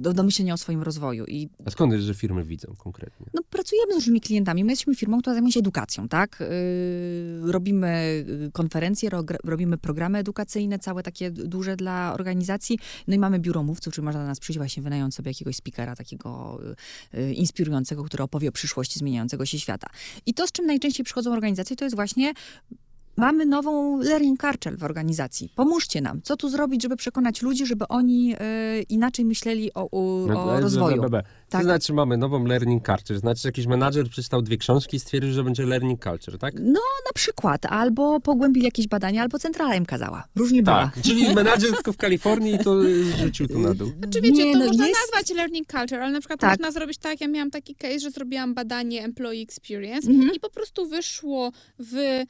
do, 0.00 0.12
do 0.12 0.22
myślenia 0.22 0.54
o 0.54 0.56
swoim 0.56 0.82
rozwoju. 0.82 1.24
I 1.26 1.48
A 1.64 1.70
skąd 1.70 1.92
jest, 1.92 2.04
że 2.04 2.14
firmy 2.14 2.44
widzą 2.44 2.74
konkretnie? 2.78 3.26
no, 3.34 3.42
pracujemy 3.50 3.92
z 3.92 3.94
różnymi 3.94 4.20
klientami. 4.20 4.64
My 4.64 4.72
jesteśmy 4.72 4.94
firmą, 4.94 5.20
która 5.20 5.34
zajmuje 5.34 5.52
się 5.52 5.60
edukacją, 5.60 6.08
tak? 6.08 6.40
Y, 6.40 6.46
Robimy 7.52 8.24
y, 8.46 8.50
konferencje, 8.52 9.10
rogra- 9.10 9.36
robimy 9.44 9.78
programy 9.78 10.18
edukacyjne, 10.18 10.78
całe 10.78 11.02
takie 11.02 11.30
duże 11.30 11.76
dla 11.76 12.14
organizacji. 12.14 12.78
No 13.08 13.14
i 13.14 13.18
mamy 13.18 13.38
biuro 13.38 13.62
mówców, 13.62 13.94
czyli 13.94 14.04
można 14.04 14.20
do 14.20 14.26
nas 14.26 14.40
przyjść 14.40 14.58
właśnie 14.58 14.82
wynająć 14.82 15.14
sobie 15.14 15.30
jakiegoś 15.30 15.56
speakera 15.56 15.96
takiego 15.96 16.58
y, 17.14 17.18
y, 17.18 17.32
inspirującego, 17.34 18.04
który 18.04 18.22
opowie 18.24 18.48
o 18.48 18.52
przyszłości 18.52 18.98
zmieniającego 18.98 19.46
się 19.46 19.58
świata. 19.58 19.86
I 20.26 20.34
to, 20.34 20.46
z 20.46 20.52
czym 20.52 20.66
najczęściej 20.66 21.04
przychodzą 21.04 21.32
organizacje, 21.32 21.76
to 21.76 21.84
jest 21.84 21.96
właśnie 21.96 22.32
Mamy 23.16 23.46
nową 23.46 23.98
learning 23.98 24.40
culture 24.40 24.78
w 24.78 24.84
organizacji. 24.84 25.52
Pomóżcie 25.56 26.00
nam. 26.00 26.22
Co 26.22 26.36
tu 26.36 26.48
zrobić, 26.48 26.82
żeby 26.82 26.96
przekonać 26.96 27.42
ludzi, 27.42 27.66
żeby 27.66 27.88
oni 27.88 28.34
y, 28.34 28.82
inaczej 28.82 29.24
myśleli 29.24 29.74
o, 29.74 29.88
No, 30.28 30.44
o 30.44 30.60
rozwoju? 30.60 31.02
Be. 31.52 31.58
To 31.58 31.58
Tak. 31.58 31.64
znaczy 31.64 31.92
mamy 31.92 32.16
nową 32.16 32.44
learning 32.44 32.86
culture. 32.86 33.18
Znaczy 33.18 33.40
że 33.42 33.48
jakiś 33.48 33.66
menadżer 33.66 34.08
przeczytał 34.08 34.42
dwie 34.42 34.56
książki 34.56 34.96
i 34.96 35.00
stwierdził, 35.00 35.32
że 35.32 35.44
będzie 35.44 35.66
learning 35.66 36.04
culture, 36.04 36.38
tak? 36.38 36.54
No, 36.60 36.80
na 37.06 37.12
przykład. 37.14 37.66
Albo 37.66 38.20
pogłębili 38.20 38.64
jakieś 38.66 38.88
badania, 38.88 39.22
albo 39.22 39.38
centrala 39.38 39.74
im 39.76 39.86
kazała. 39.86 40.24
Różnie. 40.36 40.62
Tak. 40.62 41.02
Czyli 41.02 41.34
menadżer 41.34 41.72
tylko 41.74 41.92
w 41.92 41.96
Kalifornii 41.96 42.54
i 42.54 42.58
to 42.58 42.82
zrzucił 42.82 43.48
tu 43.48 43.58
na 43.58 43.74
dół. 43.74 43.92
Czy 44.12 44.20
wiecie, 44.20 44.44
Nie, 44.46 44.52
to 44.52 44.58
no 44.58 44.66
można 44.66 44.86
jest- 44.88 45.00
nazwać 45.00 45.36
learning 45.36 45.66
culture, 45.72 46.00
ale 46.00 46.12
na 46.12 46.20
przykład 46.20 46.40
Tak. 46.40 46.50
można 46.50 46.70
zrobić 46.72 46.98
tak, 46.98 47.20
ja 47.20 47.28
miałam 47.28 47.50
taki 47.50 47.74
case, 47.74 47.98
że 47.98 48.10
zrobiłam 48.10 48.54
badanie 48.54 49.04
employee 49.04 49.42
experience 49.42 50.10
Mhm. 50.10 50.30
i 50.34 50.40
po 50.40 50.50
prostu 50.50 50.86
wyszło 50.88 51.52
w, 51.78 52.22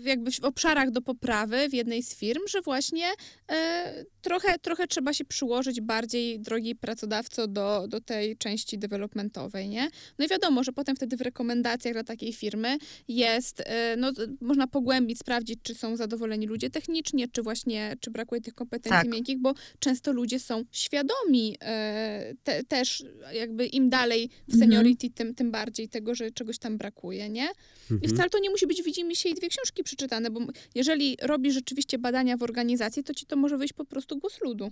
w 0.00 0.06
jakby 0.06 0.30
w 0.30 0.40
obszarach 0.44 0.90
do 0.90 1.02
poprawy 1.02 1.68
w 1.68 1.74
jednej 1.74 2.02
z 2.02 2.14
firm, 2.16 2.40
że 2.48 2.60
właśnie 2.60 3.06
e, 3.52 4.04
trochę, 4.22 4.58
trochę 4.58 4.86
trzeba 4.86 5.12
się 5.12 5.24
przyłożyć 5.24 5.80
bardziej, 5.80 6.40
drogi 6.40 6.67
drogi 6.68 6.76
pracodawco 6.80 7.46
do, 7.46 7.86
do 7.88 8.00
tej 8.00 8.36
części 8.36 8.78
developmentowej, 8.78 9.68
nie? 9.68 9.90
No 10.18 10.24
i 10.24 10.28
wiadomo, 10.28 10.64
że 10.64 10.72
potem 10.72 10.96
wtedy 10.96 11.16
w 11.16 11.20
rekomendacjach 11.20 11.94
dla 11.94 12.04
takiej 12.04 12.32
firmy 12.32 12.78
jest, 13.08 13.62
e, 13.66 13.96
no 13.96 14.12
można 14.40 14.66
pogłębić, 14.66 15.18
sprawdzić, 15.18 15.58
czy 15.62 15.74
są 15.74 15.96
zadowoleni 15.96 16.46
ludzie 16.46 16.70
technicznie, 16.70 17.28
czy 17.28 17.42
właśnie, 17.42 17.96
czy 18.00 18.10
brakuje 18.10 18.40
tych 18.40 18.54
kompetencji 18.54 19.08
Tak. 19.08 19.14
miękkich, 19.14 19.38
bo 19.38 19.54
często 19.78 20.12
ludzie 20.12 20.38
są 20.40 20.64
świadomi 20.72 21.56
e, 21.62 22.34
te, 22.44 22.64
też 22.64 23.04
jakby 23.32 23.66
im 23.66 23.90
dalej 23.90 24.28
w 24.48 24.54
Mhm. 24.54 24.70
seniority, 24.70 25.10
tym, 25.10 25.34
tym 25.34 25.50
bardziej 25.50 25.88
tego, 25.88 26.14
że 26.14 26.30
czegoś 26.30 26.58
tam 26.58 26.78
brakuje, 26.78 27.28
nie? 27.28 27.48
I 27.90 27.94
Mhm. 27.94 28.12
wcale 28.14 28.30
to 28.30 28.38
nie 28.38 28.50
musi 28.50 28.66
być 28.66 28.82
widzimy 28.82 29.16
się 29.16 29.28
i 29.28 29.34
dwie 29.34 29.48
książki 29.48 29.82
przeczytane, 29.82 30.30
bo 30.30 30.40
jeżeli 30.74 31.16
robisz 31.22 31.54
rzeczywiście 31.54 31.98
badania 31.98 32.36
w 32.36 32.42
organizacji, 32.42 33.04
to 33.04 33.14
ci 33.14 33.26
to 33.26 33.36
może 33.36 33.58
wyjść 33.58 33.72
po 33.74 33.84
prostu 33.84 34.18
głos 34.18 34.40
ludu. 34.40 34.70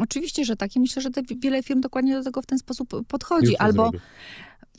Oczywiście, 0.00 0.44
że 0.44 0.56
tak. 0.56 0.76
I 0.76 0.80
myślę, 0.80 1.02
że 1.02 1.10
wiele 1.38 1.62
firm 1.62 1.80
dokładnie 1.80 2.14
do 2.14 2.24
tego 2.24 2.42
w 2.42 2.46
ten 2.46 2.58
sposób 2.58 2.88
podchodzi. 3.08 3.56
Albo 3.56 3.82
zrobię. 3.82 4.00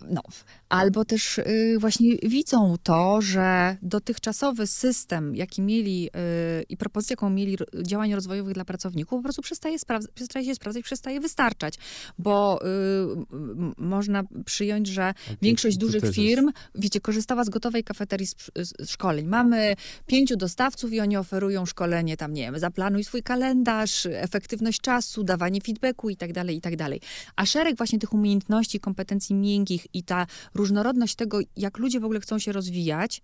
No, 0.09 0.21
albo 0.69 1.05
też 1.05 1.37
y, 1.37 1.77
właśnie 1.79 2.17
widzą 2.23 2.75
to, 2.83 3.21
że 3.21 3.77
dotychczasowy 3.81 4.67
system, 4.67 5.35
jaki 5.35 5.61
mieli 5.61 6.07
y, 6.07 6.63
i 6.69 6.77
propozycja, 6.77 7.13
jaką 7.13 7.29
mieli 7.29 7.57
działań 7.81 8.13
rozwojowych 8.13 8.53
dla 8.53 8.65
pracowników, 8.65 9.19
po 9.19 9.23
prostu 9.23 9.41
przestaje, 9.41 9.77
przestaje 10.13 10.45
się 10.45 10.55
sprawdzać, 10.55 10.83
przestaje 10.83 11.19
wystarczać. 11.19 11.73
Bo 12.19 12.59
y, 12.61 12.67
można 13.77 14.23
przyjąć, 14.45 14.87
że 14.87 15.13
większość 15.41 15.77
dużych 15.77 16.03
firm, 16.13 16.51
wiecie, 16.75 17.01
korzystała 17.01 17.43
z 17.43 17.49
gotowej 17.49 17.83
kafeterii 17.83 18.27
z, 18.27 18.35
z 18.55 18.89
szkoleń. 18.89 19.27
Mamy 19.27 19.75
pięciu 20.07 20.35
dostawców 20.35 20.93
i 20.93 20.99
oni 20.99 21.17
oferują 21.17 21.65
szkolenie 21.65 22.17
tam, 22.17 22.33
nie 22.33 22.41
wiem, 22.41 22.59
zaplanuj 22.59 23.03
swój 23.03 23.23
kalendarz, 23.23 24.05
efektywność 24.05 24.81
czasu, 24.81 25.23
dawanie 25.23 25.61
feedbacku 25.61 26.09
i 26.09 26.15
tak 26.15 26.33
dalej, 26.33 26.57
i 26.57 26.61
tak 26.61 26.75
dalej. 26.75 27.01
A 27.35 27.45
szereg 27.45 27.77
właśnie 27.77 27.99
tych 27.99 28.13
umiejętności, 28.13 28.79
kompetencji 28.79 29.35
miękkich 29.35 29.87
i 29.93 30.03
ta 30.03 30.27
różnorodność 30.55 31.15
tego, 31.15 31.39
jak 31.55 31.77
ludzie 31.77 31.99
w 31.99 32.03
ogóle 32.03 32.19
chcą 32.19 32.39
się 32.39 32.51
rozwijać, 32.51 33.21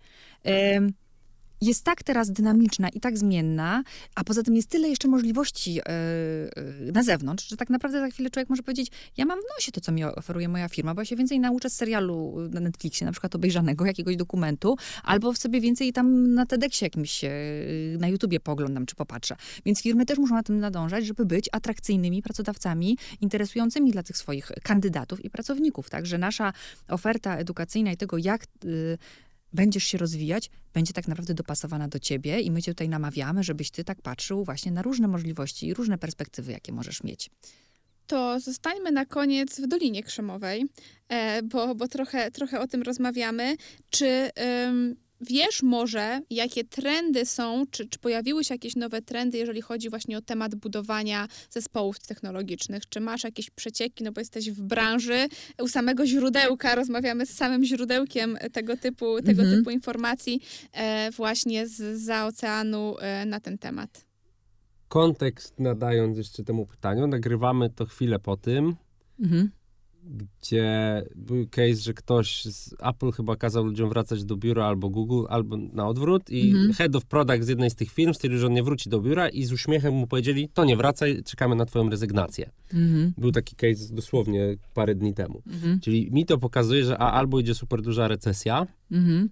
jest 1.60 1.84
tak 1.84 2.02
teraz 2.02 2.30
dynamiczna 2.30 2.88
i 2.88 3.00
tak 3.00 3.18
zmienna, 3.18 3.82
a 4.14 4.24
poza 4.24 4.42
tym 4.42 4.56
jest 4.56 4.68
tyle 4.68 4.88
jeszcze 4.88 5.08
możliwości 5.08 5.80
e, 5.80 6.92
na 6.92 7.02
zewnątrz, 7.02 7.48
że 7.48 7.56
tak 7.56 7.70
naprawdę 7.70 8.00
za 8.00 8.08
chwilę 8.08 8.30
człowiek 8.30 8.50
może 8.50 8.62
powiedzieć, 8.62 8.90
ja 9.16 9.24
mam 9.24 9.38
w 9.38 9.44
nosie 9.56 9.72
to, 9.72 9.80
co 9.80 9.92
mi 9.92 10.04
oferuje 10.04 10.48
moja 10.48 10.68
firma, 10.68 10.94
bo 10.94 11.00
ja 11.00 11.04
się 11.04 11.16
więcej 11.16 11.40
nauczę 11.40 11.70
z 11.70 11.76
serialu 11.76 12.36
na 12.50 12.60
Netflixie, 12.60 13.04
na 13.06 13.12
przykład 13.12 13.34
obejrzanego, 13.34 13.86
jakiegoś 13.86 14.16
dokumentu, 14.16 14.76
albo 15.02 15.34
sobie 15.34 15.60
więcej 15.60 15.92
tam 15.92 16.34
na 16.34 16.46
TEDxie 16.46 16.86
jakimś, 16.86 17.24
e, 17.24 17.30
na 17.98 18.08
YouTubie 18.08 18.40
poglądam, 18.40 18.86
czy 18.86 18.94
popatrzę. 18.94 19.36
Więc 19.64 19.82
firmy 19.82 20.06
też 20.06 20.18
muszą 20.18 20.34
na 20.34 20.42
tym 20.42 20.58
nadążać, 20.60 21.06
żeby 21.06 21.24
być 21.24 21.48
atrakcyjnymi 21.52 22.22
pracodawcami, 22.22 22.98
interesującymi 23.20 23.92
dla 23.92 24.02
tych 24.02 24.16
swoich 24.16 24.52
kandydatów 24.62 25.24
i 25.24 25.30
pracowników. 25.30 25.90
Także 25.90 26.18
nasza 26.18 26.52
oferta 26.88 27.36
edukacyjna 27.36 27.92
i 27.92 27.96
tego, 27.96 28.18
jak 28.18 28.44
y, 28.64 28.98
będziesz 29.56 29.84
się 29.84 29.98
rozwijać, 29.98 30.50
będzie 30.74 30.92
tak 30.92 31.08
naprawdę 31.08 31.34
dopasowana 31.34 31.88
do 31.88 31.98
ciebie 31.98 32.40
i 32.40 32.50
my 32.50 32.62
cię 32.62 32.72
tutaj 32.72 32.88
namawiamy, 32.88 33.42
żebyś 33.42 33.70
ty 33.70 33.84
tak 33.84 34.02
patrzył 34.02 34.44
właśnie 34.44 34.72
na 34.72 34.82
różne 34.82 35.08
możliwości 35.08 35.66
i 35.66 35.74
różne 35.74 35.98
perspektywy, 35.98 36.52
jakie 36.52 36.72
możesz 36.72 37.02
mieć. 37.02 37.30
To 38.06 38.40
zostańmy 38.40 38.92
na 38.92 39.06
koniec 39.06 39.60
w 39.60 39.66
Dolinie 39.66 40.02
Krzemowej, 40.02 40.66
e, 41.08 41.42
bo, 41.42 41.74
bo 41.74 41.88
trochę, 41.88 42.30
trochę 42.30 42.60
o 42.60 42.66
tym 42.66 42.82
rozmawiamy. 42.82 43.56
Czy 43.90 44.30
wiesz 45.20 45.62
może, 45.62 46.20
jakie 46.30 46.64
trendy 46.64 47.26
są, 47.26 47.64
czy, 47.70 47.88
czy 47.88 47.98
pojawiły 47.98 48.44
się 48.44 48.54
jakieś 48.54 48.76
nowe 48.76 49.02
trendy, 49.02 49.38
jeżeli 49.38 49.62
chodzi 49.62 49.90
właśnie 49.90 50.18
o 50.18 50.20
temat 50.20 50.54
budowania 50.54 51.28
zespołów 51.50 51.98
technologicznych? 51.98 52.88
Czy 52.88 53.00
masz 53.00 53.24
jakieś 53.24 53.50
przecieki, 53.50 54.04
no 54.04 54.12
bo 54.12 54.20
jesteś 54.20 54.50
w 54.50 54.62
branży, 54.62 55.28
u 55.62 55.68
samego 55.68 56.06
źródełka, 56.06 56.74
rozmawiamy 56.74 57.26
z 57.26 57.30
samym 57.34 57.64
źródełkiem 57.64 58.38
tego 58.52 58.76
typu, 58.76 59.22
tego 59.22 59.42
Mhm. 59.42 59.58
typu 59.58 59.70
informacji 59.70 60.40
e, 60.72 61.10
właśnie 61.10 61.66
z 61.68 62.00
za 62.00 62.26
oceanu 62.26 62.96
e, 62.98 63.26
na 63.26 63.40
ten 63.40 63.58
temat. 63.58 64.06
Kontekst 64.88 65.60
nadając 65.60 66.18
jeszcze 66.18 66.44
temu 66.44 66.66
pytaniu, 66.66 67.06
nagrywamy 67.06 67.70
to 67.70 67.86
chwilę 67.86 68.18
po 68.18 68.36
tym, 68.36 68.76
Mhm. 69.20 69.50
Gdzie 70.10 71.02
był 71.16 71.46
case, 71.48 71.74
że 71.74 71.94
ktoś 71.94 72.44
z 72.44 72.74
Apple 72.82 73.10
chyba 73.10 73.36
kazał 73.36 73.64
ludziom 73.64 73.88
wracać 73.88 74.24
do 74.24 74.36
biura 74.36 74.66
albo 74.66 74.88
Google, 74.90 75.24
albo 75.28 75.56
na 75.56 75.88
odwrót 75.88 76.30
i 76.30 76.50
Mhm. 76.50 76.72
head 76.72 76.96
of 76.96 77.04
product 77.04 77.44
z 77.44 77.48
jednej 77.48 77.70
z 77.70 77.74
tych 77.74 77.90
firm 77.92 78.14
stwierdził, 78.14 78.40
że 78.40 78.46
on 78.46 78.52
nie 78.52 78.62
wróci 78.62 78.90
do 78.90 79.00
biura 79.00 79.28
i 79.28 79.44
z 79.44 79.52
uśmiechem 79.52 79.94
mu 79.94 80.06
powiedzieli, 80.06 80.48
to 80.54 80.64
nie 80.64 80.76
wracaj, 80.76 81.22
czekamy 81.24 81.56
na 81.56 81.66
twoją 81.66 81.90
rezygnację. 81.90 82.50
Mhm. 82.72 83.12
Był 83.18 83.32
taki 83.32 83.56
case 83.56 83.94
dosłownie 83.94 84.56
parę 84.74 84.94
dni 84.94 85.14
temu. 85.14 85.42
Mhm. 85.46 85.80
Czyli 85.80 86.10
mi 86.12 86.26
to 86.26 86.38
pokazuje, 86.38 86.84
że 86.84 86.98
a, 86.98 87.12
albo 87.12 87.40
idzie 87.40 87.54
super 87.54 87.82
duża 87.82 88.08
recesja, 88.08 88.66
Mhm. 88.92 89.28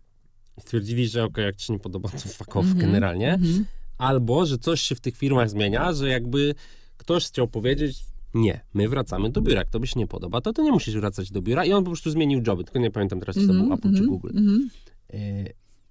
stwierdzili, 0.60 1.08
że 1.08 1.24
okej, 1.24 1.44
jak 1.44 1.56
ci 1.56 1.66
się 1.66 1.72
nie 1.72 1.78
podoba, 1.78 2.08
to 2.08 2.18
fuck 2.18 2.56
off 2.56 2.66
Mhm. 2.66 2.78
generalnie, 2.80 3.32
Mhm. 3.32 3.64
albo, 3.98 4.46
że 4.46 4.58
coś 4.58 4.80
się 4.80 4.94
w 4.94 5.00
tych 5.00 5.16
firmach 5.16 5.50
zmienia, 5.50 5.92
że 5.92 6.08
jakby 6.08 6.54
ktoś 6.96 7.26
chciał 7.26 7.48
powiedzieć, 7.48 8.04
nie, 8.34 8.60
my 8.74 8.88
wracamy 8.88 9.30
do 9.30 9.40
biura, 9.42 9.58
jak 9.58 9.70
tobie 9.70 9.86
się 9.86 10.00
nie 10.00 10.06
podoba, 10.06 10.40
to 10.40 10.52
ty 10.52 10.62
nie 10.62 10.72
musisz 10.72 10.94
wracać 10.96 11.30
do 11.30 11.42
biura 11.42 11.64
i 11.64 11.72
on 11.72 11.84
po 11.84 11.90
prostu 11.90 12.10
zmienił 12.10 12.42
joby, 12.46 12.64
tylko 12.64 12.78
nie 12.78 12.90
pamiętam 12.90 13.20
teraz, 13.20 13.36
czy 13.36 13.46
to 13.46 13.52
był 13.52 13.72
Apple 13.72 13.82
czy 13.82 13.88
Mhm. 13.88 14.06
Google. 14.06 14.28
Mhm. 14.28 14.68
E, 15.12 15.18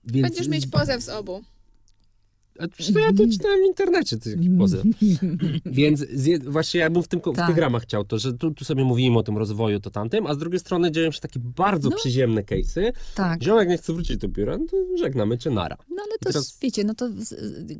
więc 0.06 0.28
Będziesz 0.28 0.48
mieć 0.48 0.68
pozew 0.68 1.04
z 1.04 1.10
obu. 1.10 1.42
A 2.60 2.68
przecież 2.68 2.94
to 2.94 3.00
ja 3.00 3.14
to 3.14 3.24
czytałem 3.32 3.60
w 3.64 3.68
internecie, 3.68 4.18
to 4.18 4.30
jakiś 4.30 4.48
pozew. 4.58 4.84
Więc 5.66 6.00
z, 6.00 6.44
właśnie 6.46 6.80
ja 6.80 6.90
bym 6.90 7.04
w, 7.04 7.08
tym, 7.08 7.20
w 7.20 7.36
Tak. 7.36 7.48
tych 7.48 7.58
ramach 7.58 7.84
chciał 7.84 8.04
to, 8.06 8.20
że 8.20 8.34
tu, 8.34 8.52
tu 8.52 8.66
sobie 8.66 8.84
mówimy 8.84 9.18
o 9.20 9.24
tym 9.24 9.38
rozwoju, 9.38 9.80
to 9.80 9.90
tamtym, 9.92 10.28
a 10.28 10.34
z 10.34 10.38
drugiej 10.38 10.60
strony 10.60 10.92
dzieją 10.92 11.12
się 11.12 11.20
takie 11.20 11.40
bardzo 11.40 11.90
No. 11.90 11.96
przyziemne 11.96 12.42
case'y. 12.42 12.92
Tak. 13.16 13.44
Ziomek 13.44 13.70
nie 13.70 13.78
chce 13.78 13.94
wrócić 13.94 14.18
do 14.18 14.28
biura, 14.28 14.58
no 14.58 14.66
to 14.66 14.78
żegnamy 14.98 15.38
cię 15.38 15.50
nara. 15.50 15.78
No 15.90 15.96
ale 16.06 16.16
I 16.16 16.20
to, 16.20 16.30
teraz- 16.32 16.58
wiecie, 16.62 16.84
no 16.84 16.94
to 16.94 17.10
z- 17.10 17.30
z- 17.30 17.78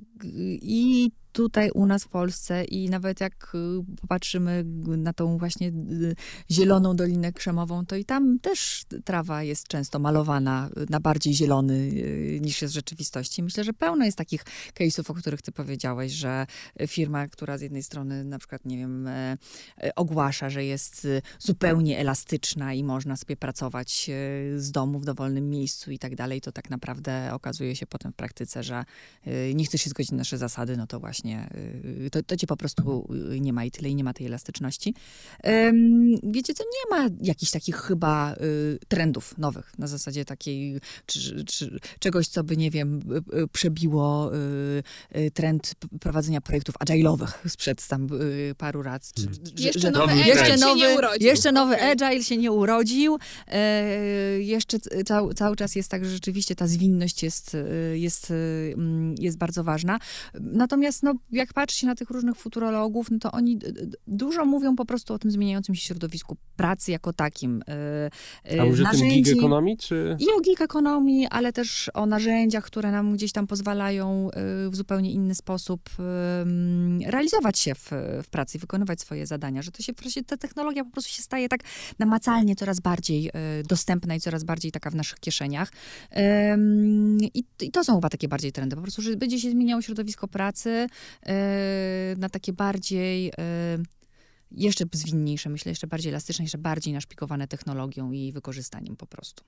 i 0.62 1.12
tutaj 1.34 1.72
u 1.72 1.86
nas 1.86 2.04
w 2.04 2.08
Polsce 2.08 2.64
i 2.64 2.90
nawet 2.90 3.22
jak 3.22 3.56
y, 3.56 3.98
popatrzymy 4.02 4.64
na 4.98 5.14
tą 5.14 5.38
właśnie 5.38 5.68
y, 5.68 6.16
zieloną 6.52 6.96
Dolinę 6.96 7.34
Krzemową, 7.34 7.86
to 7.86 7.96
i 7.96 8.06
tam 8.06 8.40
też 8.40 8.86
trawa 9.06 9.44
jest 9.44 9.68
często 9.68 10.00
malowana 10.00 10.70
na 10.90 11.00
bardziej 11.00 11.34
zielony 11.34 11.74
y, 11.74 12.40
niż 12.42 12.62
jest 12.62 12.74
w 12.74 12.76
rzeczywistości. 12.76 13.44
Myślę, 13.44 13.64
że 13.64 13.74
pełno 13.74 14.06
jest 14.06 14.18
takich 14.18 14.44
case'ów, 14.80 15.12
o 15.12 15.14
których 15.14 15.42
ty 15.42 15.52
powiedziałeś, 15.52 16.12
że 16.12 16.46
firma, 16.88 17.28
która 17.28 17.58
z 17.58 17.62
jednej 17.62 17.84
strony 17.84 18.24
na 18.24 18.40
przykład, 18.40 18.66
nie 18.66 18.78
wiem, 18.78 19.08
e, 19.08 19.38
e, 19.78 19.96
ogłasza, 19.96 20.50
że 20.50 20.66
jest 20.66 21.08
zupełnie 21.40 22.00
elastyczna 22.00 22.74
i 22.74 22.84
można 22.84 23.18
sobie 23.18 23.38
pracować 23.38 24.10
y, 24.10 24.62
z 24.62 24.72
domu 24.72 25.00
w 25.00 25.06
dowolnym 25.06 25.50
miejscu 25.50 25.92
i 25.92 26.00
tak 26.00 26.16
dalej, 26.16 26.42
to 26.42 26.52
tak 26.52 26.70
naprawdę 26.70 27.30
okazuje 27.34 27.76
się 27.76 27.88
potem 27.88 28.12
w 28.12 28.16
praktyce, 28.16 28.64
że 28.64 28.86
nie 29.54 29.66
chcesz 29.66 29.82
się 29.82 29.90
zgodzić 29.90 30.12
na 30.12 30.18
nasze 30.18 30.38
zasady, 30.38 30.78
no 30.78 30.88
to 30.88 31.00
właśnie 31.00 31.23
y, 31.26 32.10
to, 32.12 32.24
to 32.24 32.38
cię 32.38 32.48
po 32.48 32.58
prostu 32.58 33.08
y, 33.34 33.40
nie 33.40 33.54
ma 33.54 33.66
i 33.66 33.72
tyle, 33.72 33.90
i 33.90 33.96
nie 33.96 34.04
ma 34.04 34.14
tej 34.14 34.28
elastyczności. 34.28 34.94
Wiecie 36.24 36.54
co, 36.54 36.64
nie 36.64 36.98
ma 36.98 37.10
jakichś 37.22 37.52
takich 37.52 37.76
chyba 37.76 38.34
y, 38.34 38.80
trendów 38.88 39.38
nowych, 39.38 39.80
na 39.80 39.88
zasadzie 39.88 40.26
takiej, 40.26 40.80
czy, 41.06 41.46
czy, 41.46 41.80
czegoś, 42.00 42.28
co 42.28 42.44
by, 42.44 42.58
nie 42.58 42.72
wiem, 42.72 43.02
przebiło 43.52 44.32
trend 45.34 45.74
prowadzenia 46.00 46.42
projektów 46.42 46.76
agile'owych 46.76 47.50
sprzed 47.50 47.88
tam 47.88 48.08
paru 48.58 48.82
lat. 48.82 49.12
Czy, 49.16 49.22
że- 49.22 49.66
Jeszcze 49.66 49.80
że- 49.80 49.92
nowy 49.92 50.12
agile 50.14 50.28
jeszcze 50.28 50.46
się 50.46 50.58
nowy, 50.58 50.80
nie 50.82 50.96
urodził. 50.98 51.28
jeszcze 51.28 51.52
nowy 51.52 51.76
Okej. 51.76 51.92
agile 51.92 52.24
się 52.24 52.38
nie 52.38 52.52
urodził. 52.52 53.18
E, 53.48 53.84
jeszcze 54.40 54.78
cał, 55.06 55.34
cały 55.34 55.56
czas 55.56 55.76
jest 55.76 55.90
tak, 55.90 56.06
że 56.06 56.12
rzeczywiście 56.12 56.56
ta 56.56 56.68
zwinność 56.68 57.24
jest, 57.24 57.58
jest, 57.94 58.32
mm, 58.74 59.16
jest 59.20 59.38
bardzo 59.38 59.64
ważna. 59.64 60.00
Natomiast 60.40 61.04
no, 61.04 61.13
jak 61.32 61.54
patrzy 61.54 61.80
się 61.80 61.88
na 61.88 61.96
tych 61.96 62.10
różnych 62.10 62.36
futurologów, 62.36 63.12
no 63.12 63.20
to 63.20 63.32
oni 63.32 63.60
dużo 64.08 64.46
mówią 64.46 64.76
po 64.76 64.86
prostu 64.86 65.14
o 65.14 65.20
tym 65.20 65.32
zmieniającym 65.32 65.76
się 65.76 65.82
środowisku 65.82 66.38
pracy 66.56 66.92
jako 66.92 67.14
takim. 67.14 67.64
e, 67.68 68.10
e, 68.56 68.62
A 68.62 68.66
może 68.66 68.84
tym 68.92 69.08
gig 69.10 69.28
economy, 69.28 69.78
czy... 69.78 70.18
i 70.20 70.26
o 70.38 70.42
gig 70.42 70.62
ekonomii, 70.62 71.28
ale 71.28 71.54
też 71.54 71.92
o 71.94 72.06
narzędziach, 72.06 72.64
które 72.64 72.92
nam 72.92 73.14
gdzieś 73.14 73.32
tam 73.32 73.48
pozwalają 73.48 74.30
y, 74.68 74.70
w 74.70 74.76
zupełnie 74.76 75.12
inny 75.12 75.36
sposób 75.36 75.90
realizować 77.06 77.60
się 77.60 77.76
w, 77.76 77.92
w 78.24 78.28
pracy, 78.30 78.58
i 78.58 78.62
wykonywać 78.62 79.02
swoje 79.02 79.28
zadania, 79.28 79.62
że 79.62 79.72
to 79.72 79.84
się 79.84 79.94
ta 80.28 80.38
technologia 80.38 80.84
po 80.84 80.92
prostu 80.92 81.12
się 81.12 81.22
staje 81.22 81.50
tak 81.50 81.60
namacalnie 82.00 82.56
coraz 82.56 82.80
bardziej 82.80 83.28
y, 83.28 83.32
dostępna 83.64 84.16
i 84.16 84.20
coraz 84.20 84.44
bardziej 84.44 84.72
taka 84.72 84.90
w 84.90 84.96
naszych 84.96 85.20
kieszeniach. 85.20 85.72
I, 87.34 87.44
I 87.62 87.72
to 87.72 87.84
są 87.84 87.96
chyba 87.96 88.10
takie 88.10 88.28
bardziej 88.28 88.52
trendy, 88.52 88.76
po 88.76 88.82
prostu, 88.82 89.02
że 89.02 89.16
będzie 89.16 89.40
się 89.40 89.52
zmieniało 89.52 89.82
środowisko 89.82 90.28
pracy 90.28 90.70
y, 90.70 90.88
na 92.18 92.30
takie 92.30 92.54
bardziej 92.54 93.30
y, 93.30 93.34
jeszcze 94.52 94.86
zwinniejsze, 94.92 95.50
myślę, 95.50 95.70
jeszcze 95.70 95.88
bardziej 95.88 96.10
elastyczne, 96.10 96.44
jeszcze 96.46 96.58
bardziej 96.58 96.94
naszpikowane 96.94 97.48
technologią 97.48 98.12
i 98.12 98.32
wykorzystaniem 98.32 98.96
po 98.96 99.06
prostu. 99.06 99.44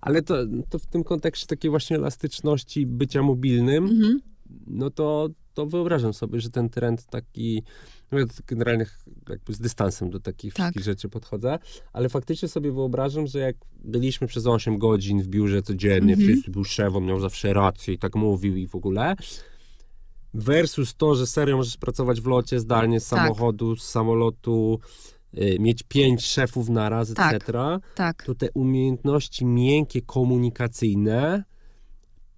Ale 0.00 0.22
to, 0.22 0.34
to 0.70 0.78
w 0.78 0.86
tym 0.86 1.04
kontekście 1.04 1.46
takiej 1.46 1.70
właśnie 1.70 1.96
elastyczności 1.96 2.86
bycia 2.86 3.22
mobilnym, 3.22 3.84
Mhm. 3.84 4.20
no 4.66 4.90
to 4.90 5.28
to 5.58 5.66
wyobrażam 5.66 6.14
sobie, 6.14 6.40
że 6.40 6.50
ten 6.50 6.68
trend 6.68 7.06
taki, 7.06 7.62
no 8.12 8.18
ja 8.18 8.26
to 8.26 8.34
generalnie 8.46 8.86
jakby 9.28 9.54
z 9.54 9.58
dystansem 9.58 10.10
do 10.10 10.20
takich 10.20 10.54
Tak. 10.54 10.64
wszystkich 10.66 10.84
rzeczy 10.84 11.08
podchodzę, 11.08 11.58
ale 11.92 12.08
faktycznie 12.08 12.48
sobie 12.48 12.72
wyobrażam, 12.72 13.26
że 13.26 13.38
jak 13.38 13.56
byliśmy 13.84 14.26
przez 14.26 14.46
8 14.46 14.78
godzin 14.78 15.22
w 15.22 15.26
biurze 15.26 15.62
codziennie, 15.62 16.12
Mhm. 16.14 16.28
wszyscy 16.32 16.50
był 16.50 16.64
szef, 16.64 16.94
on 16.94 17.04
miał 17.04 17.20
zawsze 17.20 17.52
rację 17.52 17.94
i 17.94 17.98
tak 17.98 18.14
mówił 18.16 18.56
i 18.56 18.66
w 18.66 18.74
ogóle, 18.74 19.16
versus 20.34 20.94
to, 20.94 21.14
że 21.14 21.26
serio 21.26 21.56
możesz 21.56 21.76
pracować 21.76 22.20
w 22.20 22.26
locie 22.26 22.60
zdalnie 22.60 23.00
z 23.00 23.08
Tak. 23.08 23.18
samochodu, 23.18 23.76
z 23.76 23.82
samolotu, 23.82 24.78
y, 25.38 25.56
mieć 25.60 25.82
pięć 25.82 26.26
szefów 26.26 26.68
naraz, 26.68 27.14
Tak. 27.14 27.34
etc., 27.34 27.52
Tak. 27.94 28.22
to 28.22 28.34
te 28.34 28.48
umiejętności 28.54 29.44
miękkie, 29.46 30.02
komunikacyjne, 30.02 31.44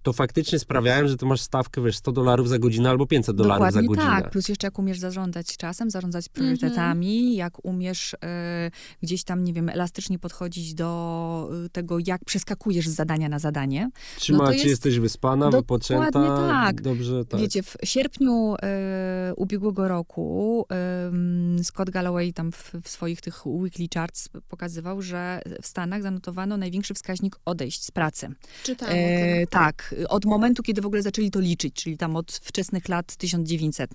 to 0.03 0.13
faktycznie 0.13 0.59
sprawiają, 0.59 1.07
że 1.07 1.17
ty 1.17 1.25
masz 1.25 1.41
stawkę, 1.41 1.81
wiesz, 1.83 1.97
100 1.97 2.11
dolarów 2.11 2.49
za 2.49 2.59
godzinę 2.59 2.89
albo 2.89 3.05
500 3.07 3.35
dolarów 3.35 3.73
za 3.73 3.81
Dokładnie 3.81 3.87
godzinę. 3.87 4.21
tak. 4.21 4.31
Plus 4.31 4.49
jeszcze 4.49 4.67
jak 4.67 4.79
umiesz 4.79 4.99
zarządzać 4.99 5.57
czasem, 5.57 5.89
zarządzać 5.91 6.29
priorytetami, 6.29 7.35
jak 7.35 7.65
umiesz 7.65 8.13
e, 8.23 8.71
gdzieś 9.03 9.23
tam, 9.23 9.43
nie 9.43 9.53
wiem, 9.53 9.69
elastycznie 9.69 10.19
podchodzić 10.19 10.73
do 10.73 11.49
e, 11.65 11.69
tego, 11.69 11.97
jak 12.07 12.25
przeskakujesz 12.25 12.87
z 12.89 12.95
zadania 12.95 13.29
na 13.29 13.39
zadanie. 13.39 13.89
Trzyma 14.17 14.43
no 14.43 14.51
jest- 14.51 14.65
jesteś 14.65 14.99
wyspana, 14.99 15.45
Dokładnie 15.49 15.61
wypoczęta, 15.61 16.47
tak. 16.47 16.81
dobrze, 16.81 17.25
tak. 17.25 17.39
Wiecie, 17.41 17.63
w 17.63 17.77
sierpniu 17.83 18.55
e, 18.63 19.33
ubiegłego 19.35 19.87
roku 19.87 20.65
em, 20.69 21.57
Scott 21.63 21.89
Galloway 21.89 22.33
tam 22.33 22.51
w, 22.51 22.71
w 22.83 22.89
swoich 22.89 23.21
tych 23.21 23.45
weekly 23.47 23.87
charts 23.93 24.29
pokazywał, 24.49 25.01
że 25.01 25.41
w 25.61 25.67
Stanach 25.67 26.01
zanotowano 26.01 26.57
największy 26.57 26.93
wskaźnik 26.93 27.35
odejść 27.45 27.83
z 27.83 27.91
pracy. 27.91 28.27
Czytałam 28.63 28.95
E, 28.97 29.37
tym. 29.37 29.47
Tak, 29.91 30.11
od 30.11 30.25
momentu, 30.25 30.63
kiedy 30.63 30.81
w 30.81 30.85
ogóle 30.85 31.01
zaczęli 31.01 31.31
to 31.31 31.39
liczyć, 31.39 31.73
czyli 31.73 31.97
tam 31.97 32.15
od 32.15 32.31
wczesnych 32.31 32.89
lat 32.89 33.15
1900. 33.15 33.91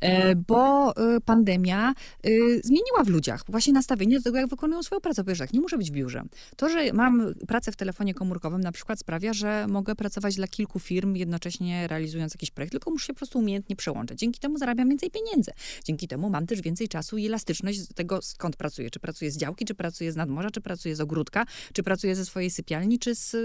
E, 0.00 0.36
bo 0.36 0.92
e, 0.96 1.20
pandemia 1.20 1.94
e, 2.22 2.30
zmieniła 2.64 3.04
w 3.04 3.08
ludziach 3.08 3.44
właśnie 3.48 3.72
nastawienie 3.72 4.16
do 4.16 4.22
tego, 4.22 4.38
jak 4.38 4.48
wykonują 4.48 4.82
swoją 4.82 5.00
pracę. 5.00 5.24
Bo 5.24 5.28
wiesz, 5.28 5.38
tak, 5.38 5.52
nie 5.52 5.60
muszę 5.60 5.78
być 5.78 5.90
w 5.90 5.94
biurze. 5.94 6.22
To, 6.56 6.68
że 6.68 6.92
mam 6.92 7.34
pracę 7.46 7.72
w 7.72 7.76
telefonie 7.76 8.14
komórkowym 8.14 8.60
na 8.60 8.72
przykład 8.72 8.98
sprawia, 8.98 9.32
że 9.32 9.66
mogę 9.68 9.94
pracować 9.94 10.36
dla 10.36 10.48
kilku 10.48 10.78
firm, 10.78 11.16
jednocześnie 11.16 11.88
realizując 11.88 12.34
jakiś 12.34 12.50
projekt, 12.50 12.72
tylko 12.72 12.90
muszę 12.90 13.06
się 13.06 13.12
po 13.12 13.18
prostu 13.18 13.38
umiejętnie 13.38 13.76
przełączać. 13.76 14.18
Dzięki 14.18 14.40
temu 14.40 14.58
zarabiam 14.58 14.88
więcej 14.88 15.10
pieniędzy. 15.10 15.50
Dzięki 15.84 16.08
temu 16.08 16.30
mam 16.30 16.46
też 16.46 16.62
więcej 16.62 16.88
czasu 16.88 17.18
i 17.18 17.26
elastyczność 17.26 17.80
tego, 17.94 18.22
skąd 18.22 18.56
pracuję. 18.56 18.90
Czy 18.90 19.00
pracuję 19.00 19.30
z 19.30 19.36
działki, 19.36 19.64
czy 19.64 19.74
pracuję 19.74 20.12
z 20.12 20.16
nadmorza, 20.16 20.50
czy 20.50 20.60
pracuję 20.60 20.96
z 20.96 21.00
ogródka, 21.00 21.46
czy 21.72 21.82
pracuję 21.82 22.16
ze 22.16 22.24
swojej 22.24 22.50
sypialni, 22.50 22.98
czy 22.98 23.14
z 23.14 23.36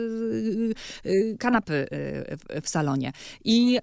kanapy 1.40 1.83
y, 2.56 2.62
w, 2.62 2.70
salonie. 2.70 3.12
I 3.44 3.80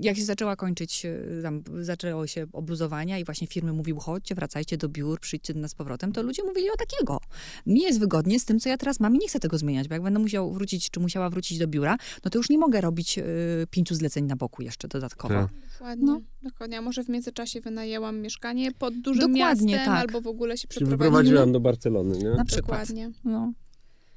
jak 0.00 0.16
się 0.16 0.24
zaczęła 0.24 0.56
kończyć, 0.56 1.04
y, 1.04 1.40
tam 1.42 1.62
zaczęło 1.80 2.26
się 2.26 2.46
obluzowania 2.52 3.18
i 3.18 3.24
właśnie 3.24 3.46
firmy 3.46 3.72
mówiły, 3.72 4.00
chodźcie, 4.00 4.34
wracajcie 4.34 4.76
do 4.76 4.88
biur, 4.88 5.20
przyjdźcie 5.20 5.54
do 5.54 5.60
nas 5.60 5.70
z 5.70 5.74
powrotem, 5.74 6.12
to 6.12 6.22
ludzie 6.22 6.44
mówili 6.44 6.70
o 6.70 6.76
takiego. 6.76 7.18
Mi 7.66 7.80
jest 7.80 8.00
wygodnie 8.00 8.40
z 8.40 8.44
tym, 8.44 8.60
co 8.60 8.68
ja 8.68 8.76
teraz 8.76 9.00
mam 9.00 9.16
i 9.16 9.18
nie 9.18 9.28
chcę 9.28 9.38
tego 9.40 9.58
zmieniać, 9.58 9.88
bo 9.88 9.94
jak 9.94 10.02
będę 10.02 10.18
musiał 10.20 10.52
wrócić, 10.52 10.90
czy 10.90 11.00
musiała 11.00 11.30
wrócić 11.30 11.58
do 11.58 11.66
biura, 11.66 11.96
no 12.24 12.30
to 12.30 12.38
już 12.38 12.50
nie 12.50 12.58
mogę 12.58 12.80
robić 12.80 13.18
y, 13.18 13.22
pięciu 13.70 13.94
zleceń 13.94 14.24
na 14.24 14.36
boku 14.36 14.62
jeszcze 14.62 14.88
dodatkowo. 14.88 15.34
Tak. 15.34 15.48
Dokładnie, 15.72 16.06
No. 16.06 16.20
dokładnie. 16.42 16.78
A 16.78 16.82
może 16.82 17.04
w 17.04 17.08
międzyczasie 17.08 17.60
wynajęłam 17.60 18.20
mieszkanie 18.20 18.72
pod 18.72 18.94
dużym 19.00 19.32
Dokładnie, 19.32 19.74
miastem, 19.74 19.94
tak. 19.94 20.00
albo 20.00 20.20
w 20.20 20.26
ogóle 20.26 20.58
się 20.58 20.68
przeprowadziłam. 20.68 20.98
wyprowadziłam 21.12 21.52
do 21.52 21.60
Barcelony, 21.60 22.18
nie? 22.18 22.30
Na 22.30 22.44
przykład. 22.44 22.80
Dokładnie. 22.80 23.10
No. 23.24 23.52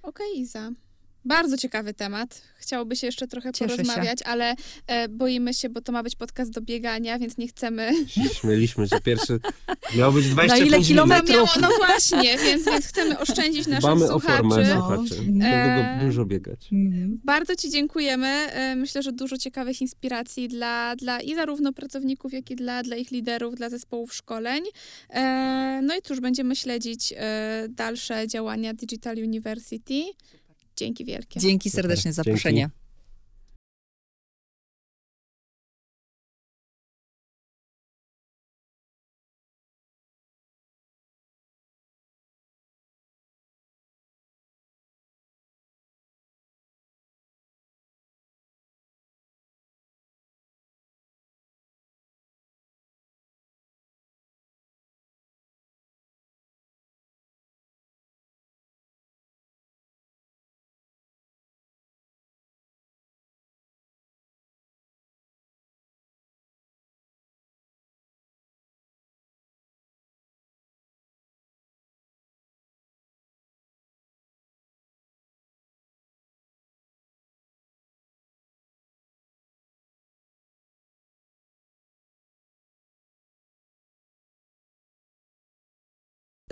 Okej, 0.03 0.39
Iza. 0.39 0.71
Bardzo 1.25 1.57
ciekawy 1.57 1.93
temat. 1.93 2.41
Chciałoby 2.57 2.95
się 2.95 3.07
jeszcze 3.07 3.27
trochę 3.27 3.51
Cieszę 3.51 3.69
się. 3.69 3.83
porozmawiać, 3.83 4.19
ale 4.25 4.55
e, 4.87 5.09
boimy 5.09 5.53
się, 5.53 5.69
bo 5.69 5.81
to 5.81 5.91
ma 5.91 6.03
być 6.03 6.15
podcast 6.15 6.51
do 6.51 6.61
biegania, 6.61 7.19
więc 7.19 7.37
nie 7.37 7.47
chcemy. 7.47 7.91
Się 8.07 8.21
Śmieliśmy, 8.41 8.87
że 8.87 9.01
pierwszy 9.01 9.39
miał 9.97 10.13
być 10.13 10.25
Na 10.27 10.31
25 10.33 10.67
ile 10.69 10.79
kilometrów? 10.81 11.29
Miało, 11.35 11.47
no 11.61 11.69
właśnie, 11.85 12.37
więc, 12.37 12.65
więc 12.65 12.85
chcemy 12.87 13.19
oszczędzić 13.19 13.67
naszych 13.67 13.81
Dbamy 13.81 14.05
o 14.05 14.07
słuchaczy. 14.07 14.37
formę 14.37 14.63
No. 14.75 14.75
słuchaczy. 14.81 15.21
E, 15.43 15.99
Dużo, 15.99 16.05
dużo 16.05 16.25
biegać. 16.25 16.69
Mhm. 16.71 17.19
Bardzo 17.23 17.55
Ci 17.55 17.69
dziękujemy. 17.69 18.27
E, 18.27 18.75
Myślę, 18.75 19.03
że 19.03 19.11
dużo 19.11 19.37
ciekawych 19.37 19.81
inspiracji 19.81 20.47
dla, 20.47 20.95
dla 20.95 21.19
i 21.21 21.35
zarówno 21.35 21.73
pracowników, 21.73 22.33
jak 22.33 22.51
i 22.51 22.55
dla, 22.55 22.83
dla 22.83 22.95
ich 22.95 23.11
liderów, 23.11 23.55
dla 23.55 23.69
zespołów 23.69 24.13
szkoleń. 24.13 24.63
E, 25.09 25.79
No 25.83 25.95
i 25.95 26.01
cóż, 26.01 26.19
będziemy 26.19 26.55
śledzić 26.55 27.13
e, 27.17 27.65
dalsze 27.69 28.27
działania 28.27 28.73
Digital 28.73 29.17
University. 29.17 30.03
Dzięki 30.81 31.05
wielkie. 31.05 31.39
Dzięki 31.39 31.69
serdecznie 31.69 32.13
za 32.13 32.23
Dzięki. 32.23 32.39
zaproszenie. 32.39 32.69